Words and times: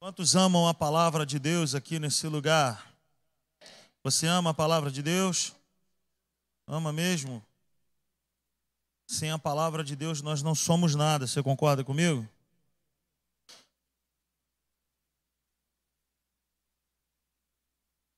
Quantos 0.00 0.34
amam 0.34 0.66
a 0.66 0.72
palavra 0.72 1.26
de 1.26 1.38
Deus 1.38 1.74
aqui 1.74 1.98
nesse 1.98 2.26
lugar? 2.26 2.90
Você 4.02 4.26
ama 4.26 4.48
a 4.48 4.54
palavra 4.54 4.90
de 4.90 5.02
Deus? 5.02 5.54
Ama 6.66 6.90
mesmo? 6.90 7.44
Sem 9.06 9.30
a 9.30 9.38
palavra 9.38 9.84
de 9.84 9.94
Deus 9.94 10.22
nós 10.22 10.40
não 10.40 10.54
somos 10.54 10.94
nada, 10.94 11.26
você 11.26 11.42
concorda 11.42 11.84
comigo? 11.84 12.26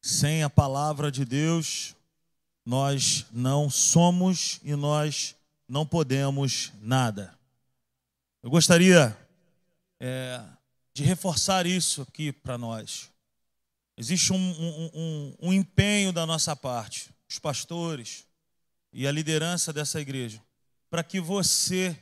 Sem 0.00 0.44
a 0.44 0.48
palavra 0.48 1.10
de 1.10 1.24
Deus 1.24 1.96
nós 2.64 3.26
não 3.32 3.68
somos 3.68 4.60
e 4.62 4.76
nós 4.76 5.34
não 5.66 5.84
podemos 5.84 6.72
nada. 6.80 7.36
Eu 8.40 8.50
gostaria 8.50 9.18
é, 9.98 10.40
de 10.94 11.02
reforçar 11.02 11.66
isso 11.66 12.02
aqui 12.02 12.32
para 12.32 12.58
nós. 12.58 13.10
Existe 13.96 14.32
um, 14.32 14.36
um, 14.36 14.90
um, 14.94 15.36
um 15.40 15.52
empenho 15.52 16.12
da 16.12 16.26
nossa 16.26 16.56
parte, 16.56 17.10
os 17.28 17.38
pastores 17.38 18.24
e 18.92 19.06
a 19.06 19.12
liderança 19.12 19.72
dessa 19.72 20.00
igreja, 20.00 20.42
para 20.90 21.02
que 21.02 21.20
você 21.20 21.96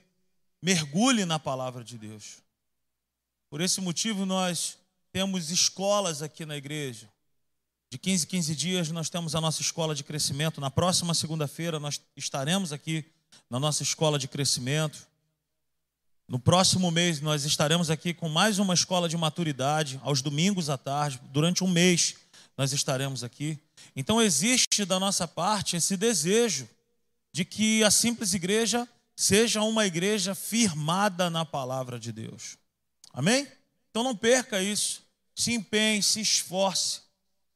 mergulhe 0.62 1.24
na 1.24 1.38
palavra 1.38 1.84
de 1.84 1.96
Deus. 1.96 2.38
Por 3.48 3.60
esse 3.60 3.80
motivo, 3.80 4.24
nós 4.24 4.78
temos 5.12 5.50
escolas 5.50 6.22
aqui 6.22 6.44
na 6.46 6.56
igreja. 6.56 7.08
De 7.90 7.98
15 7.98 8.24
em 8.24 8.28
15 8.28 8.54
dias, 8.54 8.90
nós 8.90 9.10
temos 9.10 9.34
a 9.34 9.40
nossa 9.40 9.60
escola 9.60 9.94
de 9.94 10.04
crescimento. 10.04 10.60
Na 10.60 10.70
próxima 10.70 11.12
segunda-feira, 11.12 11.80
nós 11.80 12.00
estaremos 12.16 12.72
aqui 12.72 13.04
na 13.48 13.58
nossa 13.58 13.82
escola 13.82 14.18
de 14.18 14.28
crescimento. 14.28 15.09
No 16.30 16.38
próximo 16.38 16.92
mês, 16.92 17.20
nós 17.20 17.44
estaremos 17.44 17.90
aqui 17.90 18.14
com 18.14 18.28
mais 18.28 18.60
uma 18.60 18.72
escola 18.72 19.08
de 19.08 19.16
maturidade, 19.16 19.98
aos 20.00 20.22
domingos 20.22 20.70
à 20.70 20.78
tarde, 20.78 21.20
durante 21.24 21.64
um 21.64 21.66
mês 21.66 22.14
nós 22.56 22.72
estaremos 22.72 23.24
aqui. 23.24 23.58
Então, 23.96 24.22
existe 24.22 24.84
da 24.84 25.00
nossa 25.00 25.26
parte 25.26 25.74
esse 25.74 25.96
desejo 25.96 26.68
de 27.32 27.44
que 27.44 27.82
a 27.82 27.90
simples 27.90 28.32
igreja 28.32 28.88
seja 29.16 29.60
uma 29.62 29.84
igreja 29.84 30.32
firmada 30.32 31.28
na 31.28 31.44
palavra 31.44 31.98
de 31.98 32.12
Deus. 32.12 32.56
Amém? 33.12 33.48
Então, 33.90 34.04
não 34.04 34.14
perca 34.14 34.62
isso. 34.62 35.02
Se 35.34 35.52
empenhe, 35.52 36.00
se 36.00 36.20
esforce. 36.20 37.00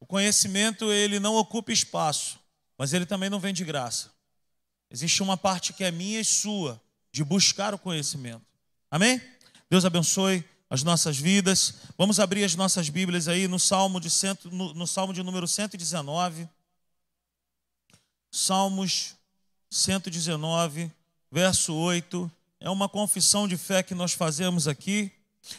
O 0.00 0.06
conhecimento, 0.06 0.90
ele 0.90 1.20
não 1.20 1.36
ocupa 1.36 1.70
espaço, 1.70 2.40
mas 2.76 2.92
ele 2.92 3.06
também 3.06 3.30
não 3.30 3.38
vem 3.38 3.54
de 3.54 3.64
graça. 3.64 4.10
Existe 4.90 5.22
uma 5.22 5.36
parte 5.36 5.72
que 5.72 5.84
é 5.84 5.92
minha 5.92 6.18
e 6.18 6.24
sua, 6.24 6.82
de 7.12 7.22
buscar 7.22 7.72
o 7.72 7.78
conhecimento. 7.78 8.53
Amém? 8.94 9.20
Deus 9.68 9.84
abençoe 9.84 10.44
as 10.70 10.84
nossas 10.84 11.18
vidas. 11.18 11.74
Vamos 11.98 12.20
abrir 12.20 12.44
as 12.44 12.54
nossas 12.54 12.88
Bíblias 12.88 13.26
aí 13.26 13.48
no 13.48 13.58
Salmo 13.58 13.98
de, 13.98 14.08
cento, 14.08 14.48
no, 14.52 14.72
no 14.72 14.86
Salmo 14.86 15.12
de 15.12 15.20
número 15.20 15.48
119. 15.48 16.48
Salmos 18.30 19.16
119, 19.68 20.92
verso 21.28 21.74
8. 21.74 22.30
É 22.60 22.70
uma 22.70 22.88
confissão 22.88 23.48
de 23.48 23.56
fé 23.56 23.82
que 23.82 23.96
nós 23.96 24.12
fazemos 24.12 24.68
aqui. 24.68 25.10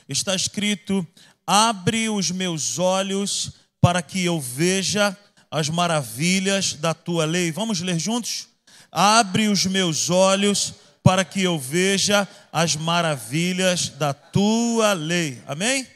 Está 0.08 0.33
escrito: 0.33 1.06
Abre 1.45 2.08
os 2.08 2.31
meus 2.31 2.80
olhos 2.80 3.52
para 3.81 4.02
que 4.02 4.23
eu 4.23 4.39
veja 4.39 5.13
as 5.52 5.67
maravilhas 5.67 6.75
da 6.75 6.94
tua 6.94 7.25
lei. 7.25 7.52
Vamos 7.52 7.81
ler 7.81 8.00
juntos? 8.00 8.47
Abre 8.89 9.50
os 9.50 9.66
meus 9.66 10.09
olhos 10.09 10.84
para 11.05 11.23
que 11.23 11.43
eu 11.43 11.59
veja 11.59 12.27
as 12.51 12.75
maravilhas 12.75 13.89
da 13.89 14.11
tua 14.11 14.93
lei. 14.93 15.39
Amém? 15.45 15.87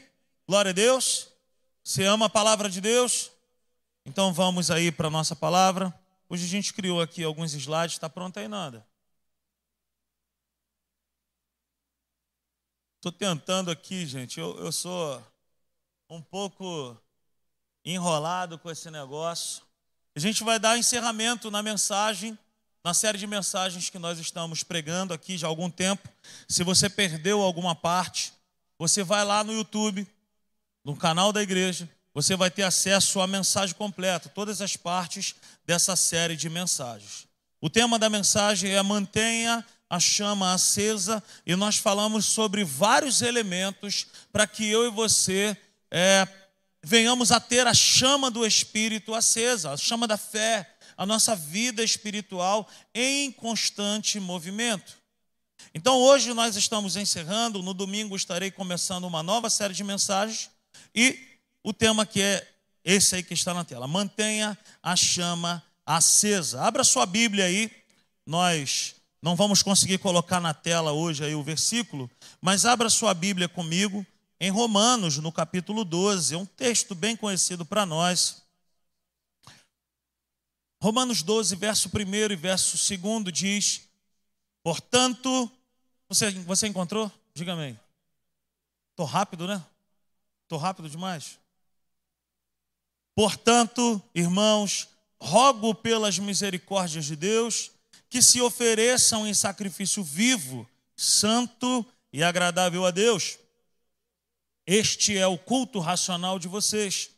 Glória 0.46 0.68
a 0.68 0.72
Deus. 0.72 1.26
Você 1.82 2.04
ama 2.04 2.26
a 2.26 2.30
palavra 2.30 2.70
de 2.70 2.80
Deus? 2.80 3.28
Então 4.06 4.32
vamos 4.32 4.70
aí 4.70 4.92
para 4.92 5.08
a 5.08 5.10
nossa 5.10 5.34
palavra. 5.34 5.92
Hoje 6.28 6.44
a 6.44 6.48
gente 6.48 6.72
criou 6.72 7.00
aqui 7.00 7.24
alguns 7.24 7.54
slides, 7.54 7.96
está 7.96 8.08
pronto 8.08 8.38
aí 8.38 8.46
nada? 8.46 8.86
Estou 12.94 13.10
tentando 13.10 13.68
aqui, 13.68 14.06
gente. 14.06 14.38
Eu, 14.38 14.56
eu 14.60 14.70
sou 14.70 15.20
um 16.08 16.22
pouco 16.22 16.96
enrolado 17.84 18.60
com 18.60 18.70
esse 18.70 18.88
negócio. 18.92 19.64
A 20.14 20.20
gente 20.20 20.44
vai 20.44 20.60
dar 20.60 20.78
encerramento 20.78 21.50
na 21.50 21.64
mensagem 21.64 22.38
na 22.82 22.94
série 22.94 23.18
de 23.18 23.26
mensagens 23.26 23.90
que 23.90 23.98
nós 23.98 24.18
estamos 24.18 24.62
pregando 24.62 25.12
aqui 25.12 25.36
já 25.36 25.46
há 25.46 25.50
algum 25.50 25.70
tempo. 25.70 26.08
Se 26.48 26.64
você 26.64 26.88
perdeu 26.88 27.42
alguma 27.42 27.74
parte, 27.74 28.32
você 28.78 29.02
vai 29.02 29.24
lá 29.24 29.44
no 29.44 29.52
YouTube, 29.52 30.06
no 30.84 30.96
canal 30.96 31.32
da 31.32 31.42
igreja, 31.42 31.88
você 32.14 32.34
vai 32.34 32.50
ter 32.50 32.62
acesso 32.62 33.20
à 33.20 33.26
mensagem 33.26 33.74
completa, 33.74 34.28
todas 34.28 34.60
as 34.60 34.76
partes 34.76 35.34
dessa 35.64 35.94
série 35.94 36.36
de 36.36 36.48
mensagens. 36.48 37.28
O 37.60 37.68
tema 37.68 37.98
da 37.98 38.08
mensagem 38.08 38.72
é 38.74 38.82
Mantenha 38.82 39.64
a 39.90 39.98
chama 39.98 40.54
acesa, 40.54 41.20
e 41.44 41.56
nós 41.56 41.76
falamos 41.76 42.24
sobre 42.24 42.62
vários 42.62 43.22
elementos 43.22 44.06
para 44.32 44.46
que 44.46 44.64
eu 44.64 44.86
e 44.86 44.90
você 44.90 45.56
é, 45.90 46.28
venhamos 46.80 47.32
a 47.32 47.40
ter 47.40 47.66
a 47.66 47.74
chama 47.74 48.30
do 48.30 48.46
Espírito 48.46 49.12
acesa, 49.12 49.72
a 49.72 49.76
chama 49.76 50.06
da 50.06 50.16
fé, 50.16 50.76
a 51.00 51.06
nossa 51.06 51.34
vida 51.34 51.82
espiritual 51.82 52.68
em 52.94 53.32
constante 53.32 54.20
movimento. 54.20 54.98
Então 55.74 55.96
hoje 55.96 56.34
nós 56.34 56.56
estamos 56.56 56.94
encerrando, 56.94 57.62
no 57.62 57.72
domingo 57.72 58.14
estarei 58.14 58.50
começando 58.50 59.04
uma 59.04 59.22
nova 59.22 59.48
série 59.48 59.72
de 59.72 59.82
mensagens 59.82 60.50
e 60.94 61.18
o 61.64 61.72
tema 61.72 62.04
que 62.04 62.20
é 62.20 62.46
esse 62.84 63.14
aí 63.14 63.22
que 63.22 63.32
está 63.32 63.54
na 63.54 63.64
tela. 63.64 63.88
Mantenha 63.88 64.58
a 64.82 64.94
chama 64.94 65.62
acesa. 65.86 66.60
Abra 66.60 66.84
sua 66.84 67.06
Bíblia 67.06 67.46
aí. 67.46 67.70
Nós 68.26 68.96
não 69.22 69.34
vamos 69.34 69.62
conseguir 69.62 69.96
colocar 69.96 70.38
na 70.38 70.52
tela 70.52 70.92
hoje 70.92 71.24
aí 71.24 71.34
o 71.34 71.42
versículo, 71.42 72.10
mas 72.42 72.66
abra 72.66 72.90
sua 72.90 73.14
Bíblia 73.14 73.48
comigo 73.48 74.04
em 74.38 74.50
Romanos, 74.50 75.16
no 75.16 75.32
capítulo 75.32 75.82
12. 75.82 76.34
É 76.34 76.36
um 76.36 76.44
texto 76.44 76.94
bem 76.94 77.16
conhecido 77.16 77.64
para 77.64 77.86
nós. 77.86 78.42
Romanos 80.82 81.22
12, 81.22 81.56
verso 81.56 81.90
1 81.94 82.32
e 82.32 82.36
verso 82.36 82.96
2 82.96 83.24
diz: 83.30 83.82
Portanto, 84.62 85.50
você, 86.08 86.30
você 86.30 86.66
encontrou? 86.66 87.12
Diga 87.34 87.52
amém. 87.52 87.78
Estou 88.90 89.04
rápido, 89.04 89.46
né? 89.46 89.62
Estou 90.44 90.58
rápido 90.58 90.88
demais. 90.88 91.38
Portanto, 93.14 94.02
irmãos, 94.14 94.88
rogo 95.20 95.74
pelas 95.74 96.18
misericórdias 96.18 97.04
de 97.04 97.14
Deus 97.14 97.70
que 98.08 98.22
se 98.22 98.40
ofereçam 98.40 99.26
em 99.26 99.34
sacrifício 99.34 100.02
vivo, 100.02 100.66
santo 100.96 101.84
e 102.10 102.22
agradável 102.22 102.86
a 102.86 102.90
Deus. 102.90 103.38
Este 104.66 105.18
é 105.18 105.26
o 105.26 105.36
culto 105.36 105.78
racional 105.78 106.38
de 106.38 106.48
vocês. 106.48 107.10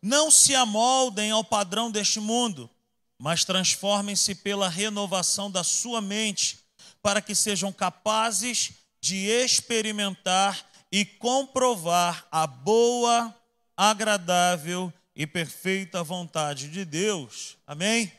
Não 0.00 0.30
se 0.30 0.54
amoldem 0.54 1.30
ao 1.30 1.44
padrão 1.44 1.90
deste 1.90 2.20
mundo 2.20 2.70
mas 3.18 3.44
transformem-se 3.44 4.34
pela 4.34 4.68
renovação 4.68 5.50
da 5.50 5.64
sua 5.64 6.00
mente, 6.00 6.58
para 7.02 7.20
que 7.20 7.34
sejam 7.34 7.72
capazes 7.72 8.72
de 9.00 9.26
experimentar 9.26 10.66
e 10.90 11.04
comprovar 11.04 12.26
a 12.30 12.46
boa, 12.46 13.34
agradável 13.76 14.92
e 15.14 15.26
perfeita 15.26 16.02
vontade 16.02 16.68
de 16.68 16.84
Deus. 16.84 17.56
Amém? 17.66 18.12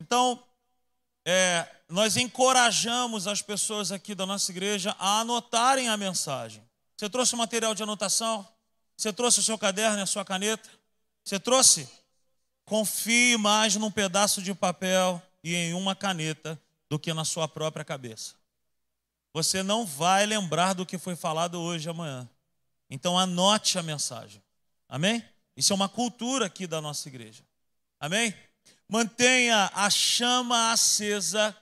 Então, 0.00 0.42
é, 1.24 1.66
nós 1.88 2.16
encorajamos 2.16 3.26
as 3.26 3.42
pessoas 3.42 3.92
aqui 3.92 4.14
da 4.14 4.26
nossa 4.26 4.50
igreja 4.50 4.94
a 4.98 5.20
anotarem 5.20 5.88
a 5.88 5.96
mensagem. 5.96 6.62
Você 6.96 7.08
trouxe 7.08 7.34
o 7.34 7.38
material 7.38 7.74
de 7.74 7.82
anotação? 7.82 8.46
Você 8.96 9.12
trouxe 9.12 9.40
o 9.40 9.42
seu 9.42 9.56
caderno 9.56 9.98
e 9.98 10.02
a 10.02 10.06
sua 10.06 10.24
caneta? 10.24 10.68
Você 11.24 11.38
trouxe? 11.38 11.88
Confie 12.70 13.36
mais 13.36 13.74
num 13.74 13.90
pedaço 13.90 14.40
de 14.40 14.54
papel 14.54 15.20
e 15.42 15.56
em 15.56 15.74
uma 15.74 15.96
caneta 15.96 16.56
do 16.88 17.00
que 17.00 17.12
na 17.12 17.24
sua 17.24 17.48
própria 17.48 17.84
cabeça. 17.84 18.36
Você 19.34 19.60
não 19.60 19.84
vai 19.84 20.24
lembrar 20.24 20.74
do 20.74 20.86
que 20.86 20.96
foi 20.96 21.16
falado 21.16 21.60
hoje 21.60 21.90
amanhã. 21.90 22.30
Então 22.88 23.18
anote 23.18 23.76
a 23.76 23.82
mensagem. 23.82 24.40
Amém? 24.88 25.20
Isso 25.56 25.72
é 25.72 25.74
uma 25.74 25.88
cultura 25.88 26.46
aqui 26.46 26.64
da 26.64 26.80
nossa 26.80 27.08
igreja. 27.08 27.42
Amém? 27.98 28.32
Mantenha 28.88 29.68
a 29.74 29.90
chama 29.90 30.70
acesa 30.70 31.52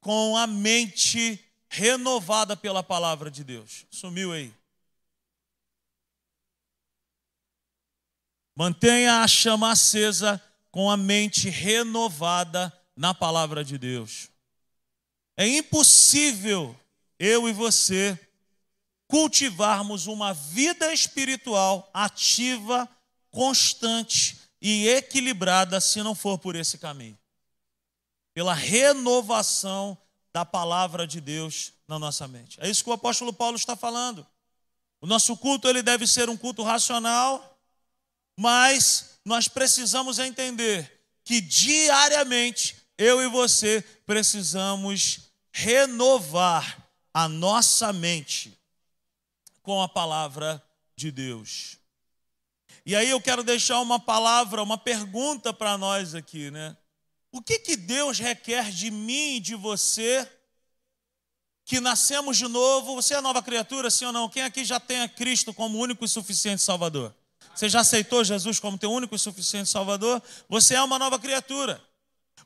com 0.00 0.36
a 0.36 0.44
mente 0.44 1.38
renovada 1.68 2.56
pela 2.56 2.82
palavra 2.82 3.30
de 3.30 3.44
Deus. 3.44 3.86
Sumiu 3.92 4.32
aí. 4.32 4.52
Mantenha 8.54 9.22
a 9.22 9.28
chama 9.28 9.70
acesa 9.70 10.42
com 10.70 10.90
a 10.90 10.96
mente 10.96 11.48
renovada 11.48 12.72
na 12.96 13.14
palavra 13.14 13.64
de 13.64 13.78
Deus. 13.78 14.28
É 15.36 15.46
impossível 15.46 16.78
eu 17.18 17.48
e 17.48 17.52
você 17.52 18.18
cultivarmos 19.06 20.06
uma 20.06 20.32
vida 20.32 20.92
espiritual 20.92 21.90
ativa, 21.92 22.88
constante 23.30 24.38
e 24.60 24.88
equilibrada 24.88 25.80
se 25.80 26.02
não 26.02 26.14
for 26.14 26.38
por 26.38 26.56
esse 26.56 26.78
caminho. 26.78 27.18
Pela 28.34 28.54
renovação 28.54 29.96
da 30.32 30.44
palavra 30.44 31.06
de 31.06 31.20
Deus 31.20 31.72
na 31.86 31.98
nossa 31.98 32.26
mente. 32.26 32.58
É 32.60 32.68
isso 32.68 32.82
que 32.82 32.90
o 32.90 32.94
apóstolo 32.94 33.32
Paulo 33.32 33.56
está 33.56 33.76
falando. 33.76 34.26
O 35.00 35.06
nosso 35.06 35.36
culto 35.36 35.68
ele 35.68 35.82
deve 35.82 36.06
ser 36.06 36.30
um 36.30 36.36
culto 36.36 36.62
racional, 36.62 37.51
mas 38.36 39.18
nós 39.24 39.48
precisamos 39.48 40.18
entender 40.18 40.90
que 41.24 41.40
diariamente 41.40 42.76
eu 42.98 43.22
e 43.22 43.28
você 43.28 43.82
precisamos 44.06 45.30
renovar 45.52 46.88
a 47.12 47.28
nossa 47.28 47.92
mente 47.92 48.58
com 49.62 49.80
a 49.82 49.88
palavra 49.88 50.62
de 50.96 51.10
Deus. 51.10 51.78
E 52.84 52.96
aí 52.96 53.10
eu 53.10 53.20
quero 53.20 53.44
deixar 53.44 53.80
uma 53.80 54.00
palavra, 54.00 54.62
uma 54.62 54.78
pergunta 54.78 55.52
para 55.52 55.78
nós 55.78 56.14
aqui, 56.14 56.50
né? 56.50 56.76
O 57.30 57.40
que 57.40 57.58
que 57.58 57.76
Deus 57.76 58.18
requer 58.18 58.70
de 58.70 58.90
mim 58.90 59.36
e 59.36 59.40
de 59.40 59.54
você 59.54 60.28
que 61.64 61.80
nascemos 61.80 62.36
de 62.36 62.48
novo? 62.48 62.94
Você 62.96 63.14
é 63.14 63.20
nova 63.20 63.42
criatura, 63.42 63.90
sim 63.90 64.04
ou 64.04 64.12
não? 64.12 64.28
Quem 64.28 64.42
aqui 64.42 64.64
já 64.64 64.80
tem 64.80 65.00
a 65.00 65.08
Cristo 65.08 65.54
como 65.54 65.78
único 65.78 66.04
e 66.04 66.08
suficiente 66.08 66.60
Salvador? 66.60 67.14
Você 67.54 67.68
já 67.68 67.80
aceitou 67.80 68.24
Jesus 68.24 68.58
como 68.58 68.78
teu 68.78 68.90
único 68.90 69.14
e 69.14 69.18
suficiente 69.18 69.68
Salvador? 69.68 70.22
Você 70.48 70.74
é 70.74 70.82
uma 70.82 70.98
nova 70.98 71.18
criatura. 71.18 71.82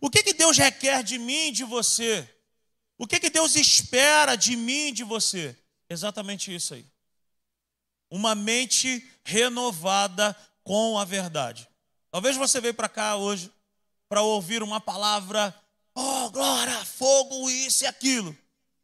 O 0.00 0.10
que 0.10 0.22
que 0.22 0.34
Deus 0.34 0.56
requer 0.58 1.02
de 1.02 1.18
mim 1.18 1.52
de 1.52 1.64
você? 1.64 2.28
O 2.98 3.06
que 3.06 3.20
que 3.20 3.30
Deus 3.30 3.56
espera 3.56 4.36
de 4.36 4.56
mim 4.56 4.92
de 4.92 5.04
você? 5.04 5.56
Exatamente 5.88 6.54
isso 6.54 6.74
aí 6.74 6.84
uma 8.10 8.34
mente 8.34 9.04
renovada 9.24 10.36
com 10.62 10.98
a 10.98 11.04
verdade. 11.04 11.68
Talvez 12.10 12.36
você 12.36 12.60
veio 12.60 12.74
para 12.74 12.88
cá 12.88 13.16
hoje 13.16 13.50
para 14.08 14.22
ouvir 14.22 14.62
uma 14.62 14.80
palavra, 14.80 15.54
oh, 15.94 16.30
glória, 16.30 16.84
fogo, 16.84 17.50
isso 17.50 17.84
e 17.84 17.86
aquilo. 17.86 18.36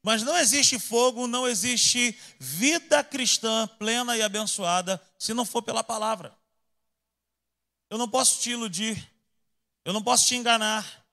Mas 0.02 0.22
não 0.22 0.36
existe 0.36 0.78
fogo, 0.78 1.28
não 1.28 1.46
existe 1.46 2.16
vida 2.38 3.04
cristã 3.04 3.68
plena 3.78 4.16
e 4.16 4.22
abençoada 4.22 5.00
se 5.22 5.32
não 5.32 5.44
for 5.44 5.62
pela 5.62 5.84
palavra. 5.84 6.36
Eu 7.88 7.96
não 7.96 8.08
posso 8.08 8.40
te 8.40 8.50
iludir, 8.50 9.08
eu 9.84 9.92
não 9.92 10.02
posso 10.02 10.26
te 10.26 10.34
enganar. 10.34 11.06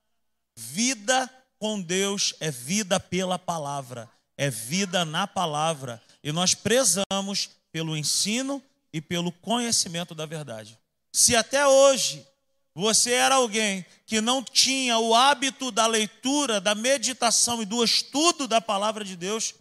Vida 0.56 1.30
com 1.60 1.80
Deus 1.80 2.34
é 2.40 2.50
vida 2.50 2.98
pela 2.98 3.38
palavra, 3.38 4.10
é 4.36 4.50
vida 4.50 5.04
na 5.04 5.28
palavra. 5.28 6.02
E 6.24 6.32
nós 6.32 6.54
prezamos 6.56 7.50
pelo 7.70 7.96
ensino 7.96 8.60
e 8.92 9.00
pelo 9.00 9.30
conhecimento 9.30 10.12
da 10.12 10.26
verdade. 10.26 10.76
Se 11.12 11.36
até 11.36 11.64
hoje 11.64 12.26
você 12.74 13.12
era 13.12 13.36
alguém 13.36 13.86
que 14.06 14.20
não 14.20 14.42
tinha 14.42 14.98
o 14.98 15.14
hábito 15.14 15.70
da 15.70 15.86
leitura, 15.86 16.60
da 16.60 16.74
meditação 16.74 17.62
e 17.62 17.64
do 17.64 17.84
estudo 17.84 18.48
da 18.48 18.60
palavra 18.60 19.04
de 19.04 19.14
Deus, 19.14 19.54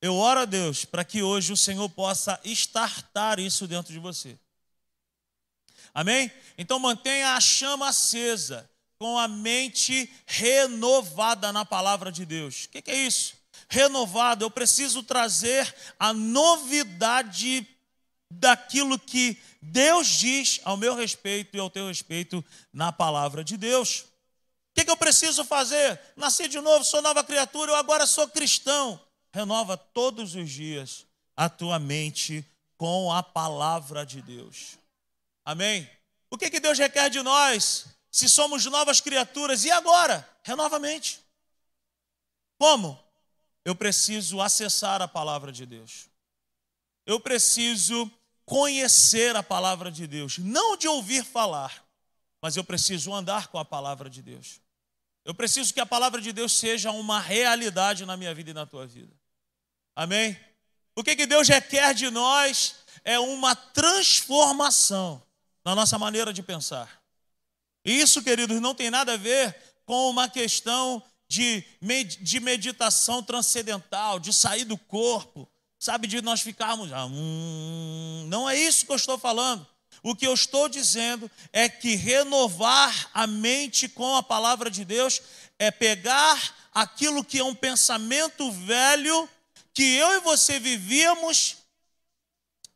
eu 0.00 0.14
oro 0.14 0.40
a 0.40 0.44
Deus 0.44 0.84
para 0.84 1.04
que 1.04 1.22
hoje 1.22 1.52
o 1.52 1.56
Senhor 1.56 1.88
possa 1.90 2.40
estartar 2.44 3.38
isso 3.38 3.66
dentro 3.66 3.92
de 3.92 3.98
você. 3.98 4.38
Amém? 5.92 6.30
Então 6.56 6.78
mantenha 6.78 7.34
a 7.34 7.40
chama 7.40 7.88
acesa, 7.88 8.70
com 8.98 9.18
a 9.18 9.26
mente 9.26 10.10
renovada 10.26 11.52
na 11.52 11.64
palavra 11.64 12.12
de 12.12 12.24
Deus. 12.24 12.64
O 12.64 12.68
que, 12.68 12.82
que 12.82 12.90
é 12.90 13.06
isso? 13.06 13.40
renovado, 13.70 14.44
eu 14.44 14.50
preciso 14.50 15.02
trazer 15.02 15.72
a 15.98 16.12
novidade 16.12 17.66
daquilo 18.28 18.98
que 18.98 19.40
Deus 19.62 20.08
diz 20.08 20.60
ao 20.64 20.76
meu 20.76 20.94
respeito 20.94 21.56
e 21.56 21.60
ao 21.60 21.70
teu 21.70 21.86
respeito 21.86 22.44
na 22.72 22.92
palavra 22.92 23.44
de 23.44 23.56
Deus. 23.56 24.00
O 24.00 24.74
que, 24.74 24.84
que 24.84 24.90
eu 24.90 24.96
preciso 24.96 25.44
fazer? 25.44 26.00
Nasci 26.16 26.48
de 26.48 26.60
novo, 26.60 26.84
sou 26.84 27.00
nova 27.00 27.22
criatura, 27.22 27.70
eu 27.70 27.76
agora 27.76 28.06
sou 28.06 28.28
cristão. 28.28 29.00
Renova 29.32 29.76
todos 29.76 30.34
os 30.34 30.50
dias 30.50 31.06
a 31.36 31.48
tua 31.48 31.78
mente 31.78 32.44
com 32.76 33.12
a 33.12 33.22
palavra 33.22 34.04
de 34.04 34.20
Deus. 34.22 34.78
Amém? 35.44 35.88
O 36.30 36.36
que, 36.38 36.50
que 36.50 36.60
Deus 36.60 36.78
requer 36.78 37.10
de 37.10 37.22
nós? 37.22 37.86
Se 38.10 38.28
somos 38.28 38.64
novas 38.66 39.00
criaturas, 39.00 39.64
e 39.64 39.70
agora? 39.70 40.28
Renova 40.42 40.76
a 40.76 40.80
mente. 40.80 41.20
Como? 42.58 42.98
eu 43.64 43.74
preciso 43.74 44.40
acessar 44.40 45.02
a 45.02 45.08
palavra 45.08 45.52
de 45.52 45.66
Deus. 45.66 46.08
Eu 47.06 47.20
preciso 47.20 48.10
conhecer 48.44 49.36
a 49.36 49.42
palavra 49.42 49.90
de 49.90 50.06
Deus, 50.06 50.38
não 50.38 50.76
de 50.76 50.88
ouvir 50.88 51.24
falar, 51.24 51.84
mas 52.40 52.56
eu 52.56 52.64
preciso 52.64 53.12
andar 53.12 53.48
com 53.48 53.58
a 53.58 53.64
palavra 53.64 54.08
de 54.08 54.22
Deus. 54.22 54.60
Eu 55.24 55.34
preciso 55.34 55.72
que 55.72 55.80
a 55.80 55.86
palavra 55.86 56.20
de 56.20 56.32
Deus 56.32 56.52
seja 56.52 56.90
uma 56.90 57.20
realidade 57.20 58.06
na 58.06 58.16
minha 58.16 58.34
vida 58.34 58.50
e 58.50 58.54
na 58.54 58.66
tua 58.66 58.86
vida. 58.86 59.14
Amém? 60.00 60.34
O 60.96 61.04
que, 61.04 61.14
que 61.14 61.26
Deus 61.26 61.46
requer 61.46 61.92
de 61.92 62.08
nós 62.08 62.76
é 63.04 63.18
uma 63.18 63.54
transformação 63.54 65.22
na 65.62 65.74
nossa 65.74 65.98
maneira 65.98 66.32
de 66.32 66.42
pensar. 66.42 67.02
Isso, 67.84 68.22
queridos, 68.22 68.62
não 68.62 68.74
tem 68.74 68.88
nada 68.88 69.12
a 69.12 69.18
ver 69.18 69.54
com 69.84 70.08
uma 70.08 70.26
questão 70.26 71.02
de, 71.28 71.62
de 72.18 72.40
meditação 72.40 73.22
transcendental, 73.22 74.18
de 74.18 74.32
sair 74.32 74.64
do 74.64 74.78
corpo, 74.78 75.46
sabe, 75.78 76.06
de 76.06 76.22
nós 76.22 76.40
ficarmos. 76.40 76.90
Ah, 76.94 77.04
hum, 77.04 78.24
não 78.26 78.48
é 78.48 78.58
isso 78.58 78.86
que 78.86 78.92
eu 78.92 78.96
estou 78.96 79.18
falando. 79.18 79.66
O 80.02 80.16
que 80.16 80.26
eu 80.26 80.32
estou 80.32 80.66
dizendo 80.66 81.30
é 81.52 81.68
que 81.68 81.94
renovar 81.94 83.10
a 83.12 83.26
mente 83.26 83.86
com 83.86 84.16
a 84.16 84.22
palavra 84.22 84.70
de 84.70 84.82
Deus 84.82 85.20
é 85.58 85.70
pegar 85.70 86.56
aquilo 86.72 87.22
que 87.22 87.38
é 87.38 87.44
um 87.44 87.54
pensamento 87.54 88.50
velho 88.50 89.28
que 89.80 89.94
eu 89.94 90.12
e 90.12 90.20
você 90.20 90.60
vivíamos 90.60 91.56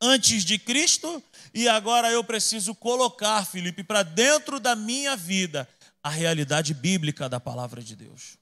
antes 0.00 0.42
de 0.42 0.58
Cristo 0.58 1.22
e 1.52 1.68
agora 1.68 2.10
eu 2.10 2.24
preciso 2.24 2.74
colocar, 2.74 3.44
Felipe, 3.44 3.84
para 3.84 4.02
dentro 4.02 4.58
da 4.58 4.74
minha 4.74 5.14
vida 5.14 5.68
a 6.02 6.08
realidade 6.08 6.72
bíblica 6.72 7.28
da 7.28 7.38
palavra 7.38 7.82
de 7.82 7.94
Deus. 7.94 8.38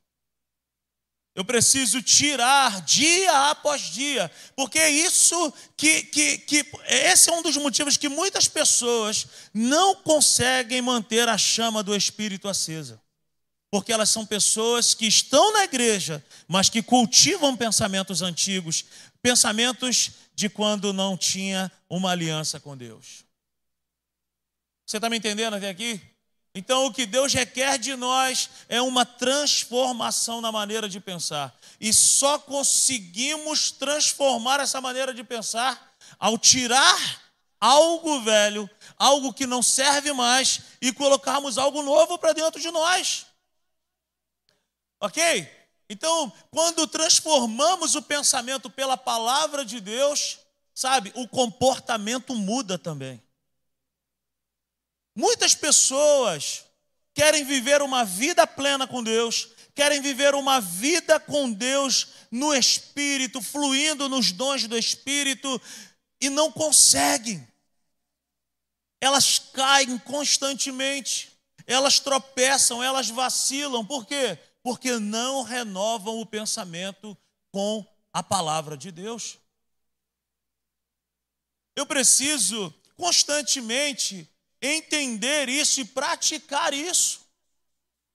Eu 1.35 1.45
preciso 1.45 2.01
tirar 2.01 2.83
dia 2.83 3.51
após 3.51 3.81
dia, 3.81 4.31
porque 4.55 4.79
é 4.79 4.91
isso 4.91 5.53
que, 5.77 6.05
que, 6.05 6.39
que 6.39 6.65
esse 6.87 7.31
é 7.31 7.33
um 7.33 7.43
dos 7.43 7.57
motivos 7.57 7.97
que 7.97 8.09
muitas 8.09 8.47
pessoas 8.47 9.27
não 9.53 9.97
conseguem 9.97 10.81
manter 10.81 11.29
a 11.29 11.37
chama 11.37 11.83
do 11.83 11.97
Espírito 11.97 12.49
acesa. 12.49 13.02
Porque 13.73 13.91
elas 13.91 14.11
são 14.11 14.27
pessoas 14.27 14.93
que 14.93 15.07
estão 15.07 15.51
na 15.55 15.65
igreja, 15.65 16.23
mas 16.47 16.69
que 16.69 16.83
cultivam 16.83 17.57
pensamentos 17.57 18.21
antigos, 18.21 18.85
pensamentos 19.23 20.11
de 20.35 20.51
quando 20.51 20.93
não 20.93 21.17
tinha 21.17 21.73
uma 21.89 22.11
aliança 22.11 22.61
com 22.61 22.77
Deus. 22.77 23.25
Você 24.85 24.99
está 24.99 25.09
me 25.09 25.17
entendendo 25.17 25.55
até 25.55 25.71
aqui? 25.71 25.99
Então, 26.55 26.85
o 26.85 26.93
que 26.93 27.07
Deus 27.07 27.33
requer 27.33 27.79
de 27.79 27.97
nós 27.97 28.51
é 28.69 28.83
uma 28.83 29.07
transformação 29.07 30.43
na 30.43 30.53
maneira 30.53 30.87
de 30.87 31.01
pensar. 31.01 31.59
E 31.81 31.95
só 31.95 32.39
conseguimos 32.39 33.71
transformar 33.71 34.61
essa 34.61 34.83
maneira 34.83 35.15
de 35.15 35.25
pensar 35.25 35.95
ao 36.19 36.37
tirar 36.37 37.23
algo 37.59 38.21
velho, 38.21 38.69
algo 38.99 39.33
que 39.33 39.47
não 39.47 39.63
serve 39.63 40.13
mais, 40.13 40.61
e 40.83 40.93
colocarmos 40.93 41.57
algo 41.57 41.83
novo 41.83 42.19
para 42.19 42.35
dentro 42.35 42.61
de 42.61 42.71
nós. 42.71 43.32
Ok? 45.03 45.51
Então, 45.91 46.33
quando 46.49 46.87
transformamos 46.87 47.97
o 47.97 48.03
pensamento 48.03 48.71
pela 48.71 48.97
palavra 48.97 49.65
de 49.65 49.81
Deus, 49.81 50.39
sabe, 50.73 51.13
o 51.17 51.27
comportamento 51.27 52.37
muda 52.37 52.79
também. 52.79 53.21
Muitas 55.13 55.57
pessoas 55.57 56.65
querem 57.13 57.45
viver 57.45 57.83
uma 57.83 58.05
vida 58.05 58.47
plena 58.47 58.87
com 58.87 59.03
Deus, 59.03 59.49
querem 59.75 60.01
viver 60.01 60.37
uma 60.37 60.61
vida 60.61 61.19
com 61.19 61.53
Deus 61.53 62.07
no 62.31 62.55
Espírito, 62.55 63.43
fluindo 63.43 64.09
nos 64.09 64.31
dons 64.31 64.69
do 64.69 64.79
Espírito, 64.79 65.61
e 66.21 66.31
não 66.31 66.53
conseguem. 66.53 67.45
Elas 69.01 69.41
caem 69.53 69.99
constantemente, 69.99 71.33
elas 71.67 71.99
tropeçam, 71.99 72.81
elas 72.81 73.11
vacilam. 73.11 73.85
Por 73.85 74.07
quê? 74.07 74.39
Porque 74.63 74.99
não 74.99 75.43
renovam 75.43 76.21
o 76.21 76.27
pensamento 76.27 77.17
com 77.51 77.85
a 78.13 78.23
palavra 78.23 78.77
de 78.77 78.91
Deus. 78.93 79.39
Eu 81.75 81.87
preciso 81.87 82.73
constantemente 82.97 84.29
entender 84.61 85.49
isso 85.49 85.81
e 85.81 85.85
praticar 85.85 86.73
isso. 86.73 87.21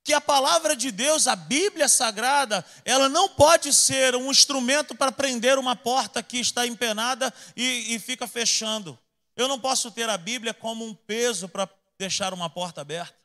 que 0.04 0.14
a 0.14 0.22
palavra 0.22 0.74
de 0.74 0.90
Deus, 0.90 1.28
a 1.28 1.36
Bíblia 1.36 1.90
Sagrada, 1.90 2.64
ela 2.86 3.10
não 3.10 3.28
pode 3.28 3.74
ser 3.74 4.16
um 4.16 4.32
instrumento 4.32 4.96
para 4.96 5.12
prender 5.12 5.60
uma 5.60 5.76
porta 5.76 6.24
que 6.24 6.40
está 6.40 6.66
empenada 6.66 7.34
e, 7.58 7.94
e 7.94 8.00
fica 8.00 8.26
fechando. 8.26 8.98
Eu 9.36 9.50
não 9.50 9.60
posso 9.60 9.92
ter 9.92 10.08
a 10.08 10.18
Bíblia 10.18 10.54
como 10.54 10.86
um 10.86 10.96
peso 10.96 11.50
para 11.50 11.70
deixar 11.98 12.34
uma 12.34 12.50
porta 12.50 12.80
aberta. 12.80 13.17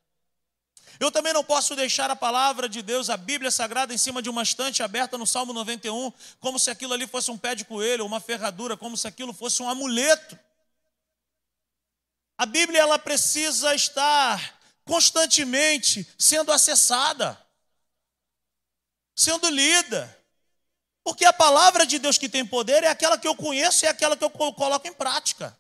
Eu 1.01 1.11
também 1.11 1.33
não 1.33 1.43
posso 1.43 1.75
deixar 1.75 2.11
a 2.11 2.17
palavra 2.17 2.69
de 2.69 2.83
Deus, 2.83 3.11
a 3.11 3.17
Bíblia 3.17 3.51
Sagrada, 3.51 3.93
em 3.93 3.99
cima 3.99 4.23
de 4.23 4.29
uma 4.29 4.43
estante 4.43 4.83
aberta 4.83 5.19
no 5.19 5.27
Salmo 5.27 5.53
91, 5.53 6.13
como 6.41 6.59
se 6.59 6.71
aquilo 6.71 6.93
ali 6.93 7.07
fosse 7.07 7.31
um 7.31 7.39
pé 7.39 7.55
de 7.55 7.65
coelho, 7.65 8.07
uma 8.07 8.21
ferradura, 8.21 8.77
como 8.77 8.97
se 8.97 9.07
aquilo 9.09 9.33
fosse 9.33 9.63
um 9.63 9.69
amuleto. 9.69 10.39
A 12.37 12.47
Bíblia 12.47 12.81
ela 12.81 12.99
precisa 12.99 13.75
estar 13.75 14.61
constantemente 14.85 16.07
sendo 16.19 16.53
acessada, 16.53 17.39
sendo 19.15 19.49
lida. 19.49 20.19
Porque 21.05 21.25
a 21.25 21.33
palavra 21.33 21.85
de 21.85 21.99
Deus 21.99 22.17
que 22.17 22.29
tem 22.29 22.47
poder 22.47 22.85
é 22.85 22.89
aquela 22.89 23.19
que 23.19 23.27
eu 23.27 23.35
conheço 23.35 23.85
e 23.85 23.87
é 23.87 23.91
aquela 23.91 24.17
que 24.17 24.25
eu 24.25 24.31
coloco 24.31 24.87
em 24.87 24.93
prática. 24.93 25.57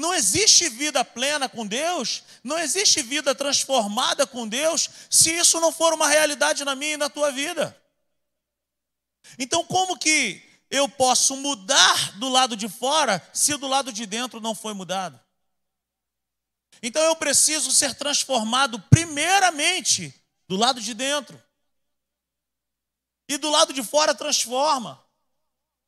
Não 0.00 0.14
existe 0.14 0.66
vida 0.70 1.04
plena 1.04 1.46
com 1.46 1.66
Deus, 1.66 2.22
não 2.42 2.58
existe 2.58 3.02
vida 3.02 3.34
transformada 3.34 4.26
com 4.26 4.48
Deus, 4.48 4.88
se 5.10 5.30
isso 5.30 5.60
não 5.60 5.70
for 5.70 5.92
uma 5.92 6.08
realidade 6.08 6.64
na 6.64 6.74
minha 6.74 6.94
e 6.94 6.96
na 6.96 7.10
tua 7.10 7.30
vida. 7.30 7.78
Então, 9.38 9.62
como 9.62 9.98
que 9.98 10.42
eu 10.70 10.88
posso 10.88 11.36
mudar 11.36 12.18
do 12.18 12.30
lado 12.30 12.56
de 12.56 12.66
fora 12.66 13.22
se 13.30 13.54
do 13.58 13.68
lado 13.68 13.92
de 13.92 14.06
dentro 14.06 14.40
não 14.40 14.54
foi 14.54 14.72
mudado? 14.72 15.20
Então 16.82 17.02
eu 17.02 17.14
preciso 17.14 17.70
ser 17.70 17.94
transformado 17.94 18.80
primeiramente 18.80 20.14
do 20.48 20.56
lado 20.56 20.80
de 20.80 20.94
dentro. 20.94 21.38
E 23.28 23.36
do 23.36 23.50
lado 23.50 23.74
de 23.74 23.82
fora 23.82 24.14
transforma. 24.14 24.98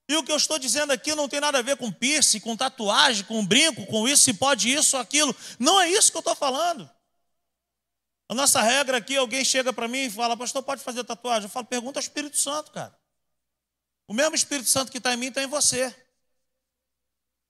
E 0.09 0.16
o 0.16 0.23
que 0.23 0.32
eu 0.32 0.37
estou 0.37 0.59
dizendo 0.59 0.92
aqui 0.92 1.14
não 1.14 1.28
tem 1.28 1.40
nada 1.40 1.59
a 1.59 1.62
ver 1.62 1.76
com 1.76 1.90
piercing, 1.90 2.40
com 2.40 2.56
tatuagem, 2.56 3.25
com 3.25 3.47
brinco, 3.47 3.87
com 3.87 4.09
isso, 4.09 4.25
se 4.25 4.35
pode 4.35 4.73
isso, 4.73 4.97
aquilo. 4.97 5.35
Não 5.59 5.80
é 5.80 5.88
isso 5.88 6.11
que 6.11 6.16
eu 6.16 6.21
estou 6.21 6.35
falando. 6.35 6.90
A 8.28 8.35
nossa 8.35 8.61
regra 8.62 8.97
aqui, 8.97 9.16
alguém 9.16 9.44
chega 9.44 9.73
para 9.73 9.87
mim 9.87 10.04
e 10.06 10.11
fala, 10.11 10.37
pastor, 10.37 10.62
pode 10.62 10.82
fazer 10.82 11.04
tatuagem? 11.04 11.44
Eu 11.44 11.50
falo, 11.50 11.66
pergunta 11.66 11.99
ao 11.99 12.02
Espírito 12.02 12.37
Santo, 12.37 12.73
cara. 12.73 12.99
O 14.06 14.14
mesmo 14.14 14.35
Espírito 14.35 14.68
Santo 14.68 14.90
que 14.90 14.99
está 14.99 15.14
em 15.14 15.16
mim 15.16 15.28
está 15.28 15.42
em 15.42 15.47
você. 15.47 15.94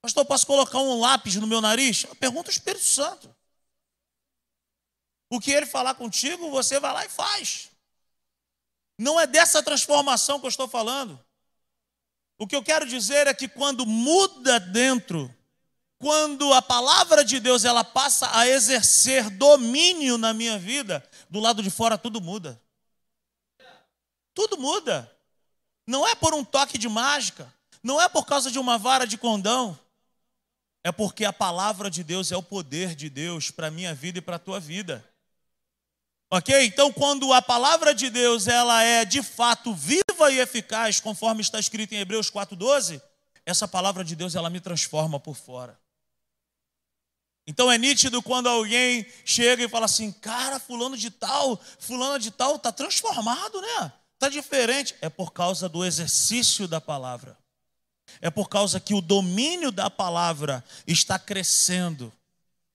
Pastor, 0.01 0.25
posso 0.25 0.45
colocar 0.45 0.79
um 0.79 0.99
lápis 0.99 1.35
no 1.35 1.47
meu 1.47 1.61
nariz? 1.61 2.05
Pergunta 2.19 2.49
ao 2.49 2.51
Espírito 2.51 2.83
Santo. 2.83 3.33
O 5.29 5.39
que 5.39 5.51
ele 5.51 5.65
falar 5.65 5.95
contigo, 5.95 6.51
você 6.51 6.79
vai 6.79 6.93
lá 6.93 7.05
e 7.05 7.09
faz. 7.09 7.69
Não 8.99 9.19
é 9.19 9.25
dessa 9.25 9.63
transformação 9.63 10.39
que 10.39 10.45
eu 10.45 10.49
estou 10.49 10.67
falando. 10.67 11.17
O 12.37 12.47
que 12.47 12.55
eu 12.55 12.63
quero 12.63 12.85
dizer 12.85 13.27
é 13.27 13.33
que 13.33 13.47
quando 13.47 13.85
muda 13.85 14.59
dentro, 14.59 15.33
quando 15.99 16.53
a 16.53 16.61
palavra 16.61 17.23
de 17.23 17.39
Deus 17.39 17.63
ela 17.63 17.83
passa 17.83 18.29
a 18.37 18.47
exercer 18.47 19.29
domínio 19.29 20.17
na 20.17 20.33
minha 20.33 20.57
vida, 20.57 21.07
do 21.29 21.39
lado 21.39 21.63
de 21.63 21.69
fora 21.69 21.97
tudo 21.97 22.19
muda. 22.19 22.61
Tudo 24.33 24.57
muda. 24.57 25.09
Não 25.87 26.07
é 26.07 26.15
por 26.15 26.33
um 26.33 26.43
toque 26.43 26.77
de 26.77 26.89
mágica, 26.89 27.53
não 27.81 28.01
é 28.01 28.09
por 28.09 28.25
causa 28.25 28.49
de 28.49 28.57
uma 28.57 28.77
vara 28.77 29.05
de 29.05 29.17
condão, 29.17 29.77
é 30.83 30.91
porque 30.91 31.23
a 31.23 31.31
palavra 31.31 31.89
de 31.89 32.03
Deus 32.03 32.31
é 32.31 32.37
o 32.37 32.43
poder 32.43 32.95
de 32.95 33.09
Deus 33.09 33.49
para 33.49 33.67
a 33.67 33.71
minha 33.71 33.93
vida 33.93 34.19
e 34.19 34.21
para 34.21 34.35
a 34.35 34.39
tua 34.39 34.59
vida. 34.59 35.03
Ok? 36.29 36.65
Então, 36.65 36.91
quando 36.91 37.31
a 37.31 37.41
palavra 37.41 37.93
de 37.93 38.09
Deus 38.09 38.47
ela 38.47 38.83
é 38.83 39.05
de 39.05 39.23
fato 39.23 39.73
viva 39.73 40.02
e 40.31 40.39
eficaz, 40.39 40.99
conforme 40.99 41.41
está 41.41 41.59
escrito 41.59 41.93
em 41.93 41.99
Hebreus 41.99 42.29
4,12, 42.31 43.01
essa 43.45 43.67
palavra 43.67 44.03
de 44.03 44.15
Deus 44.15 44.35
ela 44.35 44.49
me 44.49 44.59
transforma 44.59 45.19
por 45.19 45.35
fora. 45.35 45.79
Então 47.45 47.71
é 47.71 47.77
nítido 47.77 48.21
quando 48.21 48.47
alguém 48.47 49.05
chega 49.25 49.63
e 49.63 49.69
fala 49.69 49.85
assim, 49.85 50.11
cara, 50.11 50.59
fulano 50.59 50.97
de 50.97 51.11
tal, 51.11 51.59
fulano 51.77 52.17
de 52.17 52.31
tal, 52.31 52.55
está 52.55 52.71
transformado, 52.71 53.59
né? 53.61 53.91
Está 54.13 54.29
diferente. 54.29 54.95
É 55.01 55.09
por 55.09 55.33
causa 55.33 55.67
do 55.67 55.83
exercício 55.83 56.67
da 56.67 56.79
palavra 56.79 57.37
é 58.21 58.29
por 58.29 58.49
causa 58.49 58.79
que 58.79 58.93
o 58.93 59.01
domínio 59.01 59.71
da 59.71 59.89
palavra 59.89 60.63
está 60.85 61.17
crescendo, 61.17 62.11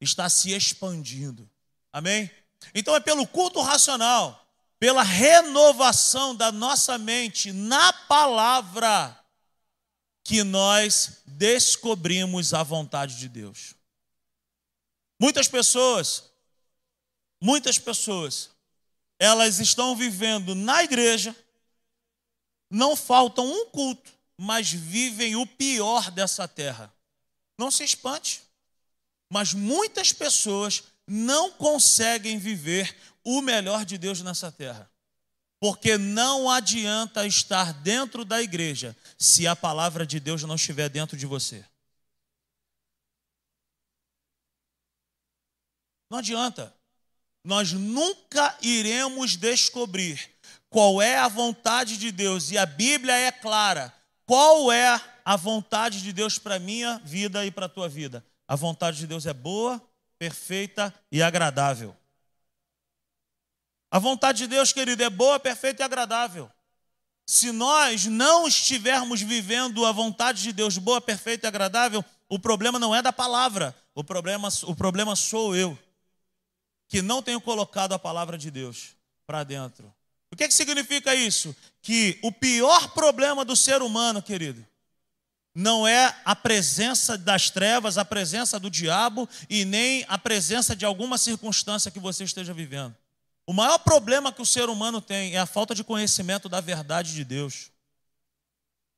está 0.01 0.29
se 0.29 0.53
expandindo. 0.53 1.49
Amém? 1.93 2.31
Então 2.75 2.95
é 2.95 3.01
pelo 3.01 3.27
culto 3.27 3.61
racional, 3.61 4.47
pela 4.79 5.03
renovação 5.03 6.35
da 6.35 6.53
nossa 6.53 6.97
mente 6.97 7.53
na 7.53 7.93
palavra, 7.93 9.19
que 10.23 10.43
nós 10.43 11.23
descobrimos 11.27 12.55
a 12.55 12.63
vontade 12.63 13.17
de 13.17 13.29
Deus. 13.29 13.75
Muitas 15.21 15.49
pessoas, 15.49 16.31
muitas 17.43 17.79
pessoas, 17.79 18.51
elas 19.19 19.59
estão 19.59 19.97
vivendo 19.97 20.55
na 20.55 20.85
igreja, 20.85 21.35
não 22.71 22.95
faltam 22.95 23.51
um 23.51 23.67
culto, 23.71 24.13
mas 24.37 24.71
vivem 24.71 25.35
o 25.35 25.47
pior 25.47 26.11
dessa 26.11 26.47
terra. 26.47 26.93
Não 27.59 27.71
se 27.71 27.83
espante, 27.83 28.43
mas 29.29 29.53
muitas 29.53 30.13
pessoas 30.13 30.85
não 31.07 31.51
conseguem 31.51 32.39
viver 32.39 32.95
o 33.29 33.43
melhor 33.43 33.85
de 33.85 33.99
Deus 33.99 34.23
nessa 34.23 34.51
terra. 34.51 34.91
Porque 35.61 35.99
não 35.99 36.49
adianta 36.49 37.27
estar 37.27 37.73
dentro 37.73 38.25
da 38.25 38.41
igreja 38.41 38.97
se 39.19 39.47
a 39.47 39.57
palavra 39.57 40.07
de 40.07 40.21
Deus 40.21 40.43
não 40.45 40.55
estiver 40.55 40.89
dentro 40.89 41.17
de 41.17 41.27
você. 41.27 41.65
Não 46.09 46.19
adianta. 46.19 46.75
Nós 47.45 47.73
nunca 47.73 48.57
iremos 48.63 49.37
descobrir 49.37 50.31
qual 50.71 51.03
é 51.03 51.19
a 51.19 51.29
vontade 51.29 51.97
de 51.97 52.13
Deus, 52.13 52.51
e 52.51 52.59
a 52.59 52.67
Bíblia 52.67 53.15
é 53.15 53.33
clara 53.33 53.93
qual 54.29 54.71
é 54.71 55.01
a 55.25 55.37
vontade 55.37 56.03
de 56.03 56.13
Deus 56.13 56.39
para 56.39 56.59
minha 56.59 56.99
vida 57.03 57.47
e 57.47 57.51
para 57.51 57.65
a 57.65 57.69
tua 57.69 57.89
vida? 57.89 58.23
A 58.47 58.55
vontade 58.55 58.99
de 58.99 59.07
Deus 59.07 59.25
é 59.25 59.33
boa, 59.33 59.81
perfeita 60.19 60.95
e 61.11 61.23
agradável. 61.23 61.97
A 63.91 63.99
vontade 63.99 64.39
de 64.39 64.47
Deus, 64.47 64.73
querido, 64.73 65.03
é 65.03 65.09
boa, 65.11 65.41
perfeita 65.41 65.83
e 65.83 65.85
agradável. 65.85 66.51
Se 67.27 67.53
nós 67.53 68.07
não 68.07 68.47
estivermos 68.47 69.21
vivendo 69.21 69.85
a 69.85 69.93
vontade 69.93 70.43
de 70.43 70.53
Deus 70.53 70.79
boa, 70.79 71.01
perfeita 71.01 71.47
e 71.47 71.49
agradável, 71.49 72.05
o 72.29 72.39
problema 72.39 72.79
não 72.79 72.95
é 72.95 73.03
da 73.03 73.13
palavra, 73.13 73.75
o 73.95 74.05
problema, 74.05 74.49
o 74.65 74.75
problema 74.75 75.17
sou 75.17 75.55
eu, 75.55 75.79
que 76.87 77.03
não 77.03 77.23
tenho 77.23 77.41
colocado 77.41 77.93
a 77.93 77.99
palavra 77.99 78.39
de 78.39 78.51
Deus 78.51 78.97
para 79.27 79.45
dentro. 79.45 79.93
O 80.31 80.37
que, 80.37 80.47
que 80.49 80.55
significa 80.55 81.15
isso? 81.15 81.55
Que 81.81 82.19
o 82.23 82.31
pior 82.31 82.89
problema 82.93 83.45
do 83.45 83.57
ser 83.57 83.83
humano, 83.83 84.23
querido, 84.23 84.65
não 85.55 85.89
é 85.89 86.15
a 86.25 86.37
presença 86.37 87.19
das 87.19 87.51
trevas, 87.51 87.99
a 87.99 88.05
presença 88.05 88.61
do 88.61 88.71
diabo 88.71 89.29
e 89.51 89.65
nem 89.65 90.05
a 90.09 90.17
presença 90.17 90.77
de 90.77 90.85
alguma 90.85 91.19
circunstância 91.19 91.91
que 91.91 91.99
você 91.99 92.25
esteja 92.25 92.53
vivendo. 92.55 92.95
O 93.49 93.53
maior 93.55 93.79
problema 93.79 94.31
que 94.31 94.43
o 94.43 94.45
ser 94.45 94.69
humano 94.69 95.01
tem 95.01 95.35
é 95.35 95.39
a 95.39 95.47
falta 95.47 95.75
de 95.75 95.83
conhecimento 95.83 96.51
da 96.51 96.61
verdade 96.61 97.15
de 97.15 97.25
Deus. 97.25 97.71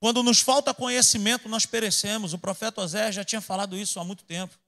Quando 0.00 0.25
nos 0.25 0.40
falta 0.40 0.75
conhecimento, 0.75 1.49
nós 1.49 1.66
perecemos. 1.66 2.33
O 2.33 2.38
profeta 2.38 2.80
Osé 2.80 3.12
já 3.12 3.23
tinha 3.23 3.40
falado 3.40 3.76
isso 3.76 4.00
há 4.00 4.04
muito 4.04 4.25
tempo. 4.25 4.59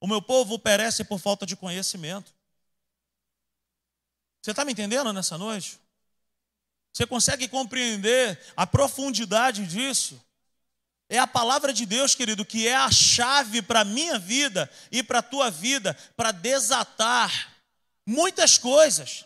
O 0.00 0.08
meu 0.08 0.20
povo 0.20 0.58
perece 0.58 1.04
por 1.04 1.20
falta 1.20 1.46
de 1.46 1.54
conhecimento. 1.54 2.34
Você 4.42 4.50
está 4.50 4.64
me 4.64 4.72
entendendo 4.72 5.12
nessa 5.12 5.38
noite? 5.38 5.78
Você 6.92 7.06
consegue 7.06 7.46
compreender 7.46 8.36
a 8.56 8.66
profundidade 8.66 9.64
disso? 9.64 10.20
É 11.08 11.20
a 11.20 11.26
palavra 11.28 11.72
de 11.72 11.86
Deus, 11.86 12.16
querido, 12.16 12.44
que 12.44 12.66
é 12.66 12.74
a 12.74 12.90
chave 12.90 13.62
para 13.62 13.82
a 13.82 13.84
minha 13.84 14.18
vida 14.18 14.68
e 14.90 15.04
para 15.04 15.20
a 15.20 15.22
tua 15.22 15.52
vida, 15.52 15.96
para 16.16 16.32
desatar 16.32 17.59
muitas 18.10 18.58
coisas. 18.58 19.24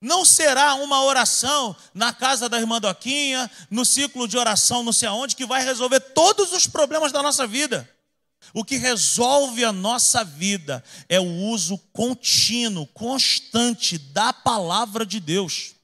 Não 0.00 0.24
será 0.24 0.74
uma 0.74 1.04
oração 1.04 1.76
na 1.92 2.12
casa 2.12 2.48
da 2.48 2.58
irmã 2.58 2.80
Doquinha, 2.80 3.50
no 3.70 3.84
ciclo 3.84 4.26
de 4.26 4.38
oração, 4.38 4.82
não 4.82 4.92
sei 4.92 5.08
aonde, 5.08 5.36
que 5.36 5.44
vai 5.44 5.62
resolver 5.62 6.00
todos 6.00 6.52
os 6.52 6.66
problemas 6.66 7.12
da 7.12 7.22
nossa 7.22 7.46
vida. 7.46 7.88
O 8.54 8.64
que 8.64 8.78
resolve 8.78 9.64
a 9.64 9.72
nossa 9.72 10.24
vida 10.24 10.82
é 11.08 11.20
o 11.20 11.24
uso 11.24 11.76
contínuo, 11.92 12.86
constante 12.86 13.98
da 13.98 14.32
palavra 14.32 15.04
de 15.04 15.20
Deus 15.20 15.74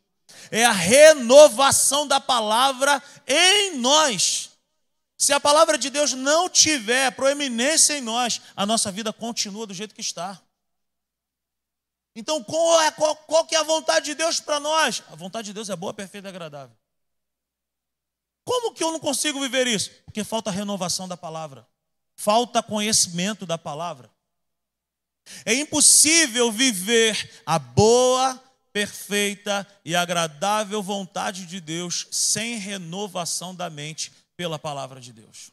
é 0.51 0.65
a 0.65 0.73
renovação 0.73 2.07
da 2.07 2.21
palavra 2.21 3.03
em 3.27 3.79
nós. 3.79 4.51
Se 5.17 5.33
a 5.33 5.41
palavra 5.41 5.79
de 5.79 5.89
Deus 5.89 6.13
não 6.13 6.49
tiver 6.49 7.11
proeminência 7.13 7.97
em 7.97 8.01
nós, 8.01 8.41
a 8.55 8.67
nossa 8.67 8.93
vida 8.93 9.13
continua 9.13 9.67
do 9.67 9.75
jeito 9.75 9.95
que 9.95 10.01
está. 10.01 10.41
Então, 12.19 12.43
qual, 12.43 12.81
é, 12.81 12.91
qual, 12.91 13.15
qual 13.15 13.45
que 13.45 13.55
é 13.55 13.59
a 13.59 13.63
vontade 13.63 14.07
de 14.07 14.15
Deus 14.15 14.41
para 14.41 14.59
nós? 14.59 15.03
A 15.11 15.15
vontade 15.15 15.49
de 15.49 15.53
Deus 15.53 15.69
é 15.69 15.77
boa, 15.77 15.93
perfeita 15.93 16.27
e 16.27 16.31
agradável. 16.31 16.75
Como 18.43 18.73
que 18.73 18.83
eu 18.83 18.91
não 18.91 18.99
consigo 18.99 19.39
viver 19.39 19.67
isso? 19.67 19.91
Porque 20.07 20.25
falta 20.25 20.51
renovação 20.51 21.07
da 21.07 21.17
palavra, 21.17 21.69
falta 22.15 22.63
conhecimento 22.63 23.45
da 23.45 23.59
palavra. 23.59 24.11
É 25.45 25.53
impossível 25.53 26.51
viver 26.51 27.43
a 27.45 27.59
boa, 27.59 28.43
perfeita 28.73 29.67
e 29.85 29.95
agradável 29.95 30.83
vontade 30.83 31.45
de 31.45 31.61
Deus 31.61 32.07
sem 32.11 32.57
renovação 32.57 33.55
da 33.55 33.69
mente 33.69 34.11
pela 34.37 34.59
palavra 34.59 35.01
de 35.01 35.13
Deus. 35.13 35.51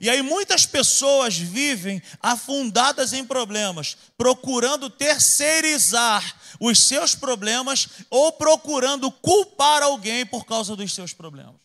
E 0.00 0.10
aí 0.10 0.22
muitas 0.22 0.66
pessoas 0.66 1.36
vivem 1.36 2.02
afundadas 2.20 3.12
em 3.12 3.24
problemas, 3.24 3.96
procurando 4.16 4.90
terceirizar 4.90 6.36
os 6.60 6.78
seus 6.80 7.14
problemas 7.14 7.88
ou 8.10 8.32
procurando 8.32 9.10
culpar 9.10 9.82
alguém 9.82 10.26
por 10.26 10.44
causa 10.44 10.76
dos 10.76 10.92
seus 10.92 11.12
problemas. 11.12 11.64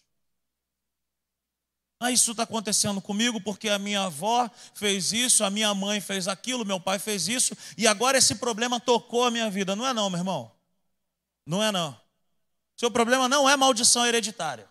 Ah, 2.02 2.12
isso 2.12 2.32
está 2.32 2.44
acontecendo 2.44 3.02
comigo 3.02 3.42
porque 3.42 3.68
a 3.68 3.78
minha 3.78 4.04
avó 4.04 4.50
fez 4.74 5.12
isso, 5.12 5.44
a 5.44 5.50
minha 5.50 5.74
mãe 5.74 6.00
fez 6.00 6.30
aquilo, 6.30 6.66
meu 6.66 6.80
pai 6.80 6.98
fez 6.98 7.28
isso, 7.28 7.54
e 7.78 7.86
agora 7.86 8.18
esse 8.18 8.36
problema 8.36 8.80
tocou 8.80 9.26
a 9.26 9.32
minha 9.32 9.50
vida. 9.50 9.76
Não 9.76 9.86
é 9.86 9.94
não, 9.94 10.10
meu 10.10 10.18
irmão. 10.18 10.52
Não 11.46 11.62
é 11.62 11.74
não. 11.74 12.00
Seu 12.78 12.90
problema 12.90 13.28
não 13.28 13.50
é 13.50 13.58
maldição 13.58 14.06
hereditária. 14.06 14.69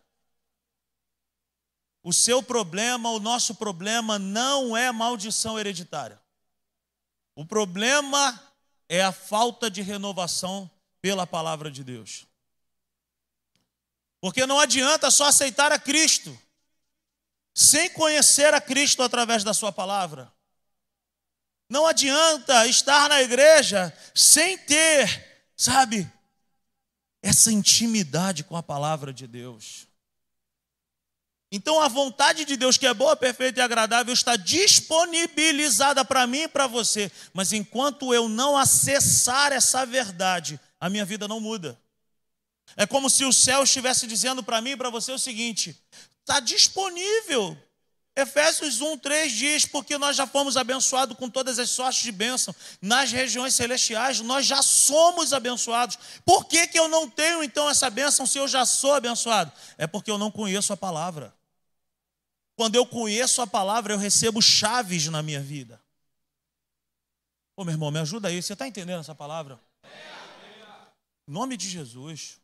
O 2.08 2.12
seu 2.14 2.42
problema, 2.42 3.10
o 3.10 3.20
nosso 3.20 3.54
problema 3.54 4.18
não 4.18 4.74
é 4.74 4.90
maldição 4.90 5.58
hereditária. 5.58 6.18
O 7.34 7.44
problema 7.44 8.42
é 8.88 9.02
a 9.02 9.12
falta 9.12 9.70
de 9.70 9.82
renovação 9.82 10.70
pela 11.02 11.26
palavra 11.26 11.70
de 11.70 11.84
Deus. 11.84 12.26
Porque 14.22 14.46
não 14.46 14.58
adianta 14.58 15.10
só 15.10 15.26
aceitar 15.26 15.70
a 15.70 15.78
Cristo 15.78 16.34
sem 17.54 17.90
conhecer 17.90 18.54
a 18.54 18.60
Cristo 18.60 19.02
através 19.02 19.44
da 19.44 19.52
Sua 19.52 19.70
palavra. 19.70 20.32
Não 21.68 21.86
adianta 21.86 22.66
estar 22.68 23.10
na 23.10 23.20
igreja 23.20 23.94
sem 24.14 24.56
ter, 24.56 25.44
sabe, 25.54 26.10
essa 27.20 27.52
intimidade 27.52 28.44
com 28.44 28.56
a 28.56 28.62
palavra 28.62 29.12
de 29.12 29.26
Deus. 29.26 29.87
Então 31.50 31.80
a 31.80 31.88
vontade 31.88 32.44
de 32.44 32.56
Deus, 32.56 32.76
que 32.76 32.86
é 32.86 32.92
boa, 32.92 33.16
perfeita 33.16 33.60
e 33.60 33.62
agradável, 33.62 34.12
está 34.12 34.36
disponibilizada 34.36 36.04
para 36.04 36.26
mim 36.26 36.42
e 36.42 36.48
para 36.48 36.66
você. 36.66 37.10
Mas 37.32 37.52
enquanto 37.52 38.12
eu 38.12 38.28
não 38.28 38.56
acessar 38.56 39.52
essa 39.52 39.86
verdade, 39.86 40.60
a 40.78 40.90
minha 40.90 41.06
vida 41.06 41.26
não 41.26 41.40
muda. 41.40 41.78
É 42.76 42.86
como 42.86 43.08
se 43.08 43.24
o 43.24 43.32
céu 43.32 43.64
estivesse 43.64 44.06
dizendo 44.06 44.42
para 44.42 44.60
mim 44.60 44.70
e 44.70 44.76
para 44.76 44.90
você 44.90 45.10
o 45.10 45.18
seguinte: 45.18 45.74
está 46.20 46.38
disponível. 46.38 47.56
Efésios 48.14 48.80
1, 48.82 48.98
3 48.98 49.32
diz: 49.32 49.64
Porque 49.64 49.96
nós 49.96 50.16
já 50.16 50.26
fomos 50.26 50.56
abençoados 50.56 51.16
com 51.16 51.30
todas 51.30 51.58
as 51.58 51.70
sortes 51.70 52.02
de 52.02 52.12
bênção 52.12 52.54
nas 52.82 53.10
regiões 53.10 53.54
celestiais, 53.54 54.20
nós 54.20 54.44
já 54.44 54.60
somos 54.60 55.32
abençoados. 55.32 55.98
Por 56.26 56.44
que, 56.44 56.66
que 56.66 56.78
eu 56.78 56.88
não 56.88 57.08
tenho 57.08 57.42
então 57.42 57.70
essa 57.70 57.88
bênção 57.88 58.26
se 58.26 58.36
eu 58.36 58.46
já 58.46 58.66
sou 58.66 58.92
abençoado? 58.92 59.50
É 59.78 59.86
porque 59.86 60.10
eu 60.10 60.18
não 60.18 60.30
conheço 60.30 60.72
a 60.72 60.76
palavra. 60.76 61.37
Quando 62.58 62.74
eu 62.74 62.84
conheço 62.84 63.40
a 63.40 63.46
palavra, 63.46 63.92
eu 63.92 63.98
recebo 63.98 64.42
chaves 64.42 65.06
na 65.06 65.22
minha 65.22 65.40
vida. 65.40 65.80
Ô 67.56 67.64
meu 67.64 67.72
irmão, 67.72 67.88
me 67.92 68.00
ajuda 68.00 68.26
aí. 68.26 68.42
Você 68.42 68.52
está 68.52 68.66
entendendo 68.66 68.98
essa 68.98 69.14
palavra? 69.14 69.60
Em 71.28 71.30
nome 71.30 71.56
de 71.56 71.68
Jesus. 71.70 72.40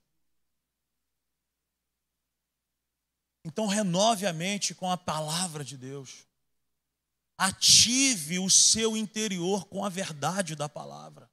Então, 3.45 3.67
renove 3.67 4.25
a 4.25 4.33
mente 4.33 4.73
com 4.73 4.89
a 4.89 4.97
palavra 4.97 5.65
de 5.65 5.77
Deus. 5.77 6.25
Ative 7.37 8.39
o 8.39 8.49
seu 8.49 8.97
interior 8.97 9.67
com 9.67 9.85
a 9.85 9.89
verdade 9.89 10.55
da 10.55 10.69
palavra. 10.69 11.29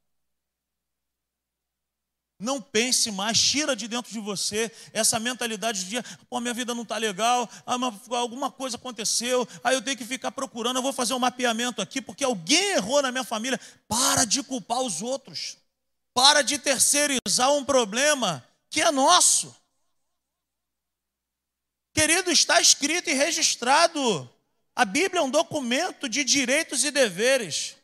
Não 2.42 2.60
pense 2.60 3.12
mais, 3.12 3.40
tira 3.40 3.76
de 3.76 3.88
dentro 3.88 4.12
de 4.12 4.20
você 4.20 4.72
essa 4.92 5.20
mentalidade 5.20 5.86
de, 5.86 6.02
pô, 6.28 6.40
minha 6.40 6.56
vida 6.56 6.74
não 6.74 6.82
está 6.82 6.98
legal, 6.98 7.48
ah, 7.68 7.76
alguma 8.18 8.50
coisa 8.50 8.78
aconteceu, 8.78 9.48
aí 9.64 9.76
eu 9.76 9.82
tenho 9.82 9.96
que 9.96 10.04
ficar 10.04 10.32
procurando, 10.32 10.78
eu 10.78 10.82
vou 10.82 10.92
fazer 10.92 11.14
um 11.14 11.20
mapeamento 11.20 11.84
aqui, 11.84 12.02
porque 12.02 12.24
alguém 12.24 12.72
errou 12.72 13.00
na 13.00 13.12
minha 13.12 13.24
família. 13.24 13.60
Para 13.88 14.26
de 14.26 14.42
culpar 14.42 14.82
os 14.82 15.04
outros. 15.04 15.58
Para 16.16 16.42
de 16.42 16.58
terceirizar 16.58 17.54
um 17.54 17.64
problema 17.64 18.44
que 18.72 18.82
é 18.82 18.90
nosso. 18.90 19.56
Querido, 21.94 22.32
está 22.32 22.60
escrito 22.60 23.08
e 23.08 23.14
registrado. 23.14 24.28
A 24.76 24.84
Bíblia 24.84 25.20
é 25.20 25.24
um 25.24 25.30
documento 25.30 26.10
de 26.10 26.24
direitos 26.24 26.84
e 26.84 26.90
deveres. 26.90 27.76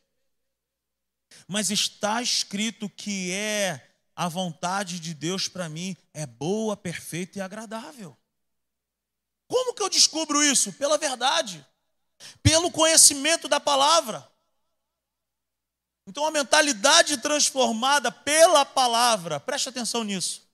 Mas 1.48 1.70
está 1.70 2.24
escrito 2.24 2.90
que 2.90 3.32
é 3.32 3.88
a 4.20 4.28
vontade 4.28 5.00
de 5.00 5.14
Deus 5.14 5.48
para 5.48 5.70
mim 5.70 5.96
é 6.12 6.26
boa, 6.26 6.76
perfeita 6.76 7.38
e 7.38 7.42
agradável. 7.42 8.18
Como 9.48 9.76
que 9.76 9.84
eu 9.84 9.90
descubro 9.90 10.42
isso? 10.42 10.74
Pela 10.74 10.98
verdade, 10.98 11.64
pelo 12.42 12.72
conhecimento 12.72 13.48
da 13.48 13.60
palavra. 13.60 14.28
Então, 16.08 16.26
a 16.26 16.32
mentalidade 16.32 17.18
transformada 17.18 18.12
pela 18.12 18.66
palavra, 18.66 19.40
preste 19.40 19.70
atenção 19.70 20.04
nisso. 20.04 20.50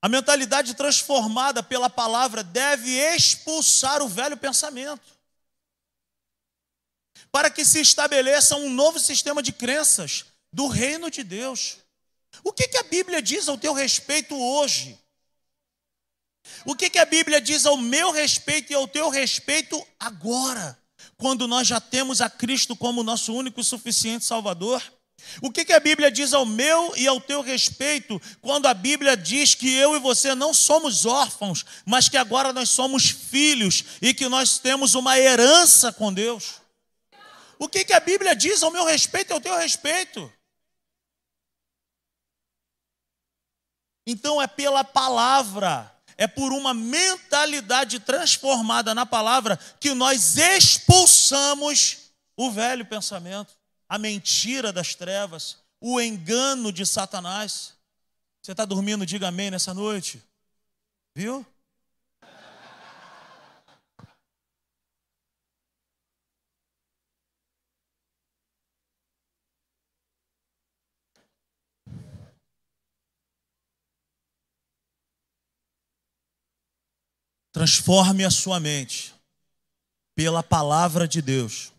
A 0.00 0.08
mentalidade 0.08 0.72
transformada 0.72 1.62
pela 1.62 1.90
palavra 1.90 2.42
deve 2.42 2.96
expulsar 3.14 4.00
o 4.00 4.08
velho 4.08 4.38
pensamento, 4.38 5.18
para 7.30 7.50
que 7.50 7.66
se 7.66 7.82
estabeleça 7.82 8.56
um 8.56 8.70
novo 8.70 8.98
sistema 8.98 9.42
de 9.42 9.52
crenças 9.52 10.24
do 10.50 10.68
reino 10.68 11.10
de 11.10 11.22
Deus. 11.22 11.76
O 12.42 12.52
que, 12.52 12.68
que 12.68 12.78
a 12.78 12.82
Bíblia 12.82 13.20
diz 13.20 13.48
ao 13.48 13.58
teu 13.58 13.72
respeito 13.72 14.34
hoje? 14.34 14.98
O 16.64 16.74
que, 16.74 16.90
que 16.90 16.98
a 16.98 17.04
Bíblia 17.04 17.40
diz 17.40 17.66
ao 17.66 17.76
meu 17.76 18.10
respeito 18.10 18.72
e 18.72 18.74
ao 18.74 18.88
teu 18.88 19.08
respeito 19.08 19.84
agora, 19.98 20.78
quando 21.16 21.46
nós 21.46 21.66
já 21.66 21.80
temos 21.80 22.20
a 22.20 22.30
Cristo 22.30 22.74
como 22.74 23.02
nosso 23.02 23.34
único 23.34 23.60
e 23.60 23.64
suficiente 23.64 24.24
Salvador? 24.24 24.82
O 25.42 25.50
que, 25.50 25.64
que 25.64 25.72
a 25.72 25.80
Bíblia 25.80 26.10
diz 26.10 26.32
ao 26.32 26.46
meu 26.46 26.94
e 26.96 27.06
ao 27.06 27.20
teu 27.20 27.40
respeito, 27.40 28.20
quando 28.40 28.66
a 28.66 28.74
Bíblia 28.74 29.16
diz 29.16 29.54
que 29.54 29.72
eu 29.74 29.94
e 29.94 29.98
você 29.98 30.34
não 30.34 30.52
somos 30.52 31.04
órfãos, 31.04 31.64
mas 31.84 32.08
que 32.08 32.16
agora 32.16 32.52
nós 32.52 32.70
somos 32.70 33.10
filhos 33.10 33.84
e 34.00 34.14
que 34.14 34.28
nós 34.28 34.58
temos 34.58 34.94
uma 34.94 35.18
herança 35.18 35.92
com 35.92 36.12
Deus? 36.12 36.54
O 37.58 37.68
que, 37.68 37.84
que 37.84 37.92
a 37.92 38.00
Bíblia 38.00 38.34
diz 38.34 38.62
ao 38.62 38.70
meu 38.70 38.84
respeito 38.84 39.30
e 39.30 39.34
ao 39.34 39.40
teu 39.40 39.56
respeito? 39.56 40.32
Então 44.06 44.40
é 44.40 44.46
pela 44.46 44.82
palavra, 44.82 45.90
é 46.16 46.26
por 46.26 46.52
uma 46.52 46.74
mentalidade 46.74 48.00
transformada 48.00 48.94
na 48.94 49.06
palavra 49.06 49.58
que 49.78 49.94
nós 49.94 50.36
expulsamos 50.36 52.10
o 52.36 52.50
velho 52.50 52.86
pensamento, 52.86 53.54
a 53.88 53.98
mentira 53.98 54.72
das 54.72 54.94
trevas, 54.94 55.58
o 55.80 56.00
engano 56.00 56.72
de 56.72 56.86
Satanás. 56.86 57.74
Você 58.42 58.52
está 58.52 58.64
dormindo? 58.64 59.04
Diga 59.04 59.28
amém 59.28 59.50
nessa 59.50 59.74
noite. 59.74 60.22
Viu? 61.14 61.44
Transforme 77.60 78.24
a 78.24 78.30
sua 78.30 78.58
mente 78.58 79.14
pela 80.14 80.42
palavra 80.42 81.06
de 81.06 81.20
Deus 81.20 81.74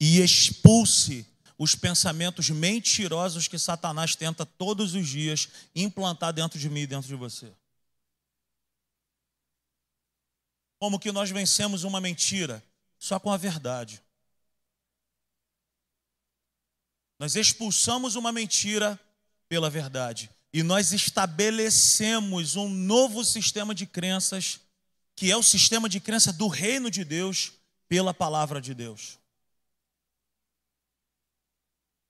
e 0.00 0.18
expulse 0.20 1.24
os 1.56 1.76
pensamentos 1.76 2.50
mentirosos 2.50 3.46
que 3.46 3.60
Satanás 3.60 4.16
tenta 4.16 4.44
todos 4.44 4.92
os 4.94 5.06
dias 5.08 5.48
implantar 5.72 6.32
dentro 6.32 6.58
de 6.58 6.68
mim 6.68 6.80
e 6.80 6.86
dentro 6.88 7.06
de 7.06 7.14
você. 7.14 7.54
Como 10.80 10.98
que 10.98 11.12
nós 11.12 11.30
vencemos 11.30 11.84
uma 11.84 12.00
mentira? 12.00 12.60
Só 12.98 13.20
com 13.20 13.30
a 13.30 13.36
verdade. 13.36 14.02
Nós 17.20 17.36
expulsamos 17.36 18.16
uma 18.16 18.32
mentira 18.32 18.98
pela 19.48 19.70
verdade 19.70 20.28
e 20.54 20.62
nós 20.62 20.92
estabelecemos 20.92 22.54
um 22.54 22.68
novo 22.68 23.24
sistema 23.24 23.74
de 23.74 23.86
crenças, 23.86 24.60
que 25.16 25.28
é 25.28 25.36
o 25.36 25.42
sistema 25.42 25.88
de 25.88 25.98
crença 25.98 26.32
do 26.32 26.46
reino 26.46 26.88
de 26.88 27.04
Deus, 27.04 27.52
pela 27.88 28.14
palavra 28.14 28.60
de 28.60 28.72
Deus. 28.72 29.18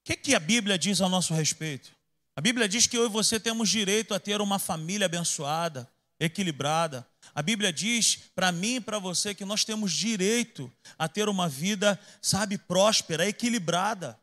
que, 0.05 0.15
que 0.15 0.35
a 0.35 0.41
Bíblia 0.41 0.79
diz 0.79 1.01
ao 1.01 1.09
nosso 1.09 1.33
respeito? 1.33 1.91
A 2.37 2.41
Bíblia 2.41 2.69
diz 2.69 2.87
que 2.87 2.97
eu 2.97 3.07
e 3.07 3.09
você 3.09 3.41
temos 3.41 3.71
direito 3.71 4.13
a 4.13 4.21
ter 4.21 4.43
uma 4.43 4.59
família 4.59 5.07
abençoada, 5.07 5.91
equilibrada. 6.21 7.07
A 7.35 7.41
Bíblia 7.41 7.73
diz 7.73 8.17
para 8.35 8.53
mim 8.53 8.77
e 8.77 8.81
para 8.81 8.99
você 8.99 9.35
que 9.35 9.45
nós 9.45 9.65
temos 9.65 9.91
direito 9.91 10.71
a 10.99 11.09
ter 11.09 11.31
uma 11.31 11.49
vida, 11.49 11.99
sabe, 12.21 12.59
próspera, 12.59 13.27
equilibrada. 13.27 14.19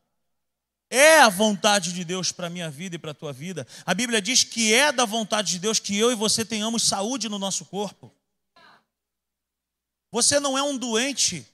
É 0.93 1.21
a 1.21 1.30
vontade 1.30 1.93
de 1.93 2.04
Deus 2.04 2.34
para 2.34 2.47
a 2.47 2.49
minha 2.49 2.69
vida 2.69 2.97
e 2.97 2.99
para 2.99 3.12
a 3.12 3.13
tua 3.13 3.32
vida. 3.32 3.65
A 3.86 3.93
Bíblia 3.93 4.21
diz 4.21 4.43
que 4.43 4.73
é 4.73 4.91
da 4.91 5.06
vontade 5.06 5.54
de 5.54 5.60
Deus 5.60 5.80
que 5.80 5.97
eu 5.97 6.12
e 6.12 6.15
você 6.15 6.43
tenhamos 6.43 6.84
saúde 6.84 7.30
no 7.30 7.39
nosso 7.39 7.63
corpo. 7.63 8.13
Você 10.12 10.38
não 10.38 10.58
é 10.58 10.62
um 10.62 10.77
doente. 10.77 11.47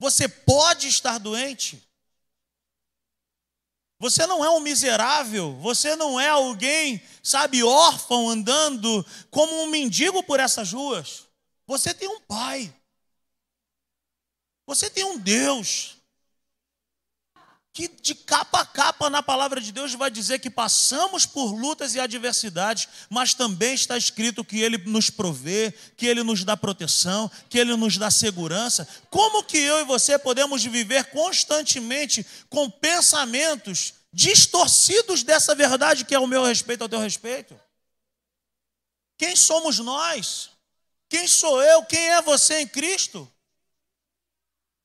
Você 0.00 0.28
pode 0.28 0.88
estar 0.88 1.18
doente. 1.18 1.80
Você 4.00 4.26
não 4.26 4.44
é 4.44 4.50
um 4.50 4.60
miserável, 4.60 5.56
você 5.56 5.96
não 5.96 6.20
é 6.20 6.28
alguém, 6.28 7.02
sabe, 7.20 7.64
órfão 7.64 8.28
andando 8.30 9.04
como 9.28 9.62
um 9.62 9.66
mendigo 9.66 10.22
por 10.22 10.38
essas 10.38 10.72
ruas. 10.72 11.26
Você 11.66 11.92
tem 11.92 12.08
um 12.08 12.20
pai. 12.20 12.72
Você 14.66 14.90
tem 14.90 15.04
um 15.04 15.18
Deus 15.18 15.97
que 17.78 17.86
de 17.86 18.12
capa 18.12 18.62
a 18.62 18.66
capa 18.66 19.08
na 19.08 19.22
palavra 19.22 19.60
de 19.60 19.70
Deus 19.70 19.94
vai 19.94 20.10
dizer 20.10 20.40
que 20.40 20.50
passamos 20.50 21.24
por 21.24 21.52
lutas 21.52 21.94
e 21.94 22.00
adversidades, 22.00 22.88
mas 23.08 23.34
também 23.34 23.72
está 23.72 23.96
escrito 23.96 24.44
que 24.44 24.58
Ele 24.60 24.78
nos 24.78 25.10
provê, 25.10 25.72
que 25.96 26.04
Ele 26.04 26.24
nos 26.24 26.42
dá 26.42 26.56
proteção, 26.56 27.30
que 27.48 27.56
Ele 27.56 27.76
nos 27.76 27.96
dá 27.96 28.10
segurança. 28.10 28.88
Como 29.08 29.44
que 29.44 29.58
eu 29.58 29.78
e 29.78 29.84
você 29.84 30.18
podemos 30.18 30.64
viver 30.64 31.04
constantemente 31.04 32.26
com 32.50 32.68
pensamentos 32.68 33.94
distorcidos 34.12 35.22
dessa 35.22 35.54
verdade 35.54 36.04
que 36.04 36.16
é 36.16 36.18
o 36.18 36.26
meu 36.26 36.42
respeito 36.42 36.82
ao 36.82 36.88
teu 36.88 36.98
respeito? 36.98 37.56
Quem 39.16 39.36
somos 39.36 39.78
nós? 39.78 40.50
Quem 41.08 41.28
sou 41.28 41.62
eu? 41.62 41.84
Quem 41.84 42.08
é 42.08 42.20
você 42.22 42.58
em 42.58 42.66
Cristo? 42.66 43.32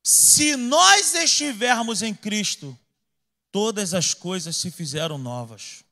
Se 0.04 0.56
nós 0.56 1.16
estivermos 1.16 2.04
em 2.04 2.14
Cristo, 2.14 2.78
todas 3.54 3.94
as 3.94 4.16
coisas 4.16 4.58
se 4.58 4.72
fizeram 4.72 5.20
novas. 5.20 5.84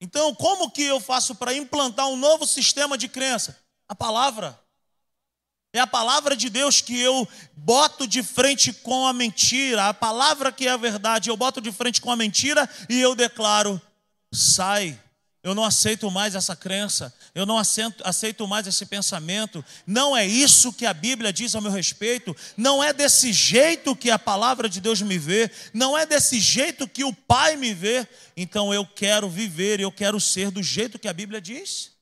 Então, 0.00 0.32
como 0.36 0.70
que 0.70 0.84
eu 0.84 1.00
faço 1.00 1.34
para 1.34 1.52
implantar 1.52 2.06
um 2.06 2.16
novo 2.16 2.46
sistema 2.46 2.96
de 2.96 3.08
crença? 3.08 3.58
A 3.88 3.94
palavra. 3.94 4.58
É 5.72 5.80
a 5.80 5.86
palavra 5.86 6.36
de 6.36 6.48
Deus 6.48 6.80
que 6.80 6.98
eu 6.98 7.28
boto 7.56 8.06
de 8.06 8.22
frente 8.22 8.72
com 8.72 9.04
a 9.08 9.12
mentira. 9.12 9.88
A 9.88 9.94
palavra 9.94 10.52
que 10.52 10.68
é 10.68 10.70
a 10.70 10.76
verdade, 10.76 11.28
eu 11.28 11.36
boto 11.36 11.60
de 11.60 11.72
frente 11.72 12.00
com 12.00 12.12
a 12.12 12.16
mentira 12.16 12.70
e 12.88 13.00
eu 13.00 13.16
declaro: 13.16 13.82
sai 14.32 14.96
eu 15.48 15.54
não 15.54 15.64
aceito 15.64 16.10
mais 16.10 16.34
essa 16.34 16.54
crença, 16.54 17.12
eu 17.34 17.46
não 17.46 17.56
aceito, 17.56 18.02
aceito, 18.06 18.46
mais 18.46 18.66
esse 18.66 18.84
pensamento. 18.84 19.64
Não 19.86 20.16
é 20.16 20.26
isso 20.26 20.72
que 20.72 20.84
a 20.84 20.92
Bíblia 20.92 21.32
diz 21.32 21.54
ao 21.54 21.62
meu 21.62 21.70
respeito, 21.70 22.36
não 22.56 22.84
é 22.84 22.92
desse 22.92 23.32
jeito 23.32 23.96
que 23.96 24.10
a 24.10 24.18
palavra 24.18 24.68
de 24.68 24.80
Deus 24.80 25.00
me 25.00 25.16
vê, 25.18 25.50
não 25.72 25.96
é 25.96 26.04
desse 26.04 26.38
jeito 26.38 26.86
que 26.86 27.02
o 27.02 27.14
Pai 27.14 27.56
me 27.56 27.74
vê. 27.74 28.06
Então 28.36 28.72
eu 28.72 28.86
quero 28.86 29.28
viver, 29.28 29.80
eu 29.80 29.90
quero 29.90 30.20
ser 30.20 30.50
do 30.50 30.62
jeito 30.62 30.98
que 30.98 31.08
a 31.08 31.12
Bíblia 31.12 31.40
diz. 31.40 31.92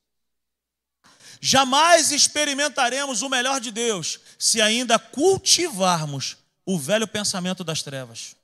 Jamais 1.40 2.12
experimentaremos 2.12 3.22
o 3.22 3.28
melhor 3.28 3.61
de 3.61 3.70
Deus 3.70 4.18
se 4.38 4.61
ainda 4.61 4.98
cultivarmos 4.98 6.37
o 6.64 6.78
velho 6.78 7.06
pensamento 7.06 7.62
das 7.62 7.80
trevas. 7.80 8.36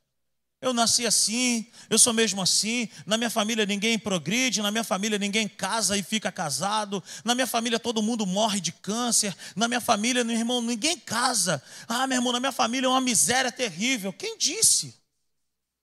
Eu 0.63 0.71
nasci 0.71 1.05
assim, 1.05 1.69
eu 1.89 1.99
sou 1.99 2.13
mesmo 2.13 2.41
assim. 2.41 2.87
Na 3.05 3.17
minha 3.17 3.29
família 3.29 3.65
ninguém 3.65 3.99
progride, 3.99 4.61
na 4.61 4.71
minha 4.71 4.83
família 4.85 5.19
ninguém 5.19 5.45
casa 5.45 5.97
e 5.97 6.01
fica 6.01 6.31
casado. 6.31 7.03
Na 7.25 7.35
minha 7.35 7.45
família 7.45 7.77
todo 7.77 8.01
mundo 8.01 8.25
morre 8.25 8.61
de 8.61 8.71
câncer. 8.71 9.35
Na 9.57 9.67
minha 9.67 9.81
família, 9.81 10.23
meu 10.23 10.37
irmão, 10.37 10.61
ninguém 10.61 10.97
casa. 10.97 11.61
Ah, 11.85 12.07
meu 12.07 12.17
irmão, 12.17 12.31
na 12.31 12.39
minha 12.39 12.53
família 12.53 12.87
é 12.87 12.89
uma 12.89 13.01
miséria 13.01 13.51
terrível. 13.51 14.13
Quem 14.13 14.37
disse? 14.37 14.97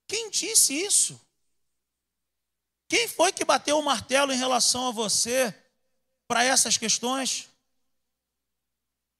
Quem 0.07 0.31
disse 0.31 0.73
isso? 0.73 1.21
Quem 2.89 3.07
foi 3.07 3.31
que 3.31 3.45
bateu 3.45 3.77
o 3.77 3.83
martelo 3.83 4.33
em 4.33 4.37
relação 4.37 4.87
a 4.87 4.91
você 4.91 5.53
para 6.27 6.43
essas 6.43 6.75
questões? 6.75 7.47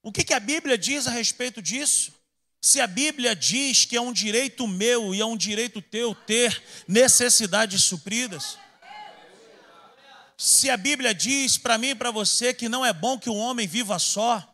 O 0.02 0.12
que, 0.12 0.24
que 0.24 0.34
a 0.34 0.40
Bíblia 0.40 0.76
diz 0.76 1.06
a 1.06 1.12
respeito 1.12 1.62
disso? 1.62 2.20
Se 2.62 2.80
a 2.80 2.86
Bíblia 2.86 3.36
diz 3.36 3.86
que 3.86 3.98
é 3.98 4.02
um 4.02 4.14
direito 4.14 4.68
meu 4.68 5.16
e 5.16 5.20
é 5.20 5.26
um 5.26 5.36
direito 5.36 5.82
teu 5.82 6.14
ter 6.14 6.62
necessidades 6.88 7.84
supridas, 7.84 8.56
se 10.38 10.70
a 10.70 10.78
Bíblia 10.78 11.14
diz 11.14 11.58
para 11.58 11.78
mim 11.78 11.90
e 11.90 11.96
para 11.96 12.12
você 12.12 12.54
que 12.54 12.70
não 12.70 12.86
é 12.86 12.94
bom 12.94 13.18
que 13.18 13.32
um 13.32 13.38
homem 13.38 13.68
viva 13.68 13.98
só, 13.98 14.48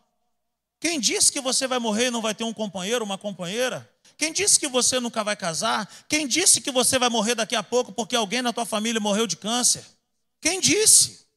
quem 0.80 0.98
disse 0.98 1.30
que 1.30 1.40
você 1.40 1.66
vai 1.66 1.78
morrer 1.78 2.06
e 2.06 2.10
não 2.10 2.22
vai 2.22 2.34
ter 2.34 2.44
um 2.44 2.52
companheiro, 2.54 3.04
uma 3.04 3.18
companheira? 3.18 3.88
Quem 4.16 4.32
disse 4.32 4.58
que 4.58 4.68
você 4.68 4.98
nunca 4.98 5.22
vai 5.22 5.36
casar? 5.36 5.88
Quem 6.08 6.26
disse 6.26 6.60
que 6.60 6.70
você 6.70 6.98
vai 6.98 7.10
morrer 7.10 7.34
daqui 7.34 7.54
a 7.54 7.62
pouco 7.62 7.92
porque 7.92 8.16
alguém 8.16 8.40
na 8.40 8.52
tua 8.52 8.64
família 8.64 9.00
morreu 9.00 9.26
de 9.26 9.36
câncer? 9.36 9.84
Quem 10.40 10.60
disse? 10.60 11.27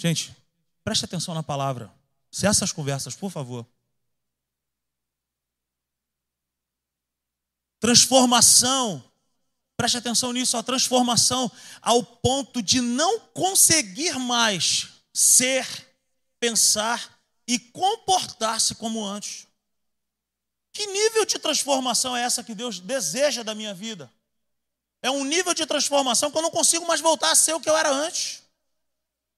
Gente, 0.00 0.34
preste 0.82 1.04
atenção 1.04 1.34
na 1.34 1.42
palavra. 1.42 1.92
Se 2.30 2.46
essas 2.46 2.72
conversas, 2.72 3.14
por 3.14 3.30
favor. 3.30 3.66
Transformação. 7.78 9.04
Preste 9.76 9.98
atenção 9.98 10.32
nisso, 10.32 10.56
a 10.56 10.62
transformação 10.62 11.52
ao 11.82 12.02
ponto 12.02 12.62
de 12.62 12.80
não 12.80 13.20
conseguir 13.34 14.18
mais 14.18 14.88
ser, 15.12 15.66
pensar 16.38 17.20
e 17.46 17.58
comportar-se 17.58 18.74
como 18.76 19.04
antes. 19.04 19.46
Que 20.72 20.86
nível 20.86 21.26
de 21.26 21.38
transformação 21.38 22.16
é 22.16 22.22
essa 22.22 22.42
que 22.42 22.54
Deus 22.54 22.80
deseja 22.80 23.42
da 23.42 23.54
minha 23.54 23.74
vida? 23.74 24.10
É 25.02 25.10
um 25.10 25.24
nível 25.24 25.52
de 25.52 25.66
transformação 25.66 26.30
que 26.30 26.38
eu 26.38 26.42
não 26.42 26.50
consigo 26.50 26.86
mais 26.86 27.02
voltar 27.02 27.32
a 27.32 27.36
ser 27.36 27.52
o 27.52 27.60
que 27.60 27.68
eu 27.68 27.76
era 27.76 27.90
antes. 27.90 28.40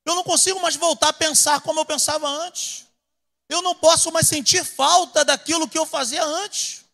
Eu 0.04 0.14
não 0.14 0.24
consigo 0.24 0.60
mais 0.60 0.76
voltar 0.76 1.08
a 1.08 1.12
pensar 1.12 1.60
como 1.60 1.80
eu 1.80 1.84
pensava 1.84 2.28
antes. 2.28 2.86
Eu 3.48 3.62
não 3.62 3.74
posso 3.74 4.10
mais 4.10 4.26
sentir 4.26 4.64
falta 4.64 5.24
daquilo 5.24 5.68
que 5.68 5.78
eu 5.78 5.86
fazia 5.86 6.24
antes. 6.24 6.84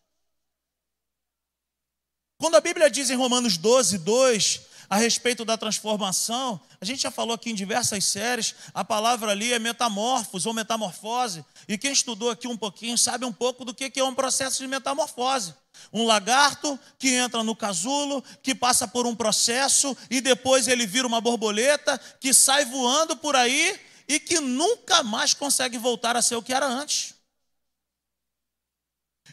Quando 2.37 2.55
a 2.55 2.61
Bíblia 2.61 2.89
diz 2.89 3.09
em 3.09 3.15
Romanos 3.15 3.57
12, 3.57 3.97
2, 3.97 4.61
a 4.89 4.97
respeito 4.97 5.45
da 5.45 5.55
transformação, 5.55 6.59
a 6.81 6.85
gente 6.85 7.03
já 7.03 7.11
falou 7.11 7.35
aqui 7.35 7.51
em 7.51 7.55
diversas 7.55 8.03
séries, 8.05 8.55
a 8.73 8.83
palavra 8.83 9.31
ali 9.31 9.53
é 9.53 9.59
metamorfos 9.59 10.45
ou 10.45 10.53
metamorfose. 10.53 11.45
E 11.67 11.77
quem 11.77 11.91
estudou 11.91 12.31
aqui 12.31 12.47
um 12.47 12.57
pouquinho 12.57 12.97
sabe 12.97 13.23
um 13.23 13.31
pouco 13.31 13.63
do 13.63 13.73
que 13.73 13.91
é 13.99 14.03
um 14.03 14.15
processo 14.15 14.57
de 14.57 14.67
metamorfose. 14.67 15.53
Um 15.93 16.05
lagarto 16.05 16.77
que 16.97 17.09
entra 17.09 17.43
no 17.43 17.55
casulo, 17.55 18.23
que 18.41 18.55
passa 18.55 18.87
por 18.87 19.05
um 19.05 19.15
processo 19.15 19.95
e 20.09 20.19
depois 20.19 20.67
ele 20.67 20.87
vira 20.87 21.05
uma 21.05 21.21
borboleta 21.21 21.99
que 22.19 22.33
sai 22.33 22.65
voando 22.65 23.15
por 23.15 23.35
aí 23.35 23.79
e 24.07 24.19
que 24.19 24.39
nunca 24.39 25.03
mais 25.03 25.35
consegue 25.35 25.77
voltar 25.77 26.17
a 26.17 26.21
ser 26.21 26.35
o 26.35 26.41
que 26.41 26.51
era 26.51 26.65
antes. 26.65 27.18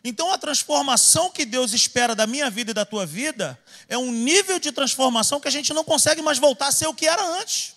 Então 0.04 0.32
a 0.32 0.38
transformação 0.38 1.30
que 1.30 1.44
Deus 1.44 1.72
espera 1.72 2.14
da 2.14 2.26
minha 2.26 2.48
vida 2.50 2.70
e 2.70 2.74
da 2.74 2.84
tua 2.84 3.04
vida 3.04 3.58
é 3.88 3.96
um 3.96 4.10
nível 4.12 4.58
de 4.58 4.72
transformação 4.72 5.40
que 5.40 5.48
a 5.48 5.50
gente 5.50 5.72
não 5.72 5.84
consegue 5.84 6.22
mais 6.22 6.38
voltar 6.38 6.68
a 6.68 6.72
ser 6.72 6.86
o 6.86 6.94
que 6.94 7.06
era 7.06 7.24
antes. 7.40 7.74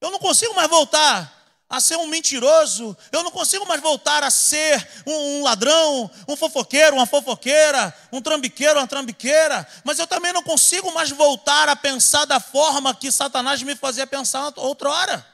Eu 0.00 0.10
não 0.10 0.18
consigo 0.18 0.54
mais 0.54 0.68
voltar 0.68 1.40
a 1.70 1.78
ser 1.78 1.96
um 1.96 2.08
mentiroso, 2.08 2.96
eu 3.12 3.22
não 3.22 3.30
consigo 3.30 3.64
mais 3.64 3.80
voltar 3.80 4.24
a 4.24 4.30
ser 4.30 4.88
um, 5.06 5.12
um, 5.12 5.42
ladrão, 5.44 6.10
um 6.26 6.34
fofoqueiro, 6.34 6.96
uma 6.96 7.06
fofoqueira, 7.06 7.96
um 8.10 8.20
trambiqueiro, 8.20 8.80
uma 8.80 8.88
trambiqueira, 8.88 9.64
mas 9.84 10.00
eu 10.00 10.06
também 10.06 10.32
não 10.32 10.42
consigo 10.42 10.92
mais 10.92 11.10
voltar 11.10 11.68
a 11.68 11.76
pensar 11.76 12.24
da 12.24 12.40
forma 12.40 12.92
que 12.92 13.12
Satanás 13.12 13.62
me 13.62 13.76
fazia 13.76 14.04
pensar 14.04 14.52
outrora. 14.56 15.24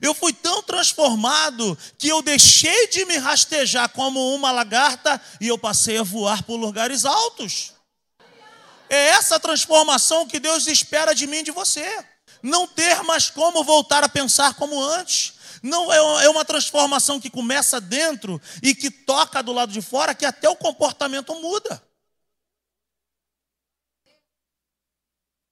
Eu 0.00 0.14
fui 0.14 0.32
tão 0.32 0.62
transformado 0.62 1.76
que 1.98 2.08
eu 2.08 2.22
deixei 2.22 2.88
de 2.88 3.04
me 3.04 3.16
rastejar 3.18 3.88
como 3.90 4.34
uma 4.34 4.50
lagarta 4.50 5.20
e 5.40 5.48
eu 5.48 5.58
passei 5.58 5.98
a 5.98 6.02
voar 6.02 6.42
por 6.42 6.56
lugares 6.56 7.04
altos. 7.04 7.74
É 8.88 9.08
essa 9.08 9.38
transformação 9.38 10.26
que 10.26 10.40
Deus 10.40 10.66
espera 10.66 11.14
de 11.14 11.26
mim 11.26 11.38
e 11.38 11.44
de 11.44 11.50
você 11.50 12.04
não 12.42 12.66
ter 12.66 13.02
mais 13.02 13.28
como 13.30 13.62
voltar 13.64 14.02
a 14.04 14.08
pensar 14.08 14.54
como 14.54 14.82
antes. 14.82 15.34
Não 15.62 15.92
é, 15.92 16.24
é 16.24 16.28
uma 16.30 16.44
transformação 16.44 17.20
que 17.20 17.28
começa 17.28 17.80
dentro 17.80 18.40
e 18.62 18.74
que 18.74 18.90
toca 18.90 19.42
do 19.42 19.52
lado 19.52 19.72
de 19.72 19.82
fora, 19.82 20.14
que 20.14 20.24
até 20.24 20.48
o 20.48 20.56
comportamento 20.56 21.34
muda. 21.40 21.82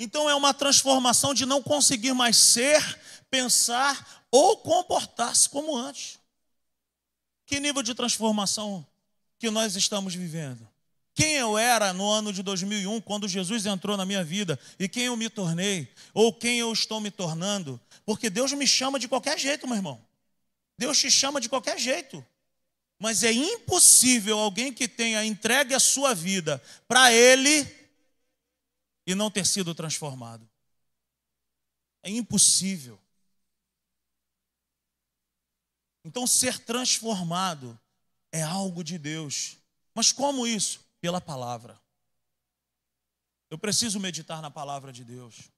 Então 0.01 0.31
é 0.31 0.35
uma 0.35 0.55
transformação 0.55 1.35
de 1.35 1.45
não 1.45 1.63
conseguir 1.63 2.15
mais 2.15 2.37
ser, 2.37 2.99
pensar 3.29 4.18
ou 4.31 4.59
comportar-se 4.59 5.49
como 5.49 5.77
antes. 5.77 6.19
Que 7.47 7.61
nível 7.61 7.83
de 7.83 7.95
transformação 7.95 8.87
que 9.39 9.51
nós 9.51 9.75
estamos 9.77 10.15
vivendo? 10.15 10.69
Quem 11.15 11.35
eu 11.35 11.59
era 11.59 11.93
no 11.93 12.09
ano 12.09 12.33
de 12.33 12.43
2001, 12.43 13.01
quando 13.01 13.27
Jesus 13.27 13.67
entrou 13.67 13.97
na 13.97 14.05
minha 14.05 14.23
vida, 14.23 14.59
e 14.79 14.89
quem 14.89 15.05
eu 15.07 15.17
me 15.17 15.29
tornei, 15.29 15.93
ou 16.15 16.33
quem 16.33 16.59
eu 16.59 16.73
estou 16.73 17.01
me 17.01 17.11
tornando, 17.11 17.81
porque 18.05 18.31
Deus 18.31 18.53
me 18.53 18.67
chama 18.67 19.01
de 19.01 19.09
qualquer 19.09 19.39
jeito, 19.39 19.67
meu 19.67 19.77
irmão. 19.77 20.01
Deus 20.79 20.97
te 20.97 21.11
chama 21.11 21.41
de 21.41 21.49
qualquer 21.49 21.79
jeito. 21.79 22.25
Mas 22.99 23.23
é 23.23 23.33
impossível 23.33 24.39
alguém 24.39 24.73
que 24.73 24.87
tenha 24.87 25.25
entregue 25.25 25.75
a 25.75 25.81
sua 25.81 26.15
vida 26.15 26.63
para 26.87 27.13
Ele 27.13 27.67
e 29.07 29.15
não 29.15 29.31
ter 29.31 29.47
sido 29.47 29.75
transformado. 29.75 30.49
É 32.03 32.11
impossível. 32.11 32.99
Então, 36.09 36.27
ser 36.27 36.59
transformado 36.61 37.79
é 38.33 38.41
algo 38.43 38.83
de 38.83 38.97
Deus. 38.97 39.59
Mas 39.95 40.11
como 40.11 40.47
isso? 40.47 40.81
Pela 41.03 41.21
palavra. 41.21 41.79
Eu 43.51 43.59
preciso 43.59 44.01
meditar 44.01 44.41
na 44.41 44.51
palavra 44.51 44.91
de 44.91 45.05
Deus. 45.05 45.51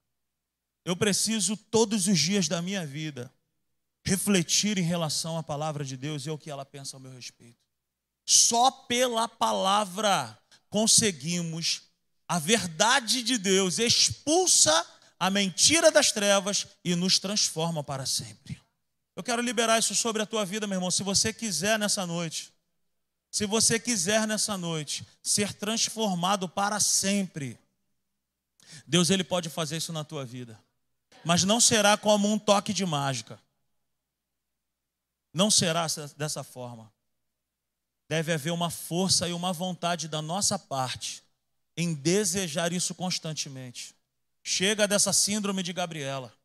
Eu 0.84 0.96
preciso, 0.96 1.56
todos 1.56 2.08
os 2.08 2.18
dias 2.18 2.48
da 2.48 2.60
minha 2.60 2.84
vida, 2.84 3.32
refletir 4.04 4.76
em 4.76 4.82
relação 4.82 5.38
à 5.38 5.42
palavra 5.42 5.84
de 5.84 5.96
Deus 5.96 6.26
e 6.26 6.28
ao 6.28 6.36
que 6.36 6.50
ela 6.50 6.66
pensa 6.66 6.96
ao 6.96 7.00
meu 7.00 7.12
respeito. 7.12 7.60
Só 8.26 8.72
pela 8.72 9.28
palavra 9.28 10.36
conseguimos 10.68 11.82
a 12.26 12.40
verdade 12.40 13.22
de 13.22 13.38
Deus 13.38 13.78
expulsa 13.78 14.84
a 15.16 15.30
mentira 15.30 15.92
das 15.92 16.10
trevas 16.10 16.66
e 16.84 16.96
nos 16.96 17.20
transforma 17.20 17.84
para 17.84 18.04
sempre. 18.04 18.60
Eu 19.20 19.22
quero 19.22 19.42
liberar 19.42 19.78
isso 19.78 19.94
sobre 19.94 20.22
a 20.22 20.26
tua 20.26 20.46
vida, 20.46 20.66
meu 20.66 20.76
irmão. 20.76 20.90
Se 20.90 21.02
você 21.02 21.30
quiser 21.30 21.78
nessa 21.78 22.06
noite, 22.06 22.50
se 23.30 23.44
você 23.44 23.78
quiser 23.78 24.26
nessa 24.26 24.56
noite 24.56 25.06
ser 25.22 25.52
transformado 25.52 26.48
para 26.48 26.80
sempre, 26.80 27.58
Deus 28.86 29.10
ele 29.10 29.22
pode 29.22 29.50
fazer 29.50 29.76
isso 29.76 29.92
na 29.92 30.04
tua 30.04 30.24
vida. 30.24 30.58
Mas 31.22 31.44
não 31.44 31.60
será 31.60 31.98
como 31.98 32.32
um 32.32 32.38
toque 32.38 32.72
de 32.72 32.86
mágica. 32.86 33.38
Não 35.34 35.50
será 35.50 35.86
dessa 36.16 36.42
forma. 36.42 36.90
Deve 38.08 38.32
haver 38.32 38.52
uma 38.54 38.70
força 38.70 39.28
e 39.28 39.34
uma 39.34 39.52
vontade 39.52 40.08
da 40.08 40.22
nossa 40.22 40.58
parte 40.58 41.22
em 41.76 41.92
desejar 41.92 42.72
isso 42.72 42.94
constantemente. 42.94 43.94
Chega 44.42 44.88
dessa 44.88 45.12
síndrome 45.12 45.62
de 45.62 45.74
Gabriela. 45.74 46.39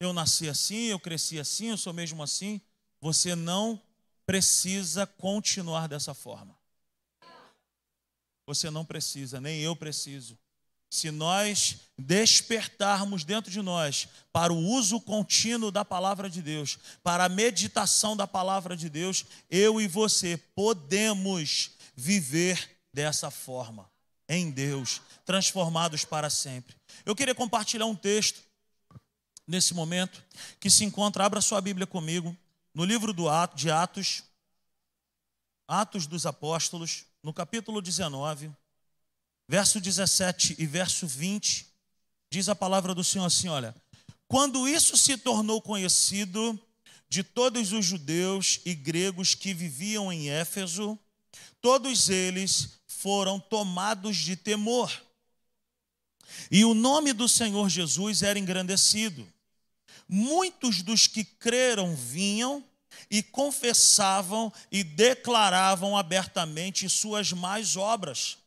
Eu 0.00 0.12
nasci 0.12 0.48
assim, 0.48 0.86
eu 0.86 1.00
cresci 1.00 1.38
assim, 1.38 1.68
eu 1.68 1.76
sou 1.76 1.92
mesmo 1.92 2.22
assim. 2.22 2.60
Você 3.00 3.34
não 3.34 3.80
precisa 4.26 5.06
continuar 5.06 5.88
dessa 5.88 6.14
forma. 6.14 6.56
Você 8.46 8.70
não 8.70 8.84
precisa, 8.84 9.40
nem 9.40 9.60
eu 9.60 9.76
preciso 9.76 10.38
se 10.90 11.10
nós 11.10 11.80
despertarmos 11.98 13.24
dentro 13.24 13.50
de 13.50 13.60
nós 13.60 14.08
para 14.32 14.52
o 14.52 14.56
uso 14.56 15.00
contínuo 15.00 15.70
da 15.70 15.84
palavra 15.84 16.30
de 16.30 16.40
Deus, 16.40 16.78
para 17.02 17.24
a 17.24 17.28
meditação 17.28 18.16
da 18.16 18.26
palavra 18.26 18.76
de 18.76 18.88
Deus, 18.88 19.24
eu 19.50 19.80
e 19.80 19.86
você 19.86 20.38
podemos 20.54 21.72
viver 21.94 22.78
dessa 22.92 23.30
forma, 23.30 23.90
em 24.28 24.50
Deus, 24.50 25.02
transformados 25.26 26.04
para 26.04 26.30
sempre. 26.30 26.74
Eu 27.04 27.14
queria 27.14 27.34
compartilhar 27.34 27.86
um 27.86 27.96
texto 27.96 28.40
nesse 29.48 29.74
momento 29.74 30.22
que 30.60 30.70
se 30.70 30.84
encontra, 30.84 31.24
abra 31.24 31.40
sua 31.40 31.60
Bíblia 31.60 31.86
comigo, 31.86 32.36
no 32.72 32.84
livro 32.84 33.12
do 33.12 33.28
Ato, 33.28 33.56
de 33.56 33.70
Atos, 33.70 34.22
Atos 35.66 36.06
dos 36.06 36.26
Apóstolos, 36.26 37.04
no 37.22 37.32
capítulo 37.32 37.82
19 37.82 38.52
verso 39.48 39.80
17 39.80 40.56
e 40.58 40.66
verso 40.66 41.06
20, 41.06 41.66
diz 42.30 42.48
a 42.50 42.54
palavra 42.54 42.94
do 42.94 43.02
Senhor 43.02 43.24
assim: 43.24 43.48
olha, 43.48 43.74
quando 44.28 44.68
isso 44.68 44.96
se 44.96 45.16
tornou 45.16 45.62
conhecido 45.62 46.60
de 47.08 47.22
todos 47.22 47.72
os 47.72 47.86
judeus 47.86 48.60
e 48.66 48.74
gregos 48.74 49.34
que 49.34 49.54
viviam 49.54 50.12
em 50.12 50.28
Éfeso, 50.28 50.98
todos 51.62 52.10
eles 52.10 52.78
foram 52.86 53.40
tomados 53.40 54.18
de 54.18 54.36
temor. 54.36 54.92
E 56.50 56.64
o 56.64 56.74
nome 56.74 57.14
do 57.14 57.26
Senhor 57.26 57.70
Jesus 57.70 58.22
era 58.22 58.38
engrandecido. 58.38 59.26
Muitos 60.08 60.82
dos 60.82 61.06
que 61.06 61.24
creram 61.24 61.94
vinham 61.94 62.64
e 63.10 63.22
confessavam 63.22 64.52
e 64.72 64.82
declaravam 64.82 65.96
abertamente 65.96 66.88
suas 66.88 67.32
más 67.32 67.76
obras 67.76 68.38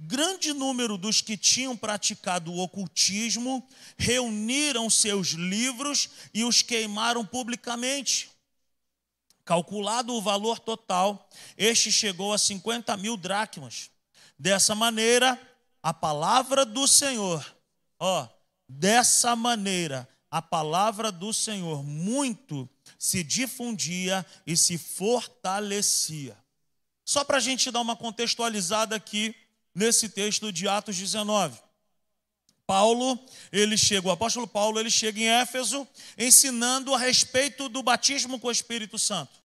grande 0.00 0.54
número 0.54 0.96
dos 0.96 1.20
que 1.20 1.36
tinham 1.36 1.76
praticado 1.76 2.52
o 2.52 2.58
ocultismo 2.58 3.66
reuniram 3.98 4.88
seus 4.88 5.28
livros 5.28 6.08
e 6.32 6.42
os 6.42 6.62
queimaram 6.62 7.24
publicamente. 7.24 8.30
Calculado 9.44 10.14
o 10.14 10.22
valor 10.22 10.58
total, 10.58 11.28
este 11.56 11.92
chegou 11.92 12.32
a 12.32 12.38
50 12.38 12.96
mil 12.96 13.16
dracmas. 13.16 13.90
Dessa 14.38 14.74
maneira, 14.74 15.38
a 15.82 15.92
palavra 15.92 16.64
do 16.64 16.86
Senhor, 16.88 17.44
ó, 17.98 18.26
dessa 18.66 19.36
maneira, 19.36 20.08
a 20.30 20.40
palavra 20.40 21.10
do 21.10 21.32
Senhor 21.32 21.82
muito 21.82 22.68
se 22.98 23.24
difundia 23.24 24.24
e 24.46 24.56
se 24.56 24.78
fortalecia. 24.78 26.36
Só 27.04 27.24
para 27.24 27.38
a 27.38 27.40
gente 27.40 27.70
dar 27.70 27.80
uma 27.80 27.96
contextualizada 27.96 28.94
aqui, 28.94 29.34
nesse 29.74 30.08
texto 30.08 30.52
de 30.52 30.68
Atos 30.68 30.96
19. 30.96 31.58
Paulo, 32.66 33.18
ele 33.50 33.76
chega, 33.76 34.06
o 34.06 34.10
apóstolo 34.12 34.46
Paulo, 34.46 34.78
ele 34.78 34.90
chega 34.90 35.18
em 35.18 35.28
Éfeso 35.28 35.86
ensinando 36.16 36.94
a 36.94 36.98
respeito 36.98 37.68
do 37.68 37.82
batismo 37.82 38.38
com 38.38 38.46
o 38.46 38.52
Espírito 38.52 38.98
Santo. 38.98 39.40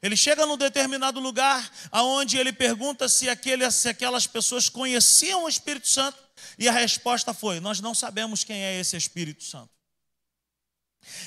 Ele 0.00 0.16
chega 0.16 0.46
num 0.46 0.56
determinado 0.56 1.20
lugar 1.20 1.70
aonde 1.90 2.38
ele 2.38 2.52
pergunta 2.52 3.08
se, 3.08 3.28
aquele, 3.28 3.70
se 3.70 3.88
aquelas 3.88 4.26
pessoas 4.26 4.68
conheciam 4.68 5.44
o 5.44 5.48
Espírito 5.48 5.88
Santo 5.88 6.16
e 6.58 6.68
a 6.68 6.72
resposta 6.72 7.34
foi: 7.34 7.60
nós 7.60 7.80
não 7.80 7.94
sabemos 7.94 8.44
quem 8.44 8.62
é 8.62 8.80
esse 8.80 8.96
Espírito 8.96 9.44
Santo. 9.44 9.73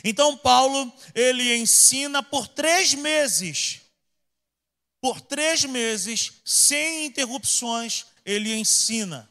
Então 0.04 0.38
Paulo 0.38 0.92
ele 1.14 1.56
ensina 1.58 2.22
por 2.22 2.48
três 2.48 2.94
meses, 2.94 3.82
por 5.02 5.22
três 5.22 5.64
meses 5.66 6.34
sem 6.44 7.06
interrupções 7.06 8.06
ele 8.26 8.54
ensina. 8.54 9.30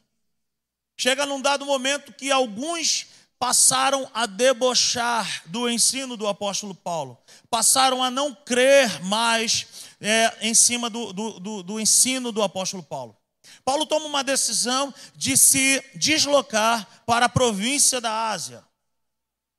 Chega 0.98 1.26
num 1.26 1.40
dado 1.40 1.66
momento 1.66 2.12
que 2.12 2.30
alguns 2.30 3.06
passaram 3.38 4.10
a 4.14 4.24
debochar 4.24 5.42
do 5.46 5.68
ensino 5.68 6.16
do 6.16 6.26
apóstolo 6.26 6.74
Paulo, 6.74 7.18
passaram 7.50 8.02
a 8.02 8.10
não 8.10 8.34
crer 8.34 9.02
mais 9.04 9.66
é, 10.00 10.38
em 10.40 10.54
cima 10.54 10.88
do, 10.88 11.12
do, 11.12 11.38
do, 11.38 11.62
do 11.62 11.80
ensino 11.80 12.32
do 12.32 12.42
apóstolo 12.42 12.82
Paulo. 12.82 13.16
Paulo 13.64 13.86
toma 13.86 14.06
uma 14.06 14.24
decisão 14.24 14.92
de 15.14 15.36
se 15.36 15.82
deslocar 15.94 16.86
para 17.04 17.26
a 17.26 17.28
província 17.28 18.00
da 18.00 18.28
Ásia. 18.28 18.64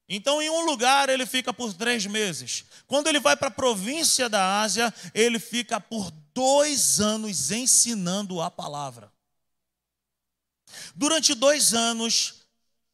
Então, 0.10 0.41
em 0.41 0.50
um 0.50 0.65
lugar, 0.65 1.10
ele 1.10 1.26
fica 1.26 1.54
por 1.54 1.74
três 1.74 2.06
meses. 2.06 2.63
Quando 2.86 3.08
ele 3.08 3.20
vai 3.20 3.36
para 3.36 3.50
a 3.50 3.52
província 3.52 4.30
da 4.30 4.62
Ásia, 4.62 4.93
ele 5.13 5.38
fica 5.38 5.82
por 5.82 6.10
dois 6.34 7.02
anos 7.02 7.52
ensinando 7.52 8.41
a 8.41 8.50
palavra. 8.50 9.12
Durante 10.96 11.34
dois 11.34 11.74
anos, 11.74 12.46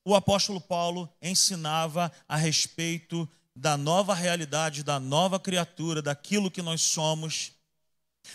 o 0.03 0.15
apóstolo 0.15 0.59
Paulo 0.59 1.07
ensinava 1.21 2.11
a 2.27 2.35
respeito 2.35 3.29
da 3.55 3.77
nova 3.77 4.15
realidade, 4.15 4.83
da 4.83 4.99
nova 4.99 5.39
criatura, 5.39 6.01
daquilo 6.01 6.49
que 6.49 6.61
nós 6.61 6.81
somos, 6.81 7.51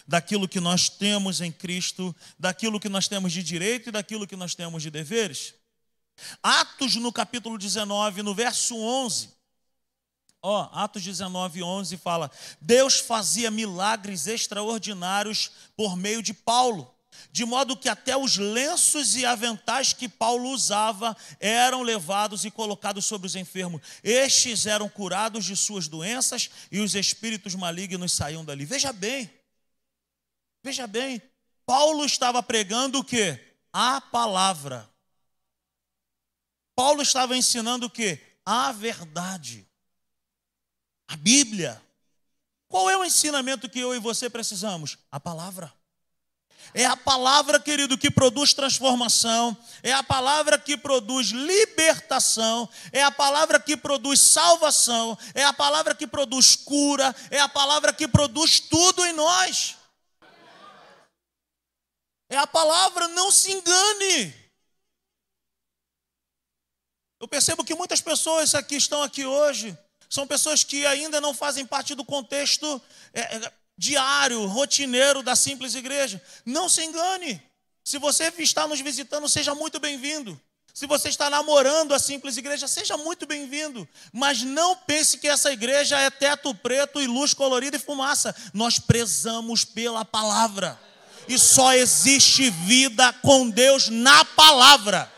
daquilo 0.06 0.48
que 0.48 0.60
nós 0.60 0.88
temos 0.88 1.40
em 1.40 1.50
Cristo, 1.50 2.14
daquilo 2.38 2.78
que 2.78 2.88
nós 2.88 3.08
temos 3.08 3.32
de 3.32 3.42
direito 3.42 3.88
e 3.88 3.92
daquilo 3.92 4.26
que 4.26 4.36
nós 4.36 4.54
temos 4.54 4.82
de 4.82 4.90
deveres. 4.90 5.54
Atos 6.42 6.96
no 6.96 7.12
capítulo 7.12 7.58
19, 7.58 8.22
no 8.22 8.34
verso 8.34 8.76
11. 8.76 9.30
Ó, 10.42 10.68
Atos 10.72 11.02
19, 11.02 11.62
11 11.62 11.96
fala: 11.96 12.30
Deus 12.60 13.00
fazia 13.00 13.50
milagres 13.50 14.26
extraordinários 14.26 15.50
por 15.76 15.96
meio 15.96 16.22
de 16.22 16.32
Paulo 16.32 16.94
de 17.30 17.44
modo 17.44 17.76
que 17.76 17.88
até 17.88 18.16
os 18.16 18.36
lenços 18.36 19.16
e 19.16 19.26
aventais 19.26 19.92
que 19.92 20.08
Paulo 20.08 20.50
usava 20.50 21.16
eram 21.40 21.82
levados 21.82 22.44
e 22.44 22.50
colocados 22.50 23.04
sobre 23.04 23.26
os 23.26 23.36
enfermos. 23.36 23.82
Estes 24.02 24.66
eram 24.66 24.88
curados 24.88 25.44
de 25.44 25.56
suas 25.56 25.88
doenças 25.88 26.50
e 26.70 26.80
os 26.80 26.94
espíritos 26.94 27.54
malignos 27.54 28.12
saíam 28.12 28.44
dali. 28.44 28.64
Veja 28.64 28.92
bem, 28.92 29.30
veja 30.62 30.86
bem, 30.86 31.20
Paulo 31.66 32.04
estava 32.04 32.42
pregando 32.42 33.00
o 33.00 33.04
que? 33.04 33.38
A 33.72 34.00
palavra. 34.00 34.88
Paulo 36.78 37.02
estava 37.02 37.36
ensinando 37.36 37.86
o 37.86 37.90
que? 37.90 38.20
A 38.46 38.70
verdade. 38.70 39.68
A 41.08 41.16
Bíblia. 41.16 41.82
Qual 42.68 42.88
é 42.88 42.96
o 42.96 43.04
ensinamento 43.04 43.68
que 43.68 43.80
eu 43.80 43.96
e 43.96 43.98
você 43.98 44.30
precisamos? 44.30 44.96
A 45.10 45.18
palavra. 45.18 45.74
É 46.72 46.84
a 46.84 46.96
palavra, 46.96 47.58
querido, 47.58 47.98
que 47.98 48.12
produz 48.12 48.54
transformação, 48.54 49.56
é 49.82 49.90
a 49.90 50.04
palavra 50.04 50.56
que 50.56 50.76
produz 50.76 51.30
libertação, 51.30 52.68
é 52.92 53.02
a 53.02 53.10
palavra 53.10 53.58
que 53.58 53.76
produz 53.76 54.20
salvação, 54.20 55.18
é 55.34 55.42
a 55.42 55.52
palavra 55.52 55.96
que 55.96 56.06
produz 56.06 56.54
cura, 56.54 57.12
é 57.28 57.40
a 57.40 57.48
palavra 57.48 57.92
que 57.92 58.06
produz 58.06 58.60
tudo 58.60 59.04
em 59.04 59.14
nós. 59.14 59.76
É 62.28 62.36
a 62.36 62.46
palavra, 62.46 63.08
não 63.08 63.32
se 63.32 63.50
engane. 63.50 64.47
Eu 67.20 67.26
percebo 67.26 67.64
que 67.64 67.74
muitas 67.74 68.00
pessoas 68.00 68.52
que 68.66 68.76
estão 68.76 69.02
aqui 69.02 69.26
hoje 69.26 69.76
são 70.08 70.26
pessoas 70.26 70.62
que 70.62 70.86
ainda 70.86 71.20
não 71.20 71.34
fazem 71.34 71.66
parte 71.66 71.94
do 71.94 72.04
contexto 72.04 72.80
é, 73.12 73.20
é, 73.20 73.52
diário, 73.76 74.46
rotineiro 74.46 75.22
da 75.22 75.36
simples 75.36 75.74
igreja. 75.74 76.22
Não 76.46 76.68
se 76.68 76.82
engane. 76.84 77.42
Se 77.84 77.98
você 77.98 78.32
está 78.38 78.66
nos 78.66 78.80
visitando, 78.80 79.28
seja 79.28 79.54
muito 79.54 79.80
bem-vindo. 79.80 80.40
Se 80.72 80.86
você 80.86 81.08
está 81.08 81.28
namorando 81.28 81.92
a 81.92 81.98
simples 81.98 82.36
igreja, 82.36 82.68
seja 82.68 82.96
muito 82.96 83.26
bem-vindo. 83.26 83.88
Mas 84.12 84.42
não 84.42 84.76
pense 84.76 85.18
que 85.18 85.26
essa 85.26 85.52
igreja 85.52 85.98
é 85.98 86.08
teto 86.08 86.54
preto 86.54 87.00
e 87.00 87.06
luz 87.08 87.34
colorida 87.34 87.76
e 87.76 87.80
fumaça. 87.80 88.34
Nós 88.54 88.78
prezamos 88.78 89.64
pela 89.64 90.04
palavra. 90.04 90.78
E 91.26 91.36
só 91.36 91.74
existe 91.74 92.48
vida 92.48 93.12
com 93.14 93.50
Deus 93.50 93.88
na 93.88 94.24
palavra. 94.24 95.12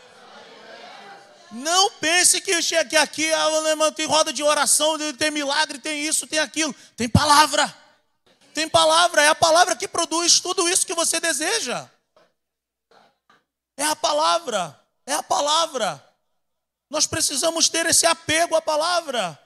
Não 1.51 1.91
pense 1.91 2.39
que 2.39 2.61
chega 2.61 3.01
aqui 3.01 3.29
tem 3.95 4.05
roda 4.05 4.31
de 4.31 4.41
oração, 4.41 4.97
tem 5.17 5.31
milagre, 5.31 5.79
tem 5.79 6.01
isso, 6.01 6.25
tem 6.25 6.39
aquilo. 6.39 6.73
Tem 6.95 7.09
palavra. 7.09 7.75
Tem 8.53 8.67
palavra, 8.67 9.21
é 9.21 9.27
a 9.27 9.35
palavra 9.35 9.75
que 9.75 9.87
produz 9.87 10.39
tudo 10.39 10.67
isso 10.67 10.85
que 10.85 10.93
você 10.93 11.19
deseja. 11.19 11.89
É 13.77 13.85
a 13.85 13.95
palavra, 13.95 14.79
é 15.05 15.13
a 15.13 15.23
palavra. 15.23 16.05
Nós 16.89 17.07
precisamos 17.07 17.69
ter 17.69 17.85
esse 17.85 18.05
apego 18.05 18.55
à 18.55 18.61
palavra. 18.61 19.39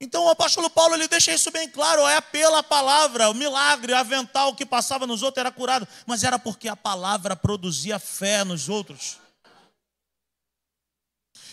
Então 0.00 0.24
o 0.24 0.28
apóstolo 0.28 0.68
Paulo 0.68 0.94
ele 0.94 1.08
deixa 1.08 1.32
isso 1.32 1.50
bem 1.50 1.68
claro, 1.68 2.06
é 2.06 2.20
pela 2.20 2.62
palavra, 2.62 3.30
o 3.30 3.34
milagre, 3.34 3.92
o 3.92 3.96
avental 3.96 4.54
que 4.54 4.66
passava 4.66 5.06
nos 5.06 5.22
outros 5.22 5.40
era 5.40 5.50
curado, 5.50 5.88
mas 6.04 6.22
era 6.22 6.38
porque 6.38 6.68
a 6.68 6.76
palavra 6.76 7.34
produzia 7.34 7.98
fé 7.98 8.44
nos 8.44 8.68
outros. 8.68 9.23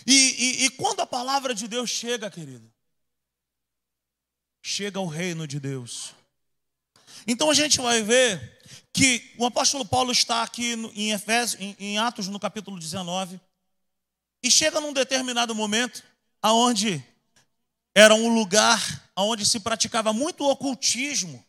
E, 0.06 0.12
e, 0.12 0.64
e 0.64 0.70
quando 0.70 1.00
a 1.00 1.06
palavra 1.06 1.54
de 1.54 1.68
Deus 1.68 1.90
chega, 1.90 2.30
querido, 2.30 2.72
chega 4.62 5.00
o 5.00 5.06
reino 5.06 5.46
de 5.46 5.58
Deus. 5.58 6.14
Então 7.26 7.50
a 7.50 7.54
gente 7.54 7.80
vai 7.80 8.02
ver 8.02 8.60
que 8.92 9.32
o 9.38 9.46
apóstolo 9.46 9.84
Paulo 9.84 10.12
está 10.12 10.42
aqui 10.42 10.72
em, 10.94 11.12
Efésios, 11.12 11.60
em, 11.60 11.76
em 11.78 11.98
Atos, 11.98 12.28
no 12.28 12.38
capítulo 12.38 12.78
19, 12.78 13.40
e 14.42 14.50
chega 14.50 14.80
num 14.80 14.92
determinado 14.92 15.54
momento, 15.54 16.02
aonde 16.40 17.04
era 17.94 18.14
um 18.14 18.34
lugar 18.34 19.10
onde 19.16 19.46
se 19.46 19.60
praticava 19.60 20.12
muito 20.12 20.44
ocultismo. 20.44 21.44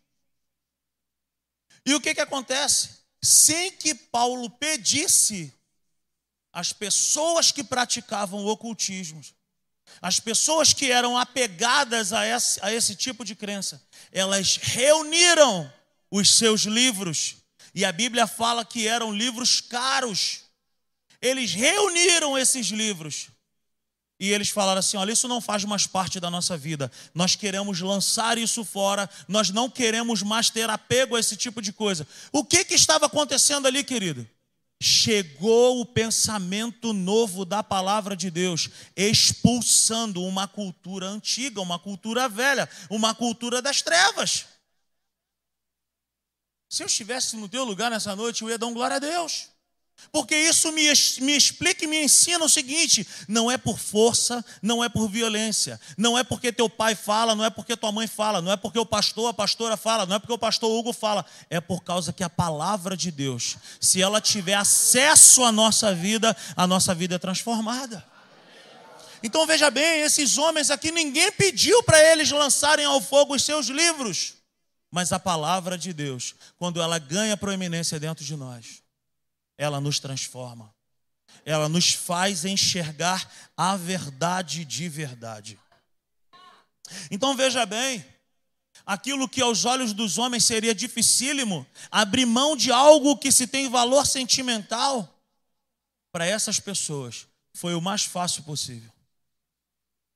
E 1.85 1.93
o 1.93 2.01
que, 2.01 2.13
que 2.13 2.21
acontece? 2.21 3.01
Sem 3.21 3.71
que 3.71 3.95
Paulo 3.95 4.49
pedisse 4.49 5.53
as 6.53 6.71
pessoas 6.71 7.51
que 7.51 7.63
praticavam 7.63 8.45
ocultismo, 8.45 9.21
as 10.01 10.19
pessoas 10.19 10.71
que 10.71 10.91
eram 10.91 11.17
apegadas 11.17 12.13
a 12.13 12.25
esse, 12.25 12.59
a 12.63 12.71
esse 12.71 12.95
tipo 12.95 13.25
de 13.25 13.35
crença, 13.35 13.81
elas 14.11 14.57
reuniram 14.57 15.71
os 16.11 16.29
seus 16.37 16.61
livros, 16.61 17.37
e 17.73 17.83
a 17.83 17.91
Bíblia 17.91 18.27
fala 18.27 18.63
que 18.63 18.87
eram 18.87 19.11
livros 19.11 19.59
caros. 19.59 20.41
Eles 21.19 21.53
reuniram 21.53 22.37
esses 22.37 22.67
livros 22.67 23.29
e 24.19 24.31
eles 24.31 24.49
falaram 24.49 24.79
assim: 24.79 24.95
olha, 24.95 25.11
isso 25.11 25.27
não 25.27 25.41
faz 25.41 25.65
mais 25.65 25.87
parte 25.87 26.19
da 26.19 26.29
nossa 26.29 26.55
vida. 26.55 26.91
Nós 27.13 27.35
queremos 27.35 27.81
lançar 27.81 28.37
isso 28.37 28.63
fora. 28.63 29.09
Nós 29.27 29.49
não 29.49 29.69
queremos 29.69 30.21
mais 30.21 30.49
ter 30.49 30.69
apego 30.69 31.15
a 31.15 31.19
esse 31.19 31.35
tipo 31.35 31.61
de 31.61 31.73
coisa. 31.73 32.07
O 32.31 32.43
que, 32.43 32.63
que 32.63 32.73
estava 32.73 33.07
acontecendo 33.07 33.67
ali, 33.67 33.83
querido? 33.83 34.27
Chegou 34.83 35.79
o 35.79 35.85
pensamento 35.85 36.91
novo 36.91 37.45
da 37.45 37.63
palavra 37.63 38.17
de 38.17 38.29
Deus, 38.29 38.69
expulsando 38.97 40.21
uma 40.21 40.45
cultura 40.45 41.07
antiga, 41.07 41.61
uma 41.61 41.79
cultura 41.79 42.27
velha, 42.27 42.69
uma 42.89 43.15
cultura 43.15 43.61
das 43.61 43.81
trevas. 43.81 44.45
Se 46.67 46.83
eu 46.83 46.87
estivesse 46.87 47.37
no 47.37 47.47
teu 47.47 47.63
lugar 47.63 47.89
nessa 47.89 48.13
noite, 48.13 48.41
eu 48.41 48.49
ia 48.49 48.57
dar 48.57 48.67
um 48.67 48.73
glória 48.73 48.97
a 48.97 48.99
Deus. 48.99 49.52
Porque 50.11 50.35
isso 50.35 50.71
me, 50.71 50.83
me 51.21 51.35
explica 51.35 51.85
e 51.85 51.87
me 51.87 52.03
ensina 52.03 52.43
o 52.43 52.49
seguinte: 52.49 53.07
não 53.27 53.49
é 53.49 53.57
por 53.57 53.79
força, 53.79 54.43
não 54.61 54.83
é 54.83 54.89
por 54.89 55.09
violência, 55.09 55.79
não 55.97 56.17
é 56.17 56.23
porque 56.23 56.51
teu 56.51 56.69
pai 56.69 56.95
fala, 56.95 57.35
não 57.35 57.43
é 57.43 57.49
porque 57.49 57.75
tua 57.75 57.91
mãe 57.91 58.07
fala, 58.07 58.41
não 58.41 58.51
é 58.51 58.57
porque 58.57 58.77
o 58.77 58.85
pastor, 58.85 59.29
a 59.29 59.33
pastora 59.33 59.77
fala, 59.77 60.05
não 60.05 60.15
é 60.15 60.19
porque 60.19 60.33
o 60.33 60.37
pastor 60.37 60.69
Hugo 60.69 60.93
fala, 60.93 61.25
é 61.49 61.59
por 61.59 61.83
causa 61.83 62.13
que 62.13 62.23
a 62.23 62.29
palavra 62.29 62.95
de 62.95 63.11
Deus, 63.11 63.57
se 63.79 64.01
ela 64.01 64.19
tiver 64.19 64.55
acesso 64.55 65.43
à 65.43 65.51
nossa 65.51 65.93
vida, 65.93 66.35
a 66.55 66.67
nossa 66.67 66.93
vida 66.93 67.15
é 67.15 67.19
transformada. 67.19 68.05
Então 69.23 69.47
veja 69.47 69.71
bem, 69.71 70.01
esses 70.01 70.37
homens 70.37 70.69
aqui, 70.69 70.91
ninguém 70.91 71.31
pediu 71.31 71.81
para 71.83 71.99
eles 72.11 72.29
lançarem 72.29 72.85
ao 72.85 72.99
fogo 72.99 73.33
os 73.33 73.43
seus 73.43 73.67
livros, 73.67 74.33
mas 74.91 75.13
a 75.13 75.17
palavra 75.17 75.77
de 75.77 75.93
Deus, 75.93 76.35
quando 76.57 76.81
ela 76.81 76.99
ganha 76.99 77.37
proeminência 77.37 77.99
dentro 77.99 78.23
de 78.23 78.35
nós 78.35 78.82
ela 79.57 79.79
nos 79.79 79.99
transforma. 79.99 80.73
Ela 81.45 81.67
nos 81.67 81.93
faz 81.93 82.45
enxergar 82.45 83.29
a 83.57 83.75
verdade 83.75 84.65
de 84.65 84.87
verdade. 84.87 85.59
Então 87.09 87.35
veja 87.35 87.65
bem, 87.65 88.05
aquilo 88.85 89.27
que 89.27 89.41
aos 89.41 89.65
olhos 89.65 89.93
dos 89.93 90.17
homens 90.17 90.45
seria 90.45 90.75
dificílimo, 90.75 91.65
abrir 91.89 92.25
mão 92.25 92.55
de 92.55 92.71
algo 92.71 93.17
que 93.17 93.31
se 93.31 93.47
tem 93.47 93.69
valor 93.69 94.05
sentimental, 94.05 95.09
para 96.11 96.25
essas 96.25 96.59
pessoas 96.59 97.27
foi 97.55 97.73
o 97.73 97.81
mais 97.81 98.03
fácil 98.03 98.43
possível. 98.43 98.91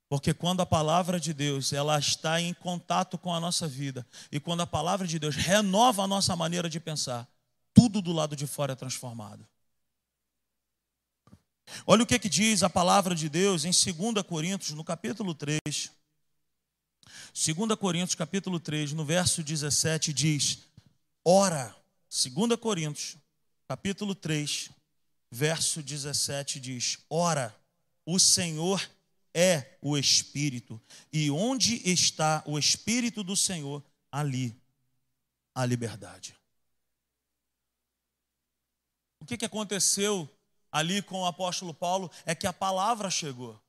Porque 0.09 0.33
quando 0.33 0.61
a 0.61 0.65
palavra 0.65 1.19
de 1.19 1.33
Deus 1.33 1.73
ela 1.73 1.99
está 1.99 2.39
em 2.39 2.53
contato 2.53 3.17
com 3.17 3.33
a 3.33 3.39
nossa 3.39 3.67
vida 3.67 4.07
e 4.31 4.39
quando 4.39 4.61
a 4.61 4.67
palavra 4.67 5.05
de 5.05 5.19
Deus 5.19 5.35
renova 5.35 6.03
a 6.03 6.07
nossa 6.07 6.35
maneira 6.35 6.69
de 6.69 6.79
pensar, 6.79 7.27
tudo 7.77 8.01
do 8.01 8.11
lado 8.11 8.35
de 8.35 8.47
fora 8.47 8.73
é 8.73 8.75
transformado. 8.75 9.47
Olha 11.85 12.01
o 12.01 12.07
que, 12.07 12.17
que 12.17 12.27
diz 12.27 12.63
a 12.63 12.69
palavra 12.69 13.13
de 13.13 13.29
Deus 13.29 13.65
em 13.65 13.71
2 13.71 14.25
Coríntios, 14.25 14.71
no 14.71 14.83
capítulo 14.83 15.35
3. 15.35 15.59
2 15.71 15.91
Coríntios, 17.79 18.15
capítulo 18.15 18.59
3, 18.59 18.93
no 18.93 19.05
verso 19.05 19.43
17, 19.43 20.11
diz: 20.11 20.63
Ora, 21.23 21.75
2 22.09 22.59
Coríntios, 22.59 23.15
capítulo 23.67 24.15
3, 24.15 24.71
verso 25.29 25.83
17 25.83 26.59
diz: 26.59 26.97
Ora, 27.07 27.55
o 28.07 28.17
Senhor 28.17 28.81
é 29.35 29.77
o 29.83 29.95
Espírito, 29.95 30.81
e 31.13 31.29
onde 31.29 31.87
está 31.87 32.41
o 32.47 32.57
Espírito 32.57 33.23
do 33.23 33.35
Senhor, 33.35 33.83
ali 34.11 34.59
a 35.53 35.63
liberdade. 35.63 36.35
Que, 39.27 39.37
que 39.37 39.45
aconteceu 39.45 40.29
ali 40.71 41.01
com 41.01 41.21
o 41.21 41.25
apóstolo 41.25 41.73
Paulo 41.73 42.09
é 42.25 42.33
que 42.33 42.47
a 42.47 42.53
palavra 42.53 43.09
chegou. 43.09 43.61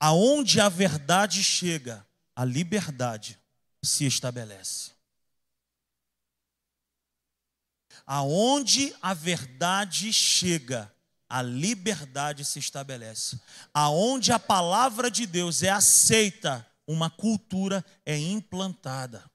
Aonde 0.00 0.60
a 0.60 0.68
verdade 0.68 1.44
chega, 1.44 2.06
a 2.34 2.44
liberdade 2.44 3.38
se 3.82 4.06
estabelece. 4.06 4.92
Aonde 8.06 8.94
a 9.02 9.12
verdade 9.12 10.12
chega, 10.12 10.92
a 11.28 11.42
liberdade 11.42 12.44
se 12.44 12.58
estabelece. 12.58 13.38
Aonde 13.72 14.32
a 14.32 14.38
palavra 14.38 15.10
de 15.10 15.26
Deus 15.26 15.62
é 15.62 15.68
aceita, 15.68 16.66
uma 16.86 17.10
cultura 17.10 17.84
é 18.06 18.16
implantada. 18.16 19.27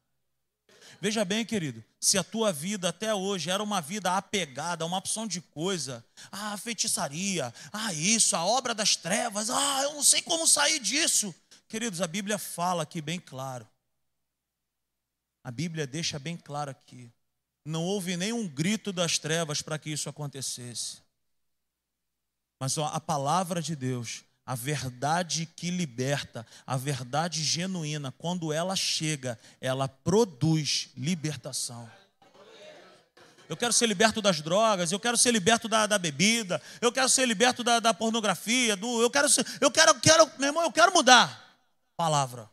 Veja 1.04 1.26
bem, 1.26 1.46
querido, 1.46 1.84
se 2.00 2.18
a 2.18 2.24
tua 2.24 2.54
vida 2.54 2.88
até 2.88 3.14
hoje 3.14 3.50
era 3.50 3.62
uma 3.62 3.82
vida 3.82 4.16
apegada 4.16 4.86
a 4.86 4.88
uma 4.88 5.00
opção 5.00 5.28
de 5.28 5.42
coisa, 5.42 6.02
ah, 6.32 6.56
feitiçaria, 6.56 7.54
ah, 7.74 7.92
isso, 7.92 8.38
a 8.38 8.46
obra 8.46 8.74
das 8.74 8.96
trevas, 8.96 9.50
ah, 9.50 9.82
eu 9.84 9.96
não 9.96 10.02
sei 10.02 10.22
como 10.22 10.48
sair 10.48 10.80
disso. 10.80 11.36
Queridos, 11.68 12.00
a 12.00 12.08
Bíblia 12.08 12.38
fala 12.38 12.84
aqui 12.84 13.02
bem 13.02 13.20
claro. 13.20 13.68
A 15.44 15.52
Bíblia 15.52 15.86
deixa 15.86 16.18
bem 16.18 16.38
claro 16.38 16.72
aqui. 16.72 17.12
Não 17.66 17.84
houve 17.84 18.16
nenhum 18.16 18.48
grito 18.48 18.94
das 18.94 19.20
trevas 19.20 19.62
para 19.62 19.78
que 19.78 19.90
isso 19.90 20.08
acontecesse. 20.08 21.02
Mas 22.58 22.78
ó, 22.78 22.86
a 22.86 23.02
palavra 23.02 23.62
de 23.62 23.76
Deus, 23.76 24.24
a 24.46 24.56
verdade 24.56 25.46
que 25.46 25.72
liberta, 25.72 26.46
a 26.66 26.76
verdade 26.76 27.44
genuína, 27.44 28.12
quando 28.12 28.52
ela 28.52 28.76
chega, 28.76 29.40
ela 29.62 29.88
produz 29.88 30.90
libertação. 30.98 31.90
Eu 33.48 33.58
quero 33.58 33.74
ser 33.74 33.88
liberto 33.88 34.22
das 34.22 34.42
drogas, 34.42 34.92
eu 34.92 35.00
quero 35.00 35.18
ser 35.18 35.32
liberto 35.32 35.68
da, 35.68 35.86
da 35.86 35.98
bebida, 35.98 36.62
eu 36.82 36.92
quero 36.92 37.08
ser 37.08 37.28
liberto 37.28 37.64
da, 37.64 37.80
da 37.80 37.94
pornografia, 37.94 38.76
do, 38.76 39.02
eu 39.02 39.10
quero 39.10 39.30
ser, 39.30 39.46
eu 39.62 39.70
quero, 39.70 40.00
quero, 40.00 40.30
meu 40.38 40.48
irmão, 40.50 40.64
eu 40.64 40.72
quero 40.72 40.94
mudar. 40.94 41.58
Palavra. 41.96 42.50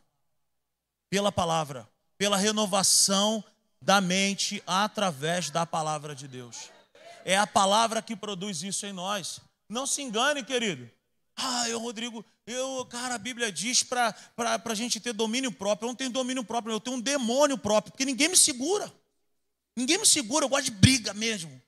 Pela 1.09 1.31
palavra, 1.31 1.89
pela 2.17 2.37
renovação 2.37 3.43
da 3.81 3.99
mente 3.99 4.61
através 4.65 5.49
da 5.49 5.65
palavra 5.65 6.15
de 6.15 6.27
Deus. 6.27 6.69
É 7.25 7.37
a 7.37 7.47
palavra 7.47 8.01
que 8.01 8.15
produz 8.15 8.61
isso 8.61 8.85
em 8.85 8.93
nós. 8.93 9.39
Não 9.67 9.85
se 9.85 10.01
engane, 10.01 10.43
querido. 10.43 10.89
Ah, 11.35 11.67
eu, 11.69 11.79
Rodrigo, 11.79 12.25
eu, 12.45 12.85
cara, 12.85 13.15
a 13.15 13.17
Bíblia 13.17 13.51
diz 13.51 13.83
para 13.83 14.15
a 14.35 14.75
gente 14.75 14.99
ter 14.99 15.13
domínio 15.13 15.51
próprio. 15.51 15.87
Eu 15.87 15.89
não 15.89 15.95
tenho 15.95 16.09
domínio 16.09 16.43
próprio, 16.43 16.73
eu 16.73 16.79
tenho 16.79 16.97
um 16.97 17.01
demônio 17.01 17.57
próprio, 17.57 17.91
porque 17.91 18.05
ninguém 18.05 18.29
me 18.29 18.37
segura. 18.37 18.91
Ninguém 19.75 19.97
me 19.97 20.05
segura, 20.05 20.45
eu 20.45 20.49
gosto 20.49 20.65
de 20.65 20.71
briga 20.71 21.13
mesmo. 21.13 21.61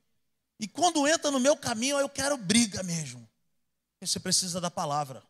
E 0.59 0.67
quando 0.67 1.07
entra 1.07 1.31
no 1.31 1.39
meu 1.39 1.55
caminho, 1.55 1.97
eu 1.97 2.09
quero 2.09 2.37
briga 2.37 2.83
mesmo. 2.83 3.27
Você 3.99 4.19
precisa 4.19 4.59
da 4.59 4.69
palavra. 4.69 5.23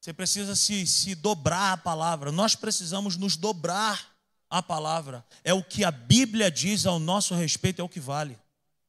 Você 0.00 0.12
precisa 0.12 0.54
se, 0.54 0.86
se 0.86 1.14
dobrar 1.14 1.72
à 1.72 1.76
palavra. 1.76 2.30
Nós 2.30 2.54
precisamos 2.54 3.16
nos 3.16 3.36
dobrar 3.36 4.14
à 4.50 4.62
palavra. 4.62 5.24
É 5.42 5.54
o 5.54 5.64
que 5.64 5.84
a 5.84 5.90
Bíblia 5.90 6.50
diz 6.50 6.84
ao 6.84 6.98
nosso 6.98 7.34
respeito, 7.34 7.80
é 7.80 7.84
o 7.84 7.88
que 7.88 8.00
vale. 8.00 8.38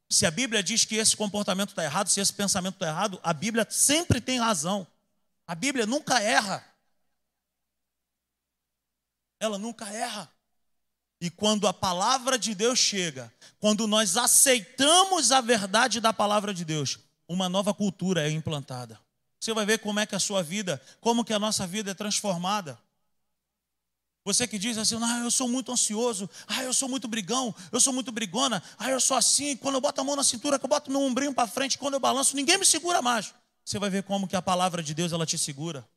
Se 0.09 0.25
a 0.25 0.31
Bíblia 0.31 0.61
diz 0.61 0.85
que 0.85 0.95
esse 0.95 1.15
comportamento 1.15 1.69
está 1.69 1.83
errado, 1.83 2.09
se 2.09 2.19
esse 2.19 2.33
pensamento 2.33 2.75
está 2.75 2.87
errado, 2.87 3.19
a 3.23 3.33
Bíblia 3.33 3.65
sempre 3.69 4.21
tem 4.21 4.39
razão. 4.39 4.85
A 5.47 5.55
Bíblia 5.55 5.85
nunca 5.85 6.21
erra. 6.21 6.63
Ela 9.39 9.57
nunca 9.57 9.89
erra. 9.89 10.31
E 11.19 11.29
quando 11.29 11.67
a 11.67 11.73
palavra 11.73 12.37
de 12.37 12.53
Deus 12.53 12.77
chega, 12.77 13.33
quando 13.59 13.87
nós 13.87 14.17
aceitamos 14.17 15.31
a 15.31 15.41
verdade 15.41 15.99
da 15.99 16.13
palavra 16.13 16.53
de 16.53 16.63
Deus, 16.63 16.99
uma 17.27 17.49
nova 17.49 17.73
cultura 17.73 18.27
é 18.27 18.31
implantada. 18.31 18.99
Você 19.39 19.53
vai 19.53 19.65
ver 19.65 19.79
como 19.79 19.99
é 19.99 20.05
que 20.05 20.15
a 20.15 20.19
sua 20.19 20.43
vida, 20.43 20.81
como 20.99 21.23
que 21.23 21.33
a 21.33 21.39
nossa 21.39 21.65
vida 21.65 21.91
é 21.91 21.93
transformada. 21.93 22.79
Você 24.25 24.47
que 24.47 24.57
diz 24.57 24.75
assim, 24.75 24.97
ah, 25.03 25.19
eu 25.19 25.29
sou 25.29 25.47
muito 25.47 25.71
ansioso, 25.71 26.27
ah, 26.47 26.63
eu 26.63 26.73
sou 26.73 26.89
muito 26.89 27.07
brigão, 27.07 27.53
eu 27.71 27.79
sou 27.79 27.93
muito 27.93 28.11
brigona, 28.11 28.61
ah, 28.75 28.89
eu 28.89 28.99
sou 28.99 29.15
assim, 29.15 29.55
quando 29.55 29.75
eu 29.75 29.81
boto 29.81 30.01
a 30.01 30.03
mão 30.03 30.15
na 30.15 30.23
cintura, 30.23 30.57
que 30.57 30.65
eu 30.65 30.69
boto 30.69 30.89
meu 30.89 30.99
ombrinho 31.01 31.31
para 31.31 31.47
frente, 31.47 31.77
quando 31.77 31.93
eu 31.93 31.99
balanço, 31.99 32.35
ninguém 32.35 32.57
me 32.57 32.65
segura 32.65 33.03
mais. 33.03 33.35
Você 33.63 33.77
vai 33.77 33.87
ver 33.87 34.01
como 34.01 34.27
que 34.27 34.35
a 34.35 34.41
palavra 34.41 34.81
de 34.81 34.95
Deus 34.95 35.13
ela 35.13 35.27
te 35.27 35.37
segura. 35.37 35.87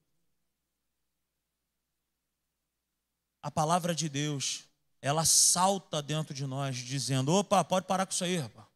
A 3.42 3.50
palavra 3.50 3.94
de 3.94 4.10
Deus, 4.10 4.64
ela 5.00 5.24
salta 5.24 6.02
dentro 6.02 6.34
de 6.34 6.46
nós, 6.46 6.76
dizendo: 6.76 7.32
opa, 7.32 7.64
pode 7.64 7.86
parar 7.86 8.04
com 8.04 8.12
isso 8.12 8.24
aí, 8.24 8.36
rapaz. 8.36 8.66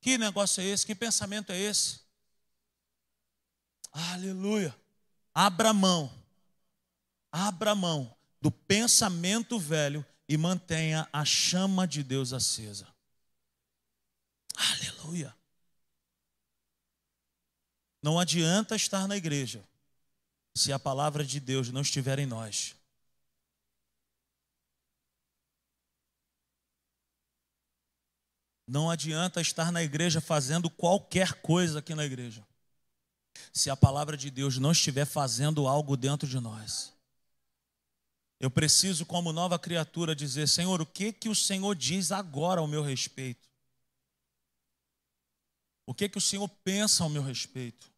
Que 0.00 0.16
negócio 0.16 0.60
é 0.60 0.66
esse? 0.66 0.86
Que 0.86 0.94
pensamento 0.94 1.50
é 1.50 1.58
esse? 1.58 2.00
Aleluia. 3.92 4.74
Abra 5.34 5.72
mão. 5.72 6.10
Abra 7.32 7.74
mão 7.74 8.19
do 8.40 8.50
pensamento 8.50 9.58
velho 9.58 10.04
e 10.28 10.36
mantenha 10.36 11.08
a 11.12 11.24
chama 11.24 11.86
de 11.86 12.02
Deus 12.02 12.32
acesa. 12.32 12.86
Aleluia. 14.56 15.34
Não 18.02 18.18
adianta 18.18 18.74
estar 18.76 19.06
na 19.06 19.16
igreja 19.16 19.64
se 20.54 20.72
a 20.72 20.78
palavra 20.78 21.24
de 21.24 21.38
Deus 21.38 21.70
não 21.70 21.82
estiver 21.82 22.18
em 22.18 22.26
nós. 22.26 22.74
Não 28.66 28.88
adianta 28.88 29.40
estar 29.40 29.72
na 29.72 29.82
igreja 29.82 30.20
fazendo 30.20 30.70
qualquer 30.70 31.42
coisa 31.42 31.80
aqui 31.80 31.94
na 31.94 32.04
igreja 32.04 32.46
se 33.52 33.68
a 33.68 33.76
palavra 33.76 34.16
de 34.16 34.30
Deus 34.30 34.58
não 34.58 34.72
estiver 34.72 35.04
fazendo 35.04 35.66
algo 35.66 35.96
dentro 35.96 36.28
de 36.28 36.38
nós. 36.38 36.92
Eu 38.40 38.50
preciso, 38.50 39.04
como 39.04 39.34
nova 39.34 39.58
criatura, 39.58 40.16
dizer: 40.16 40.48
Senhor, 40.48 40.80
o 40.80 40.86
que 40.86 41.12
que 41.12 41.28
o 41.28 41.34
Senhor 41.34 41.76
diz 41.76 42.10
agora 42.10 42.62
ao 42.62 42.66
meu 42.66 42.82
respeito? 42.82 43.46
O 45.84 45.92
que 45.92 46.08
que 46.08 46.16
o 46.16 46.20
Senhor 46.20 46.48
pensa 46.64 47.04
ao 47.04 47.10
meu 47.10 47.22
respeito? 47.22 47.92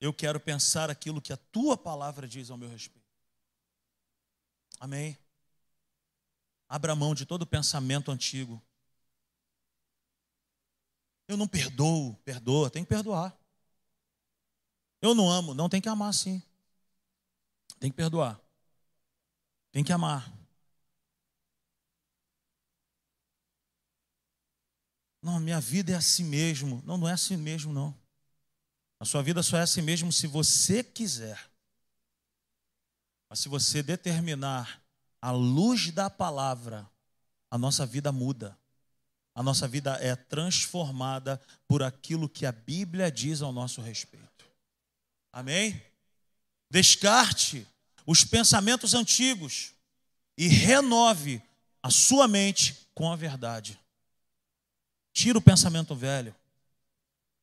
Eu 0.00 0.12
quero 0.14 0.40
pensar 0.40 0.88
aquilo 0.88 1.20
que 1.20 1.32
a 1.32 1.36
tua 1.36 1.76
palavra 1.76 2.26
diz 2.26 2.50
ao 2.50 2.56
meu 2.56 2.68
respeito. 2.68 3.04
Amém? 4.80 5.18
Abra 6.66 6.94
mão 6.94 7.14
de 7.14 7.26
todo 7.26 7.46
pensamento 7.46 8.10
antigo. 8.10 8.62
Eu 11.28 11.36
não 11.36 11.46
perdoo, 11.46 12.14
perdoa, 12.24 12.70
tem 12.70 12.84
que 12.84 12.88
perdoar. 12.88 13.36
Eu 15.00 15.14
não 15.14 15.30
amo, 15.30 15.52
não 15.52 15.68
tem 15.68 15.80
que 15.80 15.88
amar 15.88 16.12
sim. 16.14 16.42
Tem 17.78 17.90
que 17.90 17.96
perdoar. 17.96 18.43
Tem 19.74 19.82
que 19.82 19.92
amar. 19.92 20.32
Não, 25.20 25.40
minha 25.40 25.60
vida 25.60 25.90
é 25.90 25.96
assim 25.96 26.22
mesmo. 26.22 26.80
Não, 26.86 26.96
não 26.96 27.08
é 27.08 27.12
assim 27.12 27.36
mesmo, 27.36 27.72
não. 27.72 27.92
A 29.00 29.04
sua 29.04 29.20
vida 29.20 29.42
só 29.42 29.58
é 29.58 29.62
assim 29.62 29.82
mesmo 29.82 30.12
se 30.12 30.28
você 30.28 30.84
quiser. 30.84 31.50
Mas 33.28 33.40
se 33.40 33.48
você 33.48 33.82
determinar 33.82 34.80
a 35.20 35.32
luz 35.32 35.90
da 35.90 36.08
palavra, 36.08 36.88
a 37.50 37.58
nossa 37.58 37.84
vida 37.84 38.12
muda. 38.12 38.56
A 39.34 39.42
nossa 39.42 39.66
vida 39.66 39.96
é 40.00 40.14
transformada 40.14 41.42
por 41.66 41.82
aquilo 41.82 42.28
que 42.28 42.46
a 42.46 42.52
Bíblia 42.52 43.10
diz 43.10 43.42
ao 43.42 43.52
nosso 43.52 43.80
respeito. 43.80 44.46
Amém? 45.32 45.82
Descarte 46.70 47.66
os 48.06 48.24
pensamentos 48.24 48.94
antigos 48.94 49.72
e 50.36 50.46
renove 50.48 51.42
a 51.82 51.90
sua 51.90 52.26
mente 52.26 52.88
com 52.94 53.10
a 53.10 53.16
verdade. 53.16 53.78
Tira 55.12 55.38
o 55.38 55.42
pensamento 55.42 55.94
velho. 55.94 56.34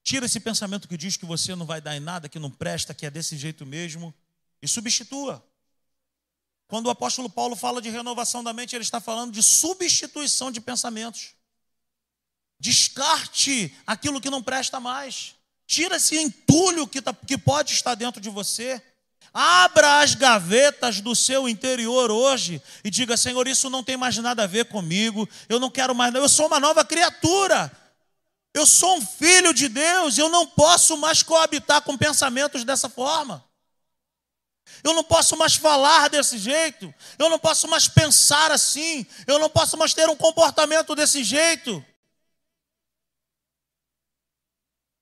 Tira 0.04 0.26
esse 0.26 0.40
pensamento 0.40 0.88
que 0.88 0.98
diz 0.98 1.16
que 1.16 1.26
você 1.26 1.56
não 1.56 1.66
vai 1.66 1.80
dar 1.80 1.96
em 1.96 2.00
nada, 2.00 2.28
que 2.28 2.40
não 2.40 2.50
presta, 2.50 2.94
que 2.94 3.06
é 3.06 3.10
desse 3.10 3.38
jeito 3.38 3.66
mesmo, 3.66 4.14
e 4.62 4.68
substitua. 4.68 5.46
Quando 6.68 6.88
o 6.88 6.90
apóstolo 6.90 7.30
Paulo 7.30 7.56
fala 7.56 7.82
de 7.82 7.90
renovação 7.90 8.44
da 8.44 8.54
mente, 8.54 8.76
ele 8.76 8.84
está 8.84 9.00
falando 9.00 9.32
de 9.32 9.44
substituição 9.44 10.52
de 10.52 10.62
pensamentos. 10.62 11.34
Descarte 12.60 13.76
aquilo 13.86 14.22
que 14.22 14.30
não 14.30 14.42
presta 14.42 14.80
mais. 14.80 15.36
Tira 15.68 15.98
esse 15.98 16.18
entulho 16.18 16.88
que, 16.88 17.02
tá, 17.02 17.14
que 17.14 17.38
pode 17.38 17.74
estar 17.74 17.96
dentro 17.96 18.22
de 18.22 18.30
você. 18.30 18.82
Abra 19.34 20.02
as 20.02 20.14
gavetas 20.14 21.00
do 21.00 21.16
seu 21.16 21.48
interior 21.48 22.12
hoje 22.12 22.62
e 22.84 22.90
diga: 22.90 23.16
Senhor, 23.16 23.48
isso 23.48 23.70
não 23.70 23.84
tem 23.84 23.96
mais 23.96 24.18
nada 24.18 24.44
a 24.44 24.48
ver 24.48 24.66
comigo. 24.66 25.28
Eu 25.48 25.60
não 25.60 25.70
quero 25.70 25.96
mais. 25.96 26.14
Eu 26.14 26.28
sou 26.28 26.48
uma 26.48 26.60
nova 26.60 26.84
criatura. 26.84 27.72
Eu 28.54 28.66
sou 28.66 28.98
um 28.98 29.06
filho 29.06 29.54
de 29.54 29.70
Deus. 29.70 30.18
Eu 30.18 30.28
não 30.28 30.46
posso 30.46 30.98
mais 30.98 31.24
coabitar 31.24 31.82
com 31.82 31.98
pensamentos 31.98 32.66
dessa 32.66 32.90
forma. 32.90 33.44
Eu 34.84 34.94
não 34.94 35.04
posso 35.04 35.38
mais 35.38 35.56
falar 35.56 36.10
desse 36.10 36.38
jeito. 36.38 36.94
Eu 37.18 37.30
não 37.30 37.40
posso 37.40 37.68
mais 37.68 37.88
pensar 37.88 38.52
assim. 38.52 39.06
Eu 39.26 39.40
não 39.40 39.50
posso 39.50 39.78
mais 39.78 39.94
ter 39.94 40.10
um 40.10 40.16
comportamento 40.16 40.94
desse 40.94 41.24
jeito. 41.24 41.84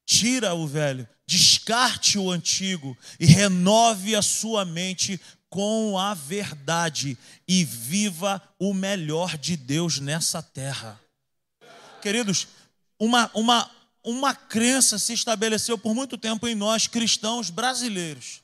Tira 0.05 0.53
o 0.53 0.67
velho, 0.67 1.07
descarte 1.29 2.17
o 2.17 2.31
antigo 2.31 2.97
e 3.19 3.27
renove 3.27 4.15
a 4.15 4.21
sua 4.21 4.65
mente 4.65 5.21
com 5.47 5.95
a 5.95 6.15
verdade 6.15 7.15
e 7.47 7.63
viva 7.63 8.41
o 8.57 8.73
melhor 8.73 9.37
de 9.37 9.55
Deus 9.55 9.99
nessa 9.99 10.41
terra. 10.41 10.99
Queridos, 12.01 12.47
uma, 12.99 13.29
uma, 13.35 13.69
uma 14.03 14.33
crença 14.33 14.97
se 14.97 15.13
estabeleceu 15.13 15.77
por 15.77 15.93
muito 15.93 16.17
tempo 16.17 16.47
em 16.47 16.55
nós, 16.55 16.87
cristãos 16.87 17.51
brasileiros. 17.51 18.41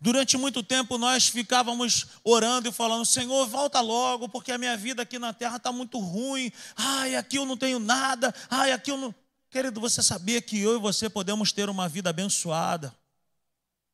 Durante 0.00 0.36
muito 0.36 0.64
tempo 0.64 0.98
nós 0.98 1.28
ficávamos 1.28 2.06
orando 2.24 2.68
e 2.68 2.72
falando: 2.72 3.06
Senhor, 3.06 3.46
volta 3.46 3.80
logo, 3.80 4.28
porque 4.28 4.50
a 4.50 4.58
minha 4.58 4.76
vida 4.76 5.02
aqui 5.02 5.16
na 5.16 5.32
terra 5.32 5.58
está 5.58 5.70
muito 5.70 6.00
ruim. 6.00 6.50
Ai, 6.74 7.14
aqui 7.14 7.36
eu 7.36 7.46
não 7.46 7.56
tenho 7.56 7.78
nada. 7.78 8.34
Ai, 8.50 8.72
aqui 8.72 8.90
eu 8.90 8.96
não. 8.96 9.14
Querido, 9.50 9.80
você 9.80 10.02
sabia 10.02 10.42
que 10.42 10.58
eu 10.58 10.76
e 10.76 10.78
você 10.78 11.08
podemos 11.08 11.52
ter 11.52 11.68
uma 11.68 11.88
vida 11.88 12.10
abençoada, 12.10 12.94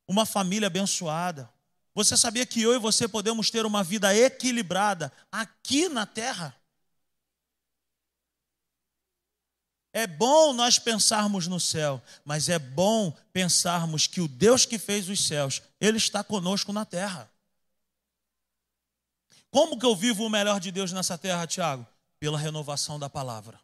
uma 0.07 0.27
família 0.27 0.67
abençoada? 0.67 1.53
Você 1.95 2.17
sabia 2.17 2.47
que 2.47 2.63
eu 2.63 2.75
e 2.75 2.79
você 2.79 3.07
podemos 3.07 3.51
ter 3.51 3.67
uma 3.67 3.85
vida 3.85 4.17
equilibrada 4.17 5.13
aqui 5.31 5.89
na 5.89 6.07
terra? 6.07 6.57
É 9.93 10.07
bom 10.07 10.55
nós 10.55 10.79
pensarmos 10.79 11.47
no 11.47 11.61
céu, 11.61 12.03
mas 12.25 12.49
é 12.49 12.59
bom 12.59 13.13
pensarmos 13.31 14.07
que 14.07 14.23
o 14.23 14.29
Deus 14.29 14.65
que 14.65 14.79
fez 14.79 15.07
os 15.11 15.27
céus, 15.27 15.61
Ele 15.79 15.99
está 15.99 16.25
conosco 16.25 16.73
na 16.73 16.87
terra. 16.87 17.31
Como 19.51 19.79
que 19.79 19.85
eu 19.85 19.95
vivo 19.95 20.25
o 20.25 20.31
melhor 20.31 20.59
de 20.59 20.73
Deus 20.73 20.93
nessa 20.93 21.19
terra, 21.19 21.47
Tiago? 21.47 21.87
Pela 22.19 22.39
renovação 22.39 22.99
da 22.99 23.11
palavra. 23.11 23.61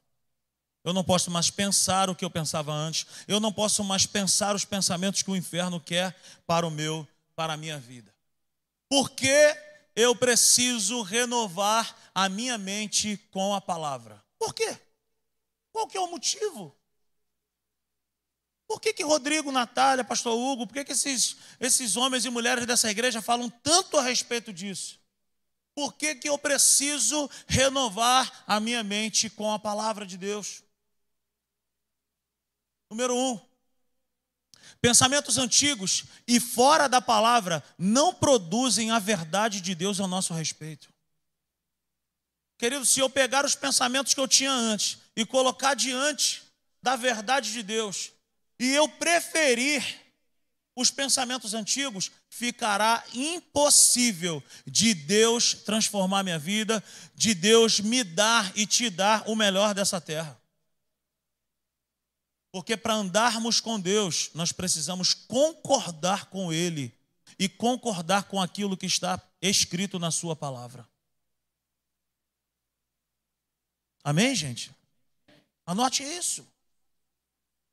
Eu 0.88 0.94
não 0.94 1.04
posso 1.04 1.30
mais 1.30 1.50
pensar 1.50 2.08
o 2.08 2.14
que 2.14 2.24
eu 2.24 2.30
pensava 2.30 2.72
antes. 2.72 3.06
Eu 3.28 3.38
não 3.38 3.52
posso 3.52 3.84
mais 3.84 4.06
pensar 4.06 4.54
os 4.54 4.64
pensamentos 4.64 5.20
que 5.20 5.30
o 5.30 5.36
inferno 5.36 5.78
quer 5.78 6.16
para 6.46 6.66
o 6.66 6.70
meu, 6.70 7.06
para 7.36 7.52
a 7.52 7.56
minha 7.58 7.78
vida. 7.78 8.10
Porque 8.88 9.54
eu 9.94 10.16
preciso 10.16 11.02
renovar 11.02 11.94
a 12.14 12.26
minha 12.30 12.56
mente 12.56 13.18
com 13.30 13.54
a 13.54 13.60
palavra. 13.60 14.24
Por 14.38 14.54
quê? 14.54 14.78
Qual 15.72 15.86
que 15.86 15.98
é 15.98 16.00
o 16.00 16.10
motivo? 16.10 16.74
Por 18.66 18.80
que, 18.80 18.94
que 18.94 19.04
Rodrigo, 19.04 19.52
Natália, 19.52 20.02
Pastor 20.02 20.38
Hugo, 20.38 20.66
por 20.66 20.72
que, 20.72 20.86
que 20.86 20.92
esses, 20.92 21.36
esses 21.60 21.98
homens 21.98 22.24
e 22.24 22.30
mulheres 22.30 22.64
dessa 22.64 22.90
igreja 22.90 23.20
falam 23.20 23.50
tanto 23.50 23.98
a 23.98 24.02
respeito 24.02 24.54
disso? 24.54 24.98
Por 25.74 25.92
que, 25.92 26.14
que 26.14 26.30
eu 26.30 26.38
preciso 26.38 27.28
renovar 27.46 28.42
a 28.46 28.58
minha 28.58 28.82
mente 28.82 29.28
com 29.28 29.52
a 29.52 29.58
palavra 29.58 30.06
de 30.06 30.16
Deus? 30.16 30.66
Número 32.90 33.14
um, 33.14 33.38
pensamentos 34.80 35.36
antigos 35.36 36.04
e 36.26 36.40
fora 36.40 36.88
da 36.88 37.00
palavra 37.00 37.62
não 37.76 38.14
produzem 38.14 38.90
a 38.90 38.98
verdade 38.98 39.60
de 39.60 39.74
Deus 39.74 40.00
ao 40.00 40.08
nosso 40.08 40.32
respeito. 40.32 40.88
Querido, 42.58 42.84
se 42.86 42.98
eu 42.98 43.08
pegar 43.10 43.44
os 43.44 43.54
pensamentos 43.54 44.14
que 44.14 44.20
eu 44.20 44.26
tinha 44.26 44.50
antes 44.50 44.98
e 45.14 45.24
colocar 45.24 45.74
diante 45.74 46.42
da 46.82 46.96
verdade 46.96 47.52
de 47.52 47.62
Deus, 47.62 48.10
e 48.58 48.74
eu 48.74 48.88
preferir 48.88 49.84
os 50.74 50.90
pensamentos 50.90 51.54
antigos, 51.54 52.10
ficará 52.30 53.04
impossível 53.12 54.42
de 54.64 54.94
Deus 54.94 55.52
transformar 55.52 56.22
minha 56.22 56.38
vida, 56.38 56.82
de 57.14 57.34
Deus 57.34 57.80
me 57.80 58.02
dar 58.04 58.52
e 58.56 58.64
te 58.64 58.88
dar 58.88 59.28
o 59.28 59.34
melhor 59.34 59.74
dessa 59.74 60.00
terra. 60.00 60.37
Porque 62.50 62.76
para 62.76 62.94
andarmos 62.94 63.60
com 63.60 63.78
Deus, 63.78 64.30
nós 64.34 64.52
precisamos 64.52 65.12
concordar 65.12 66.26
com 66.26 66.52
Ele 66.52 66.96
e 67.38 67.48
concordar 67.48 68.24
com 68.24 68.40
aquilo 68.40 68.76
que 68.76 68.86
está 68.86 69.20
escrito 69.40 69.98
na 69.98 70.10
Sua 70.10 70.34
palavra. 70.34 70.88
Amém, 74.02 74.34
gente? 74.34 74.74
Anote 75.66 76.02
isso. 76.02 76.46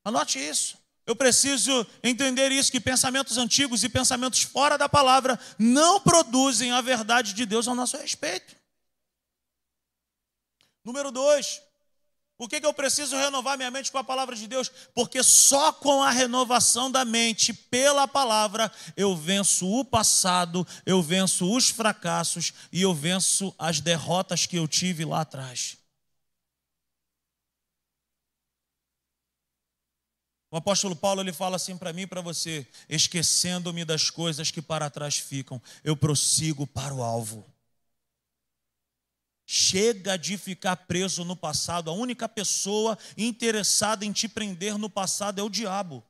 Anote 0.04 0.38
isso. 0.38 0.78
Eu 1.06 1.16
preciso 1.16 1.86
entender 2.02 2.52
isso: 2.52 2.70
que 2.70 2.80
pensamentos 2.80 3.38
antigos 3.38 3.82
e 3.82 3.88
pensamentos 3.88 4.42
fora 4.42 4.76
da 4.76 4.88
palavra 4.88 5.38
não 5.58 6.00
produzem 6.00 6.72
a 6.72 6.80
verdade 6.80 7.32
de 7.32 7.46
Deus 7.46 7.66
ao 7.66 7.74
nosso 7.74 7.96
respeito. 7.96 8.54
Número 10.84 11.10
dois, 11.10 11.62
por 12.38 12.50
que, 12.50 12.60
que 12.60 12.66
eu 12.66 12.74
preciso 12.74 13.16
renovar 13.16 13.56
minha 13.56 13.70
mente 13.70 13.90
com 13.90 13.96
a 13.96 14.04
palavra 14.04 14.36
de 14.36 14.46
Deus? 14.46 14.70
Porque 14.94 15.22
só 15.22 15.72
com 15.72 16.02
a 16.02 16.10
renovação 16.10 16.90
da 16.90 17.02
mente 17.04 17.54
pela 17.54 18.06
palavra 18.06 18.70
eu 18.94 19.16
venço 19.16 19.66
o 19.66 19.82
passado, 19.82 20.66
eu 20.84 21.02
venço 21.02 21.50
os 21.50 21.70
fracassos 21.70 22.52
e 22.70 22.82
eu 22.82 22.94
venço 22.94 23.54
as 23.58 23.80
derrotas 23.80 24.44
que 24.44 24.56
eu 24.56 24.68
tive 24.68 25.04
lá 25.04 25.22
atrás. 25.22 25.78
O 30.50 30.58
apóstolo 30.58 30.94
Paulo 30.94 31.22
ele 31.22 31.32
fala 31.32 31.56
assim 31.56 31.76
para 31.76 31.92
mim 31.92 32.02
e 32.02 32.06
para 32.06 32.20
você: 32.20 32.66
esquecendo-me 32.88 33.84
das 33.84 34.10
coisas 34.10 34.50
que 34.50 34.60
para 34.60 34.90
trás 34.90 35.18
ficam, 35.18 35.60
eu 35.82 35.96
prossigo 35.96 36.66
para 36.66 36.94
o 36.94 37.02
alvo. 37.02 37.44
Chega 39.46 40.18
de 40.18 40.36
ficar 40.36 40.74
preso 40.76 41.24
no 41.24 41.36
passado. 41.36 41.88
A 41.88 41.94
única 41.94 42.28
pessoa 42.28 42.98
interessada 43.16 44.04
em 44.04 44.12
te 44.12 44.28
prender 44.28 44.76
no 44.76 44.90
passado 44.90 45.38
é 45.40 45.42
o 45.42 45.48
diabo. 45.48 46.04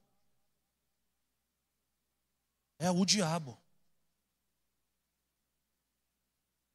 É 2.78 2.90
o 2.90 3.04
diabo. 3.04 3.52
O 3.52 3.58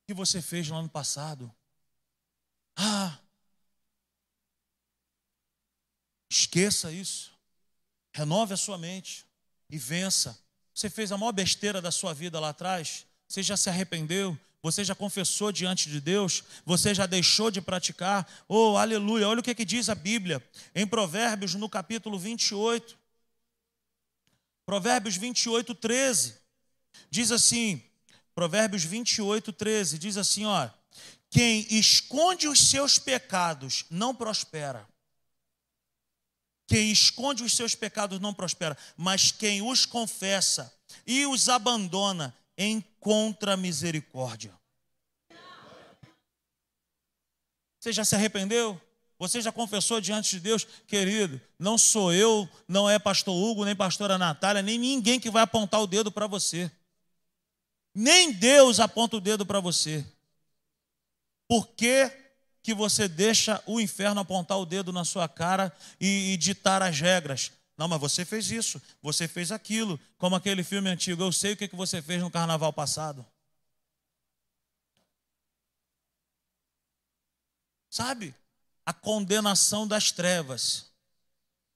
que 0.07 0.13
você 0.13 0.39
fez 0.39 0.67
lá 0.69 0.79
no 0.81 0.89
passado? 0.89 1.51
Ah, 2.75 3.19
esqueça 6.29 6.91
isso. 6.91 7.31
Renove 8.13 8.53
a 8.53 8.57
sua 8.57 8.77
mente 8.77 9.25
e 9.67 9.79
vença. 9.79 10.37
Você 10.73 10.89
fez 10.89 11.11
a 11.11 11.17
maior 11.17 11.31
besteira 11.31 11.81
da 11.81 11.91
sua 11.91 12.13
vida 12.13 12.39
lá 12.39 12.49
atrás? 12.49 13.07
Você 13.27 13.41
já 13.41 13.57
se 13.57 13.69
arrependeu? 13.69 14.37
Você 14.63 14.83
já 14.83 14.93
confessou 14.93 15.51
diante 15.51 15.89
de 15.89 15.99
Deus? 15.99 16.43
Você 16.65 16.93
já 16.93 17.05
deixou 17.05 17.49
de 17.49 17.59
praticar? 17.61 18.27
Oh, 18.47 18.77
aleluia! 18.77 19.27
Olha 19.27 19.39
o 19.39 19.43
que, 19.43 19.55
que 19.55 19.65
diz 19.65 19.89
a 19.89 19.95
Bíblia 19.95 20.43
em 20.75 20.85
Provérbios, 20.85 21.55
no 21.55 21.67
capítulo 21.67 22.19
28. 22.19 22.97
Provérbios 24.65 25.17
28, 25.17 25.73
13. 25.73 26.35
Diz 27.09 27.31
assim: 27.31 27.83
Provérbios 28.35 28.83
28, 28.83 29.51
13. 29.51 29.97
Diz 29.97 30.17
assim: 30.17 30.45
ó. 30.45 30.69
Quem 31.31 31.65
esconde 31.73 32.47
os 32.47 32.59
seus 32.69 32.99
pecados 32.99 33.85
não 33.89 34.13
prospera. 34.13 34.85
Quem 36.67 36.91
esconde 36.91 37.43
os 37.43 37.55
seus 37.55 37.73
pecados 37.73 38.19
não 38.19 38.33
prospera, 38.33 38.77
mas 38.95 39.31
quem 39.31 39.61
os 39.61 39.85
confessa 39.85 40.73
e 41.07 41.25
os 41.25 41.49
abandona 41.49 42.35
encontra 42.63 43.57
misericórdia. 43.57 44.53
Você 47.79 47.91
já 47.91 48.05
se 48.05 48.13
arrependeu? 48.15 48.79
Você 49.17 49.41
já 49.41 49.51
confessou 49.51 50.01
diante 50.01 50.31
de 50.31 50.39
Deus? 50.39 50.65
Querido, 50.87 51.39
não 51.57 51.77
sou 51.77 52.13
eu, 52.13 52.49
não 52.67 52.89
é 52.89 52.97
pastor 52.97 53.35
Hugo, 53.35 53.65
nem 53.65 53.75
pastora 53.75 54.17
Natália, 54.17 54.61
nem 54.61 54.77
ninguém 54.77 55.19
que 55.19 55.29
vai 55.29 55.43
apontar 55.43 55.81
o 55.81 55.87
dedo 55.87 56.11
para 56.11 56.27
você. 56.27 56.71
Nem 57.93 58.31
Deus 58.31 58.79
aponta 58.79 59.17
o 59.17 59.21
dedo 59.21 59.45
para 59.45 59.59
você. 59.59 60.05
Por 61.47 61.67
que, 61.67 62.11
que 62.63 62.73
você 62.73 63.07
deixa 63.07 63.61
o 63.65 63.79
inferno 63.79 64.21
apontar 64.21 64.57
o 64.57 64.65
dedo 64.65 64.93
na 64.93 65.03
sua 65.03 65.27
cara 65.27 65.75
e, 65.99 66.33
e 66.33 66.37
ditar 66.37 66.81
as 66.81 66.99
regras? 66.99 67.51
Não, 67.81 67.87
mas 67.87 67.99
você 67.99 68.23
fez 68.23 68.51
isso, 68.51 68.79
você 69.01 69.27
fez 69.27 69.51
aquilo, 69.51 69.99
como 70.19 70.35
aquele 70.35 70.63
filme 70.63 70.87
antigo. 70.87 71.23
Eu 71.23 71.31
sei 71.31 71.53
o 71.53 71.57
que 71.57 71.67
você 71.75 71.99
fez 71.99 72.21
no 72.21 72.29
carnaval 72.29 72.71
passado. 72.71 73.25
Sabe? 77.89 78.35
A 78.85 78.93
condenação 78.93 79.87
das 79.87 80.11
trevas 80.11 80.91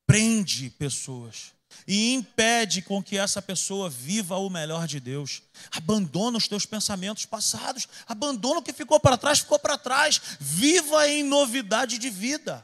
prende 0.05 0.69
pessoas 0.69 1.53
e 1.87 2.13
impede 2.13 2.83
com 2.83 3.01
que 3.01 3.17
essa 3.17 3.41
pessoa 3.41 3.89
viva 3.89 4.37
o 4.37 4.47
melhor 4.47 4.85
de 4.85 4.99
Deus. 4.99 5.41
Abandona 5.71 6.37
os 6.37 6.47
teus 6.47 6.67
pensamentos 6.67 7.25
passados, 7.25 7.87
abandona 8.05 8.59
o 8.59 8.63
que 8.63 8.73
ficou 8.73 8.99
para 8.99 9.17
trás, 9.17 9.39
ficou 9.39 9.57
para 9.57 9.75
trás. 9.75 10.21
Viva 10.39 11.09
em 11.09 11.23
novidade 11.23 11.97
de 11.97 12.11
vida 12.11 12.63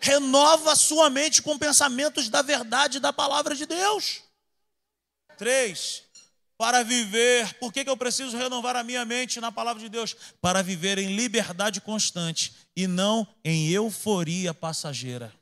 renova 0.00 0.72
a 0.72 0.76
sua 0.76 1.10
mente 1.10 1.42
com 1.42 1.58
pensamentos 1.58 2.28
da 2.28 2.42
verdade 2.42 3.00
da 3.00 3.12
palavra 3.12 3.54
de 3.54 3.66
Deus. 3.66 4.22
Três, 5.36 6.04
para 6.56 6.82
viver, 6.82 7.54
por 7.58 7.72
que, 7.72 7.84
que 7.84 7.90
eu 7.90 7.96
preciso 7.96 8.36
renovar 8.36 8.76
a 8.76 8.82
minha 8.82 9.04
mente 9.04 9.40
na 9.40 9.52
palavra 9.52 9.82
de 9.82 9.88
Deus? 9.88 10.14
Para 10.40 10.62
viver 10.62 10.98
em 10.98 11.14
liberdade 11.14 11.80
constante 11.80 12.54
e 12.74 12.86
não 12.86 13.26
em 13.44 13.68
euforia 13.68 14.54
passageira. 14.54 15.34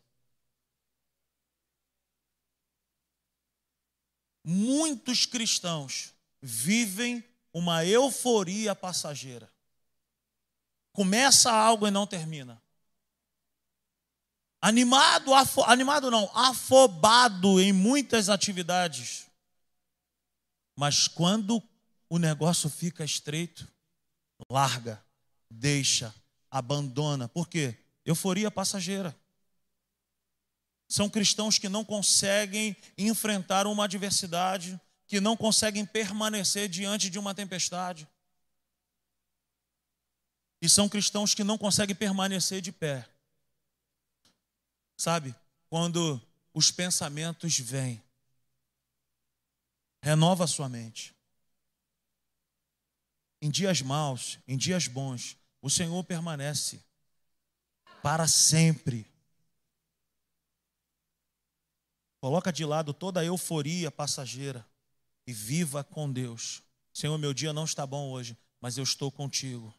Muitos 4.45 5.25
cristãos 5.25 6.13
vivem 6.43 7.25
uma 7.53 7.85
euforia 7.85 8.75
passageira. 8.75 9.49
Começa 10.93 11.51
algo 11.51 11.87
e 11.87 11.91
não 11.91 12.07
termina 12.07 12.64
animado, 14.65 15.35
afo, 15.35 15.63
animado 15.65 16.11
não, 16.11 16.31
afobado 16.35 17.61
em 17.61 17.71
muitas 17.71 18.31
atividades. 18.31 19.27
Mas 20.75 21.07
quando 21.07 21.63
o 22.09 22.19
negócio 22.19 22.71
fica 22.71 23.05
estreito, 23.05 23.69
larga, 24.49 25.05
deixa, 25.51 26.15
abandona. 26.51 27.29
Por 27.29 27.47
quê? 27.47 27.77
Euforia 28.07 28.51
passageira. 28.51 29.15
São 30.89 31.11
cristãos 31.11 31.59
que 31.59 31.69
não 31.69 31.85
conseguem 31.85 32.75
enfrentar 32.97 33.67
uma 33.67 33.85
adversidade, 33.85 34.81
que 35.07 35.21
não 35.21 35.37
conseguem 35.37 35.85
permanecer 35.85 36.71
diante 36.71 37.11
de 37.11 37.19
uma 37.19 37.35
tempestade. 37.35 38.09
E 40.63 40.71
são 40.71 40.89
cristãos 40.89 41.35
que 41.35 41.45
não 41.45 41.59
conseguem 41.59 41.95
permanecer 41.95 42.63
de 42.63 42.73
pé 42.73 43.14
Sabe? 44.97 45.35
Quando 45.69 46.21
os 46.53 46.71
pensamentos 46.71 47.59
vêm, 47.59 48.03
renova 50.03 50.45
a 50.45 50.49
sua 50.49 50.69
mente. 50.69 51.15
Em 53.41 53.51
dias 53.51 53.83
maus, 53.83 54.39
em 54.47 54.57
dias 54.57 54.87
bons, 54.87 55.37
o 55.61 55.69
Senhor 55.69 56.03
permanece 56.05 56.83
para 58.03 58.29
sempre. 58.29 59.07
Coloca 62.21 62.53
de 62.53 62.65
lado 62.65 62.95
toda 62.95 63.21
a 63.21 63.25
euforia 63.25 63.91
passageira 63.91 64.67
e 65.27 65.33
viva 65.33 65.83
com 65.83 66.11
Deus. 66.11 66.63
Senhor, 66.93 67.19
meu 67.19 67.35
dia 67.35 67.53
não 67.53 67.65
está 67.65 67.87
bom 67.87 68.11
hoje, 68.11 68.37
mas 68.61 68.79
eu 68.79 68.85
estou 68.85 69.11
contigo. 69.11 69.75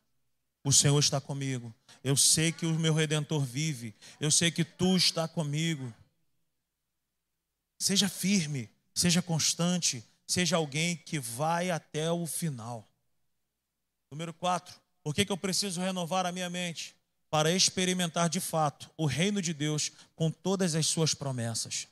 O 0.66 0.74
Senhor 0.74 0.98
está 0.98 1.22
comigo. 1.22 1.72
Eu 2.04 2.18
sei 2.18 2.52
que 2.52 2.66
o 2.66 2.74
meu 2.80 2.92
redentor 2.92 3.46
vive. 3.46 3.94
Eu 4.20 4.32
sei 4.32 4.50
que 4.50 4.66
tu 4.66 4.98
está 4.98 5.28
comigo. 5.28 5.94
Seja 7.78 8.10
firme, 8.10 8.68
seja 8.92 9.22
constante, 9.22 10.04
seja 10.26 10.56
alguém 10.56 10.98
que 10.98 11.20
vai 11.20 11.70
até 11.70 12.12
o 12.12 12.26
final. 12.26 12.84
Número 14.10 14.34
4. 14.34 14.76
Por 15.04 15.14
que, 15.14 15.24
que 15.24 15.32
eu 15.32 15.38
preciso 15.38 15.80
renovar 15.80 16.26
a 16.26 16.32
minha 16.32 16.50
mente? 16.50 16.96
Para 17.30 17.52
experimentar 17.52 18.28
de 18.28 18.40
fato 18.40 18.90
o 18.98 19.06
reino 19.06 19.44
de 19.44 19.54
Deus 19.54 19.92
com 20.16 20.32
todas 20.32 20.74
as 20.74 20.88
suas 20.88 21.14
promessas. 21.14 21.88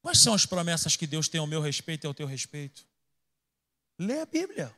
Quais 0.00 0.18
são 0.18 0.32
as 0.32 0.46
promessas 0.46 0.94
que 0.94 1.08
Deus 1.08 1.28
tem 1.28 1.40
ao 1.40 1.46
meu 1.46 1.60
respeito 1.60 2.04
e 2.04 2.06
ao 2.06 2.14
teu 2.14 2.26
respeito? 2.26 2.86
Lê 3.98 4.20
a 4.20 4.26
Bíblia. 4.26 4.72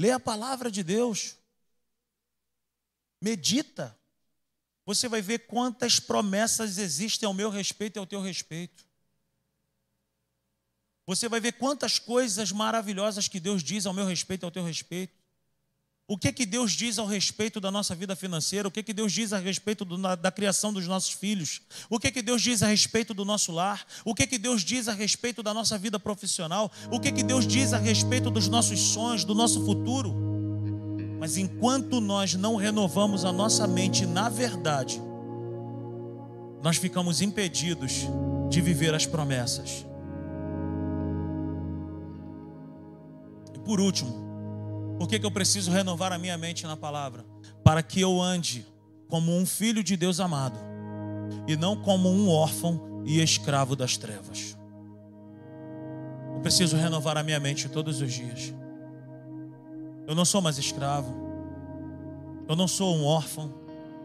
Lê 0.00 0.10
a 0.10 0.18
palavra 0.18 0.70
de 0.70 0.82
Deus. 0.82 1.36
Medita. 3.20 3.94
Você 4.86 5.06
vai 5.10 5.20
ver 5.20 5.40
quantas 5.40 6.00
promessas 6.00 6.78
existem 6.78 7.26
ao 7.26 7.34
meu 7.34 7.50
respeito 7.50 7.98
e 7.98 8.00
ao 8.00 8.06
teu 8.06 8.22
respeito. 8.22 8.82
Você 11.04 11.28
vai 11.28 11.38
ver 11.38 11.52
quantas 11.52 11.98
coisas 11.98 12.50
maravilhosas 12.50 13.28
que 13.28 13.38
Deus 13.38 13.62
diz 13.62 13.84
ao 13.84 13.92
meu 13.92 14.06
respeito 14.06 14.42
e 14.42 14.46
ao 14.46 14.50
teu 14.50 14.64
respeito. 14.64 15.19
O 16.10 16.18
que 16.18 16.32
que 16.32 16.44
Deus 16.44 16.72
diz 16.72 16.98
ao 16.98 17.06
respeito 17.06 17.60
da 17.60 17.70
nossa 17.70 17.94
vida 17.94 18.16
financeira? 18.16 18.66
O 18.66 18.70
que 18.70 18.82
que 18.82 18.92
Deus 18.92 19.12
diz 19.12 19.32
a 19.32 19.38
respeito 19.38 19.84
do, 19.84 19.96
da 20.16 20.32
criação 20.32 20.72
dos 20.72 20.84
nossos 20.88 21.12
filhos? 21.12 21.62
O 21.88 22.00
que 22.00 22.10
que 22.10 22.20
Deus 22.20 22.42
diz 22.42 22.64
a 22.64 22.66
respeito 22.66 23.14
do 23.14 23.24
nosso 23.24 23.52
lar? 23.52 23.86
O 24.04 24.12
que 24.12 24.26
que 24.26 24.36
Deus 24.36 24.64
diz 24.64 24.88
a 24.88 24.92
respeito 24.92 25.40
da 25.40 25.54
nossa 25.54 25.78
vida 25.78 26.00
profissional? 26.00 26.68
O 26.90 26.98
que 26.98 27.12
que 27.12 27.22
Deus 27.22 27.46
diz 27.46 27.72
a 27.72 27.78
respeito 27.78 28.28
dos 28.28 28.48
nossos 28.48 28.80
sonhos, 28.80 29.22
do 29.22 29.36
nosso 29.36 29.64
futuro? 29.64 30.12
Mas 31.20 31.36
enquanto 31.36 32.00
nós 32.00 32.34
não 32.34 32.56
renovamos 32.56 33.24
a 33.24 33.32
nossa 33.32 33.68
mente 33.68 34.04
na 34.04 34.28
verdade, 34.28 35.00
nós 36.60 36.76
ficamos 36.76 37.22
impedidos 37.22 38.08
de 38.50 38.60
viver 38.60 38.92
as 38.96 39.06
promessas. 39.06 39.86
E 43.54 43.60
por 43.60 43.78
último, 43.78 44.29
por 45.00 45.08
que, 45.08 45.18
que 45.18 45.24
eu 45.24 45.30
preciso 45.30 45.70
renovar 45.70 46.12
a 46.12 46.18
minha 46.18 46.36
mente 46.36 46.66
na 46.66 46.76
palavra? 46.76 47.24
Para 47.64 47.82
que 47.82 48.02
eu 48.02 48.20
ande 48.20 48.66
como 49.08 49.34
um 49.34 49.46
filho 49.46 49.82
de 49.82 49.96
Deus 49.96 50.20
amado 50.20 50.58
e 51.48 51.56
não 51.56 51.74
como 51.74 52.10
um 52.10 52.28
órfão 52.28 53.02
e 53.06 53.18
escravo 53.22 53.74
das 53.74 53.96
trevas. 53.96 54.58
Eu 56.34 56.40
preciso 56.42 56.76
renovar 56.76 57.16
a 57.16 57.22
minha 57.22 57.40
mente 57.40 57.66
todos 57.66 58.02
os 58.02 58.12
dias. 58.12 58.52
Eu 60.06 60.14
não 60.14 60.26
sou 60.26 60.42
mais 60.42 60.58
escravo. 60.58 61.14
Eu 62.46 62.54
não 62.54 62.68
sou 62.68 62.94
um 62.94 63.06
órfão. 63.06 63.54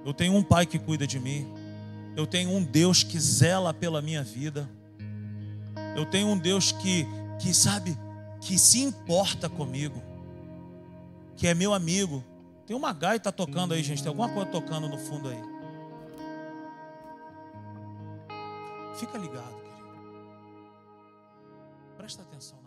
Eu 0.05 0.13
tenho 0.13 0.33
um 0.33 0.43
pai 0.43 0.65
que 0.65 0.79
cuida 0.79 1.05
de 1.05 1.19
mim. 1.19 1.45
Eu 2.15 2.25
tenho 2.25 2.51
um 2.51 2.63
Deus 2.63 3.03
que 3.03 3.19
zela 3.19 3.73
pela 3.73 4.01
minha 4.01 4.23
vida. 4.23 4.69
Eu 5.93 6.05
tenho 6.05 6.29
um 6.29 6.37
Deus 6.37 6.71
que, 6.71 7.05
que 7.37 7.53
sabe, 7.53 7.97
que 8.39 8.57
se 8.57 8.79
importa 8.79 9.49
comigo 9.49 10.14
que 11.35 11.47
é 11.47 11.53
meu 11.53 11.73
amigo. 11.73 12.23
Tem 12.65 12.75
uma 12.75 12.91
gaita 12.93 13.31
tocando 13.31 13.73
aí, 13.73 13.83
gente. 13.83 14.01
Tem 14.01 14.09
alguma 14.09 14.29
coisa 14.29 14.49
tocando 14.49 14.87
no 14.87 14.97
fundo 14.97 15.29
aí. 15.29 15.41
Fica 18.95 19.17
ligado, 19.17 19.55
querido. 19.61 19.85
Presta 21.97 22.21
atenção 22.23 22.64